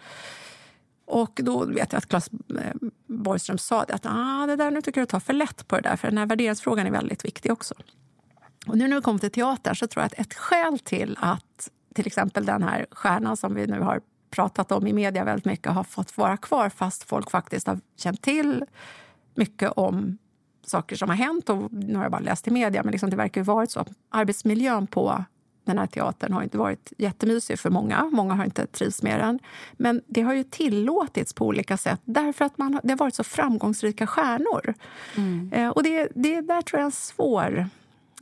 Och 1.06 1.40
då 1.44 1.66
vet 1.66 1.92
jag 1.92 1.98
att 1.98 2.08
Claes 2.10 2.30
eh, 2.50 2.90
Borgström 3.08 3.58
sa 3.58 3.86
det, 3.86 3.94
att 3.94 4.06
ah, 4.06 4.46
det 4.48 4.56
där, 4.56 4.72
nu 4.72 4.82
tycker 4.82 5.02
jag 5.02 5.10
tar 5.10 5.20
för 5.20 5.34
lätt 5.34 5.68
på 5.68 5.76
det 5.76 5.82
där, 5.82 5.96
för 5.96 6.08
den 6.08 6.18
här 6.18 6.26
värderingsfrågan 6.26 6.88
är 6.88 6.92
väldigt 6.92 7.26
viktig 7.26 7.52
också. 7.52 7.76
Och 8.68 8.78
nu 8.78 8.88
när 8.88 8.96
vi 8.96 9.02
kommer 9.02 9.20
till 9.20 9.32
teatern 9.32 9.76
så 9.76 9.88
tror 9.88 10.02
jag 10.02 10.06
att 10.06 10.20
ett 10.20 10.34
skäl 10.34 10.80
till 10.80 11.18
att 11.22 11.70
till 11.96 12.08
exempel 12.08 12.46
den 12.46 12.64
här 12.64 12.86
stjärnan 12.92 13.38
som 13.38 13.56
vi 13.56 13.68
nu 13.68 13.80
har 13.80 14.02
pratat 14.30 14.72
om 14.72 14.88
i 14.88 14.94
media 14.94 15.24
väldigt 15.24 15.46
mycket 15.46 15.72
har 15.72 15.84
fått 15.84 16.18
vara 16.18 16.38
kvar 16.38 16.70
fast 16.70 17.04
folk 17.04 17.32
faktiskt 17.32 17.68
har 17.68 17.80
känt 17.96 18.22
till 18.22 18.66
mycket 19.36 19.72
om 19.72 20.18
saker 20.70 20.96
som 20.96 21.10
har 21.10 21.16
hänt. 21.16 21.50
Och 21.50 21.74
nu 21.74 21.96
har 21.96 22.04
jag 22.04 22.12
bara 22.12 22.22
läst 22.22 22.48
i 22.48 22.52
media, 22.52 22.84
men 22.84 22.92
liksom 22.92 23.10
det 23.10 23.16
verkar 23.16 23.42
ju 23.42 23.46
varit 23.46 23.72
så. 23.72 23.86
Arbetsmiljön 24.10 24.88
på 24.88 25.26
den 25.68 25.78
här 25.78 25.88
teatern 25.88 26.34
har 26.34 26.44
inte 26.44 26.58
varit 26.58 26.94
jättemysig 26.98 27.60
för 27.60 27.70
många. 27.70 28.06
Många 28.06 28.34
har 28.34 28.46
inte 28.46 28.68
trivts 28.68 29.04
med 29.04 29.20
den. 29.20 29.40
Men 29.74 30.02
det 30.08 30.22
har 30.22 30.34
ju 30.34 30.44
tillåtits 30.44 31.34
på 31.34 31.46
olika 31.46 31.78
sätt 31.78 32.02
därför 32.06 32.46
att 32.46 32.58
man, 32.58 32.80
det 32.84 32.90
har 32.90 32.98
varit 32.98 33.16
så 33.16 33.24
framgångsrika 33.24 34.08
stjärnor. 34.08 34.74
Mm. 35.16 35.54
Eh, 35.54 35.70
och 35.70 35.84
det, 35.84 36.08
det 36.16 36.42
där 36.42 36.62
tror 36.62 36.80
jag 36.80 36.82
är 36.82 36.86
en 36.86 36.92
svår 36.92 37.70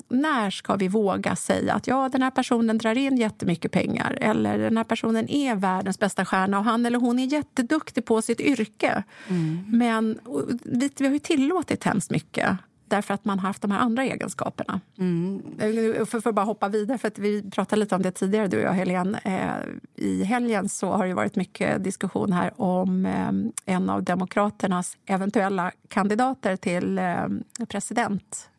när 0.08 0.50
ska 0.50 0.76
vi 0.76 0.88
våga 0.88 1.36
säga 1.36 1.74
att 1.74 1.88
ja, 1.88 2.10
den 2.10 2.22
här 2.22 2.32
personen 2.32 2.78
drar 2.78 2.98
in 2.98 3.18
jättemycket 3.18 3.72
pengar 3.72 4.18
eller 4.22 4.58
den 4.58 4.78
här 4.78 4.84
personen 4.84 5.30
är 5.30 5.56
världens 5.56 6.00
bästa 6.00 6.26
stjärna 6.26 6.60
och 6.60 6.65
han 6.65 6.86
eller 6.86 7.00
hon 7.00 7.20
är 7.20 7.26
jätteduktig 7.26 8.06
på 8.06 8.22
sitt 8.22 8.39
yrke. 8.39 9.04
Mm. 9.28 9.65
Men 9.72 10.20
vi, 10.63 10.89
vi 10.98 11.06
har 11.06 11.13
ju 11.13 11.20
tillåtit 11.20 11.84
hemskt 11.84 12.12
mycket 12.12 12.58
därför 12.88 13.13
att 13.13 13.26
man 13.26 13.39
har 13.39 13.48
haft 13.48 13.62
de 13.62 13.72
här 13.72 13.80
andra 13.80 14.04
egenskaperna. 14.04 14.82
Mm. 14.98 15.41
För, 16.06 16.22
för 16.22 16.30
att 16.30 16.36
bara 16.36 16.46
hoppa 16.46 16.70
vidare, 16.70 16.98
för 16.98 17.08
att 17.08 17.20
vi 17.20 17.50
pratade 17.52 17.80
lite 17.80 17.96
om 17.96 18.02
det 18.02 18.12
tidigare, 18.12 18.48
du 18.48 18.58
och 18.58 18.63
jag, 18.63 18.74
Helene. 18.74 19.20
Eh, 19.24 20.06
I 20.06 20.24
helgen 20.24 20.70
så 20.70 20.91
har 20.91 21.08
det 21.08 21.13
varit 21.13 21.36
mycket 21.36 21.84
diskussion 21.84 22.34
här 22.34 22.62
om 22.62 23.06
eh, 23.06 23.76
en 23.76 23.89
av 23.89 24.04
Demokraternas 24.04 24.98
eventuella 25.06 25.72
kandidater 25.88 26.56
till 26.56 26.98
eh, 26.98 27.28
president 27.70 28.50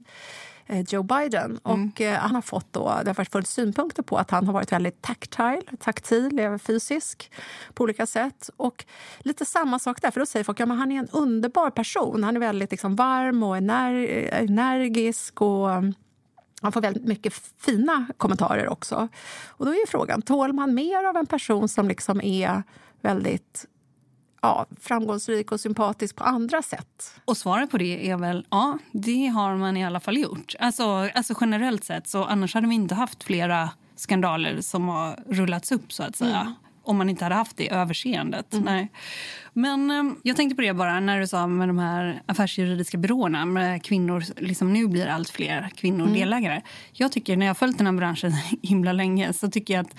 Joe 0.68 1.02
Biden. 1.02 1.58
Mm. 1.64 1.90
Och 1.90 2.00
eh, 2.00 2.18
han 2.18 2.34
har 2.34 2.42
fått 2.42 2.72
då, 2.72 3.00
det 3.04 3.16
har 3.16 3.24
full 3.24 3.44
synpunkter 3.44 4.02
på 4.02 4.16
att 4.16 4.30
han 4.30 4.46
har 4.46 4.52
varit 4.52 4.72
väldigt 4.72 5.02
tactile, 5.02 5.62
taktil, 5.80 6.58
fysisk 6.62 7.32
på 7.74 7.84
olika 7.84 8.06
sätt. 8.06 8.50
Och 8.56 8.84
lite 9.18 9.44
samma 9.44 9.78
sak 9.78 10.02
där, 10.02 10.10
för 10.10 10.20
då 10.20 10.26
säger 10.26 10.44
folk 10.44 10.60
att 10.60 10.68
ja, 10.68 10.74
han 10.74 10.92
är 10.92 10.98
en 10.98 11.08
underbar 11.12 11.70
person. 11.70 12.24
Han 12.24 12.36
är 12.36 12.40
väldigt 12.40 12.70
liksom, 12.70 12.96
varm 12.96 13.42
och 13.42 13.56
ener 13.56 13.92
energisk 14.32 15.40
och 15.40 15.68
han 16.62 16.72
får 16.72 16.80
väldigt 16.80 17.04
mycket 17.04 17.34
fina 17.58 18.06
kommentarer 18.16 18.68
också. 18.68 19.08
Och 19.46 19.66
då 19.66 19.72
är 19.72 19.86
frågan, 19.86 20.22
tål 20.22 20.52
man 20.52 20.74
mer 20.74 21.04
av 21.04 21.16
en 21.16 21.26
person 21.26 21.68
som 21.68 21.88
liksom 21.88 22.20
är 22.20 22.62
väldigt 23.00 23.66
ja, 24.42 24.66
framgångsrik 24.80 25.52
och 25.52 25.60
sympatisk 25.60 26.16
på 26.16 26.24
andra 26.24 26.62
sätt? 26.62 27.20
Och 27.24 27.36
svaret 27.36 27.70
på 27.70 27.78
det 27.78 28.10
är 28.10 28.16
väl 28.16 28.46
ja, 28.50 28.78
det 28.92 29.26
har 29.26 29.56
man 29.56 29.76
i 29.76 29.84
alla 29.84 30.00
fall 30.00 30.18
gjort. 30.18 30.54
Alltså, 30.58 30.84
alltså 31.14 31.34
generellt 31.40 31.84
sett, 31.84 32.08
så 32.08 32.24
annars 32.24 32.54
hade 32.54 32.68
vi 32.68 32.74
inte 32.74 32.94
haft 32.94 33.24
flera 33.24 33.70
skandaler 33.96 34.60
som 34.60 34.88
har 34.88 35.18
rullats 35.28 35.72
upp 35.72 35.92
så 35.92 36.02
att 36.02 36.16
säga. 36.16 36.40
Mm. 36.40 36.54
Om 36.82 36.96
man 36.96 37.10
inte 37.10 37.24
hade 37.24 37.34
haft 37.34 37.56
det 37.56 37.72
överseendet. 37.72 38.52
Mm. 38.52 38.64
Nej. 38.64 38.88
Men 39.52 39.90
eh, 39.90 40.14
jag 40.22 40.36
tänkte 40.36 40.56
på 40.56 40.62
det 40.62 40.74
bara 40.74 41.00
när 41.00 41.20
du 41.20 41.26
sa 41.26 41.46
med 41.46 41.68
de 41.68 41.78
här 41.78 42.22
affärsjuridiska 42.26 42.98
byråerna. 42.98 43.44
Med 43.44 43.82
kvinnor, 43.82 44.24
liksom 44.36 44.72
nu 44.72 44.88
blir 44.88 45.06
allt 45.06 45.30
fler 45.30 45.70
kvinnor 45.76 46.06
mm. 46.06 46.18
delägare. 46.18 46.62
Jag 46.92 47.12
tycker 47.12 47.36
när 47.36 47.46
jag 47.46 47.50
har 47.50 47.54
följt 47.54 47.78
den 47.78 47.86
här 47.86 47.94
branschen 47.94 48.32
himla 48.62 48.92
länge 48.92 49.32
så 49.32 49.50
tycker 49.50 49.74
jag 49.74 49.86
att 49.86 49.94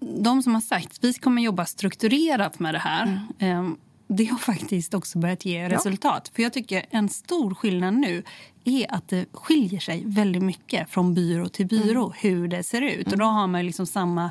de 0.00 0.42
som 0.42 0.54
har 0.54 0.60
sagt 0.60 0.92
att 0.92 1.04
vi 1.04 1.12
kommer 1.12 1.42
jobba 1.42 1.66
strukturerat 1.66 2.58
med 2.58 2.74
det 2.74 2.78
här 2.78 3.20
mm. 3.38 3.76
det 4.06 4.24
har 4.24 4.38
faktiskt 4.38 4.94
också 4.94 5.18
börjat 5.18 5.44
ge 5.44 5.68
resultat. 5.68 6.22
Ja. 6.24 6.36
För 6.36 6.42
jag 6.42 6.52
tycker 6.52 6.86
En 6.90 7.08
stor 7.08 7.54
skillnad 7.54 7.94
nu 7.94 8.22
är 8.64 8.94
att 8.94 9.08
det 9.08 9.26
skiljer 9.32 9.80
sig 9.80 10.02
väldigt 10.06 10.42
mycket 10.42 10.90
från 10.90 11.14
byrå 11.14 11.48
till 11.48 11.66
byrå 11.66 12.04
mm. 12.04 12.16
hur 12.20 12.48
det 12.48 12.62
ser 12.62 12.82
ut. 12.82 13.06
Mm. 13.06 13.12
Och 13.12 13.18
Då 13.18 13.24
har 13.24 13.46
man 13.46 13.66
liksom 13.66 13.86
samma 13.86 14.30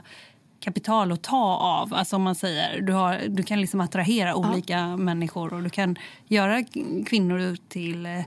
kapital 0.60 1.12
att 1.12 1.24
ta 1.24 1.58
av. 1.58 1.94
Alltså 1.94 2.16
om 2.16 2.22
man 2.22 2.36
säger, 2.36 2.82
du, 2.82 2.94
har, 2.94 3.22
du 3.28 3.44
kan 3.44 3.62
liksom 3.62 3.82
attrahera 3.82 4.30
ja. 4.30 4.36
olika 4.36 4.98
människor 4.98 5.54
och 5.54 5.64
du 5.64 5.70
kan 5.70 5.96
göra 6.28 6.64
kvinnor 7.06 7.58
till 7.70 8.06
eh, 8.06 8.20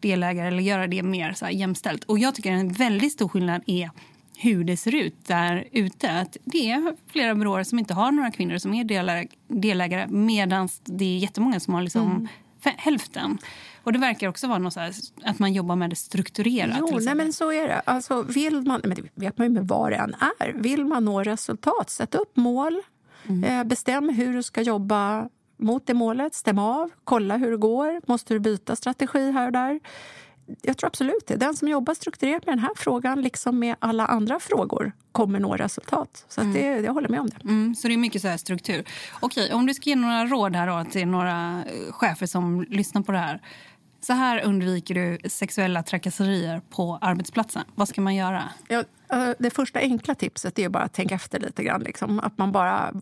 delägare 0.00 0.48
eller 0.48 0.62
göra 0.62 0.86
det 0.86 1.02
mer 1.02 1.32
så 1.32 1.44
här 1.44 1.52
jämställt. 1.52 2.04
Och 2.04 2.18
jag 2.18 2.34
tycker 2.34 2.52
en 2.52 2.72
väldigt 2.72 3.12
stor 3.12 3.28
skillnad 3.28 3.62
är 3.66 3.90
hur 4.38 4.64
det 4.64 4.76
ser 4.76 4.94
ut 4.94 5.26
där 5.26 5.68
ute. 5.72 6.10
Att 6.10 6.36
det 6.44 6.70
är 6.70 6.96
flera 7.06 7.34
byråer 7.34 7.64
som 7.64 7.78
inte 7.78 7.94
har 7.94 8.12
några 8.12 8.30
kvinnor 8.30 8.58
som 8.58 8.74
är 8.74 8.84
delägare 9.48 10.06
medan 10.08 10.68
det 10.84 11.04
är 11.04 11.18
jättemånga 11.18 11.60
som 11.60 11.74
har 11.74 11.82
liksom 11.82 12.10
mm. 12.10 12.28
hälften. 12.76 13.38
Och 13.82 13.92
det 13.92 13.98
verkar 13.98 14.28
också 14.28 14.46
vara 14.46 14.58
något 14.58 14.76
att 15.24 15.38
man 15.38 15.52
jobbar 15.52 15.76
med 15.76 15.90
det 15.90 15.96
strukturerat. 15.96 16.76
Jo, 16.80 16.98
nej, 17.02 17.14
men 17.14 17.32
så 17.32 17.52
är 17.52 17.68
det. 17.68 17.80
Alltså, 17.80 18.22
vill 18.22 18.62
man, 18.62 18.80
men 18.84 18.94
det 18.94 19.02
vet 19.14 19.38
man 19.38 19.46
ju 19.46 19.52
med 19.52 19.68
vad 19.68 19.92
det 19.92 19.96
än 19.96 20.14
är. 20.38 20.52
Vill 20.52 20.84
man 20.84 21.04
nå 21.04 21.22
resultat, 21.22 21.90
sätt 21.90 22.14
upp 22.14 22.36
mål. 22.36 22.80
Mm. 23.26 23.44
Eh, 23.44 23.64
bestäm 23.64 24.08
hur 24.08 24.32
du 24.32 24.42
ska 24.42 24.62
jobba 24.62 25.28
mot 25.56 25.86
det 25.86 25.94
målet. 25.94 26.34
Stäm 26.34 26.58
av, 26.58 26.90
kolla 27.04 27.36
hur 27.36 27.50
det 27.50 27.56
går. 27.56 28.00
Måste 28.06 28.34
du 28.34 28.40
byta 28.40 28.76
strategi 28.76 29.30
här 29.30 29.46
och 29.46 29.52
där? 29.52 29.80
Jag 30.62 30.76
tror 30.76 30.88
absolut 30.88 31.26
det. 31.26 31.36
Den 31.36 31.56
som 31.56 31.68
jobbar 31.68 31.94
strukturerat 31.94 32.46
med 32.46 32.52
den 32.52 32.58
här 32.58 32.72
frågan, 32.76 33.22
liksom 33.22 33.58
med 33.58 33.76
alla 33.78 34.06
andra 34.06 34.40
frågor, 34.40 34.92
kommer 35.12 35.40
nå 35.40 35.56
resultat. 35.56 36.24
Så 36.28 36.40
mm. 36.40 36.52
det, 36.52 36.60
jag 36.60 36.92
håller 36.92 37.08
med 37.08 37.20
om 37.20 37.28
det. 37.28 37.44
Mm, 37.44 37.74
så 37.74 37.88
det 37.88 37.94
är 37.94 37.98
mycket 37.98 38.22
så 38.22 38.38
struktur. 38.38 38.84
Okej, 39.20 39.52
om 39.52 39.66
du 39.66 39.74
ska 39.74 39.90
ge 39.90 39.96
några 39.96 40.26
råd 40.26 40.56
här 40.56 40.66
då, 40.66 40.90
till 40.90 41.08
några 41.08 41.64
eh, 41.64 41.92
chefer 41.92 42.26
som 42.26 42.66
lyssnar 42.68 43.02
på 43.02 43.12
det 43.12 43.18
här. 43.18 43.40
Så 44.00 44.12
här 44.12 44.44
undviker 44.44 44.94
du 44.94 45.28
sexuella 45.28 45.82
trakasserier 45.82 46.62
på 46.70 46.98
arbetsplatsen. 47.00 47.64
Vad 47.74 47.88
ska 47.88 48.00
man 48.00 48.14
göra? 48.14 48.42
Ja, 48.68 48.84
eh, 49.12 49.28
det 49.38 49.50
första 49.50 49.78
enkla 49.78 50.14
tipset 50.14 50.58
är 50.58 50.68
bara 50.68 50.82
att 50.82 50.92
tänka 50.92 51.14
efter 51.14 51.40
lite 51.40 51.64
grann. 51.64 51.82
Liksom. 51.82 52.20
Att 52.20 52.38
man 52.38 52.52
bara 52.52 52.94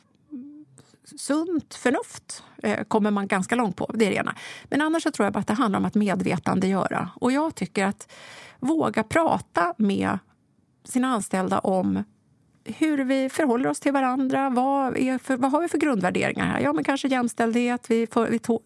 sunt 1.16 1.74
förnuft 1.74 2.44
eh, 2.62 2.84
kommer 2.84 3.10
man 3.10 3.26
ganska 3.26 3.54
långt 3.54 3.76
på. 3.76 3.90
Det 3.94 4.06
är 4.06 4.10
det 4.10 4.16
ena. 4.16 4.34
Men 4.64 4.82
annars 4.82 5.02
så 5.02 5.10
tror 5.10 5.26
jag 5.26 5.32
bara 5.32 5.40
att 5.40 5.46
det 5.46 5.54
handlar 5.54 5.78
om 5.78 5.84
att 5.84 5.94
medvetandegöra. 5.94 7.10
Och 7.14 7.32
jag 7.32 7.54
tycker 7.54 7.84
att 7.84 8.12
våga 8.60 9.02
prata 9.02 9.74
med 9.78 10.18
sina 10.84 11.08
anställda 11.08 11.58
om 11.58 12.04
hur 12.64 13.04
vi 13.04 13.28
förhåller 13.28 13.68
oss 13.70 13.80
till 13.80 13.92
varandra. 13.92 14.50
Vad, 14.50 14.94
för, 15.22 15.36
vad 15.36 15.50
har 15.50 15.60
vi 15.60 15.68
för 15.68 15.78
grundvärderingar 15.78 16.46
här? 16.46 16.60
Ja, 16.60 16.72
men 16.72 16.84
kanske 16.84 17.08
jämställdhet. 17.08 17.90
Vi, 17.90 18.06
får, 18.06 18.26
vi 18.26 18.38
to, 18.38 18.60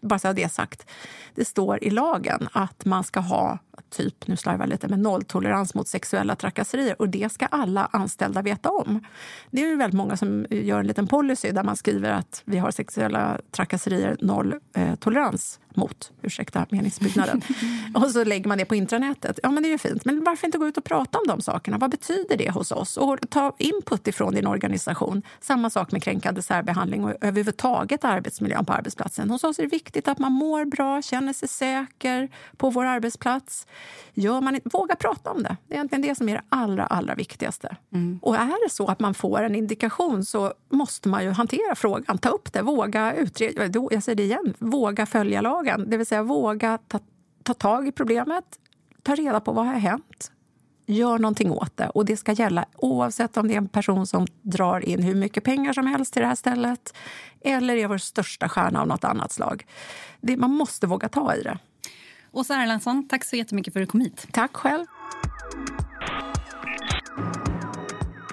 bara 0.00 0.18
så 0.18 0.32
det 0.32 0.52
sagt. 0.52 0.90
Det 1.34 1.44
står 1.44 1.84
i 1.84 1.90
lagen 1.90 2.48
att 2.52 2.84
man 2.84 3.04
ska 3.04 3.20
ha 3.20 3.58
typ, 3.90 4.26
nu 4.26 4.36
slarvar 4.36 4.60
jag 4.60 4.68
lite, 4.68 4.88
med 4.88 4.98
nolltolerans 4.98 5.74
mot 5.74 5.88
sexuella 5.88 6.36
trakasserier. 6.36 7.02
Och 7.02 7.08
det 7.08 7.32
ska 7.32 7.46
alla 7.46 7.88
anställda 7.92 8.42
veta 8.42 8.70
om. 8.70 9.04
Det 9.50 9.62
är 9.62 9.68
ju 9.68 9.76
väldigt 9.76 9.96
många 9.96 10.16
som 10.16 10.46
gör 10.50 10.80
en 10.80 10.86
liten 10.86 11.06
policy 11.06 11.52
där 11.52 11.64
man 11.64 11.76
skriver 11.76 12.10
att 12.10 12.42
vi 12.44 12.58
har 12.58 12.70
sexuella 12.70 13.40
trakasserier, 13.50 14.16
noll 14.20 14.54
eh, 14.74 14.94
tolerans 14.94 15.60
mot, 15.76 16.12
ursäkta 16.22 16.66
meningsbyggnaden. 16.70 17.42
och 17.94 18.10
så 18.10 18.24
lägger 18.24 18.48
man 18.48 18.58
det 18.58 18.64
på 18.64 18.74
intranätet. 18.74 19.38
Ja, 19.42 19.50
men 19.50 19.62
det 19.62 19.68
är 19.68 19.70
ju 19.70 19.78
fint. 19.78 20.04
Men 20.04 20.24
varför 20.24 20.46
inte 20.46 20.58
gå 20.58 20.66
ut 20.66 20.76
och 20.76 20.84
prata 20.84 21.18
om 21.18 21.24
de 21.26 21.40
sakerna? 21.40 21.78
Vad 21.78 21.90
betyder 21.90 22.36
det 22.36 22.50
hos 22.50 22.72
oss? 22.72 22.96
Och 22.96 23.18
ta 23.30 23.56
input 23.58 24.08
ifrån 24.08 24.34
din 24.34 24.46
organisation. 24.46 25.22
Samma 25.40 25.70
sak 25.70 25.92
med 25.92 26.02
kränkande 26.02 26.42
särbehandling 26.42 27.04
och 27.04 27.14
överhuvudtaget 27.20 28.04
arbetsmiljön 28.04 28.64
på 28.64 28.72
arbetsplatsen. 28.72 29.30
Hos 29.30 29.44
oss 29.44 29.58
är 29.58 29.62
det 29.62 29.68
viktigt 29.68 30.08
att 30.08 30.18
man 30.18 30.32
mår 30.32 30.64
bra, 30.64 31.02
känner 31.02 31.32
sig 31.32 31.48
säker 31.48 32.28
på 32.56 32.70
vår 32.70 32.84
arbetsplats. 32.84 33.65
Gör 34.14 34.40
man 34.40 34.60
våga 34.64 34.96
prata 34.96 35.30
om 35.30 35.42
det. 35.42 35.56
Det 35.66 35.74
är 35.74 35.76
egentligen 35.76 36.02
det 36.02 36.14
som 36.14 36.28
är 36.28 36.34
det 36.34 36.42
allra, 36.48 36.86
allra 36.86 37.14
viktigaste. 37.14 37.76
Mm. 37.92 38.18
Och 38.22 38.36
är 38.36 38.64
det 38.66 38.70
så 38.70 38.86
att 38.86 39.00
man 39.00 39.14
får 39.14 39.42
en 39.42 39.54
indikation 39.54 40.24
så 40.24 40.52
måste 40.68 41.08
man 41.08 41.24
ju 41.24 41.30
hantera 41.30 41.74
frågan, 41.74 42.18
ta 42.18 42.28
upp 42.28 42.52
det, 42.52 42.62
våga 42.62 43.14
utreda. 43.14 43.86
Jag 43.90 44.02
säger 44.02 44.16
det 44.16 44.22
igen, 44.22 44.54
våga 44.58 45.06
följa 45.06 45.40
lagen. 45.40 45.90
Det 45.90 45.96
vill 45.96 46.06
säga 46.06 46.22
våga 46.22 46.78
ta, 46.78 46.98
ta 47.42 47.54
tag 47.54 47.88
i 47.88 47.92
problemet, 47.92 48.44
ta 49.02 49.14
reda 49.14 49.40
på 49.40 49.52
vad 49.52 49.66
har 49.66 49.74
hänt 49.74 50.30
gör 50.86 51.18
någonting 51.18 51.50
åt 51.50 51.76
det. 51.76 51.88
Och 51.88 52.04
det 52.04 52.16
ska 52.16 52.32
gälla 52.32 52.64
oavsett 52.76 53.36
om 53.36 53.48
det 53.48 53.54
är 53.54 53.58
en 53.58 53.68
person 53.68 54.06
som 54.06 54.26
drar 54.42 54.80
in 54.80 55.02
hur 55.02 55.14
mycket 55.14 55.44
pengar 55.44 55.72
som 55.72 55.86
helst 55.86 56.12
till 56.12 56.22
det 56.22 56.28
här 56.28 56.34
stället 56.34 56.94
eller 57.40 57.76
är 57.76 57.88
vår 57.88 57.98
största 57.98 58.48
stjärna 58.48 58.80
av 58.80 58.86
något 58.86 59.04
annat 59.04 59.32
slag. 59.32 59.66
Det, 60.20 60.36
man 60.36 60.50
måste 60.50 60.86
våga 60.86 61.08
ta 61.08 61.34
i 61.34 61.42
det. 61.42 61.58
Åsa 62.36 62.54
Erlandsson, 62.54 63.08
tack 63.08 63.24
så 63.24 63.36
jättemycket 63.36 63.72
för 63.72 63.80
att 63.80 63.88
du 63.88 63.90
kom 63.90 64.00
hit. 64.00 64.26
Tack 64.32 64.56
själv. 64.56 64.86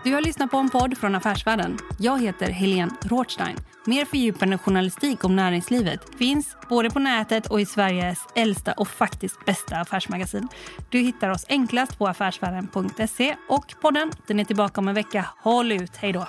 Du 0.03 0.13
har 0.13 0.21
lyssnat 0.21 0.51
på 0.51 0.57
en 0.57 0.69
podd 0.69 0.97
från 0.97 1.15
Affärsvärlden. 1.15 1.77
Jag 1.99 2.21
heter 2.21 2.51
Helene 2.51 2.91
Rothstein. 3.01 3.57
Mer 3.85 4.05
fördjupande 4.05 4.57
journalistik 4.57 5.23
om 5.23 5.35
näringslivet 5.35 5.99
finns 6.17 6.55
både 6.69 6.89
på 6.89 6.99
nätet 6.99 7.47
och 7.47 7.61
i 7.61 7.65
Sveriges 7.65 8.19
äldsta 8.35 8.73
och 8.73 8.87
faktiskt 8.87 9.45
bästa 9.45 9.75
affärsmagasin. 9.75 10.47
Du 10.89 10.99
hittar 10.99 11.29
oss 11.29 11.45
enklast 11.49 11.97
på 11.97 12.07
affärsvärlden.se 12.07 13.35
och 13.49 13.73
podden 13.81 14.11
den 14.27 14.39
är 14.39 14.45
tillbaka 14.45 14.81
om 14.81 14.87
en 14.87 14.95
vecka. 14.95 15.25
Håll 15.37 15.71
ut, 15.71 15.95
hej 15.95 16.13
då! 16.13 16.27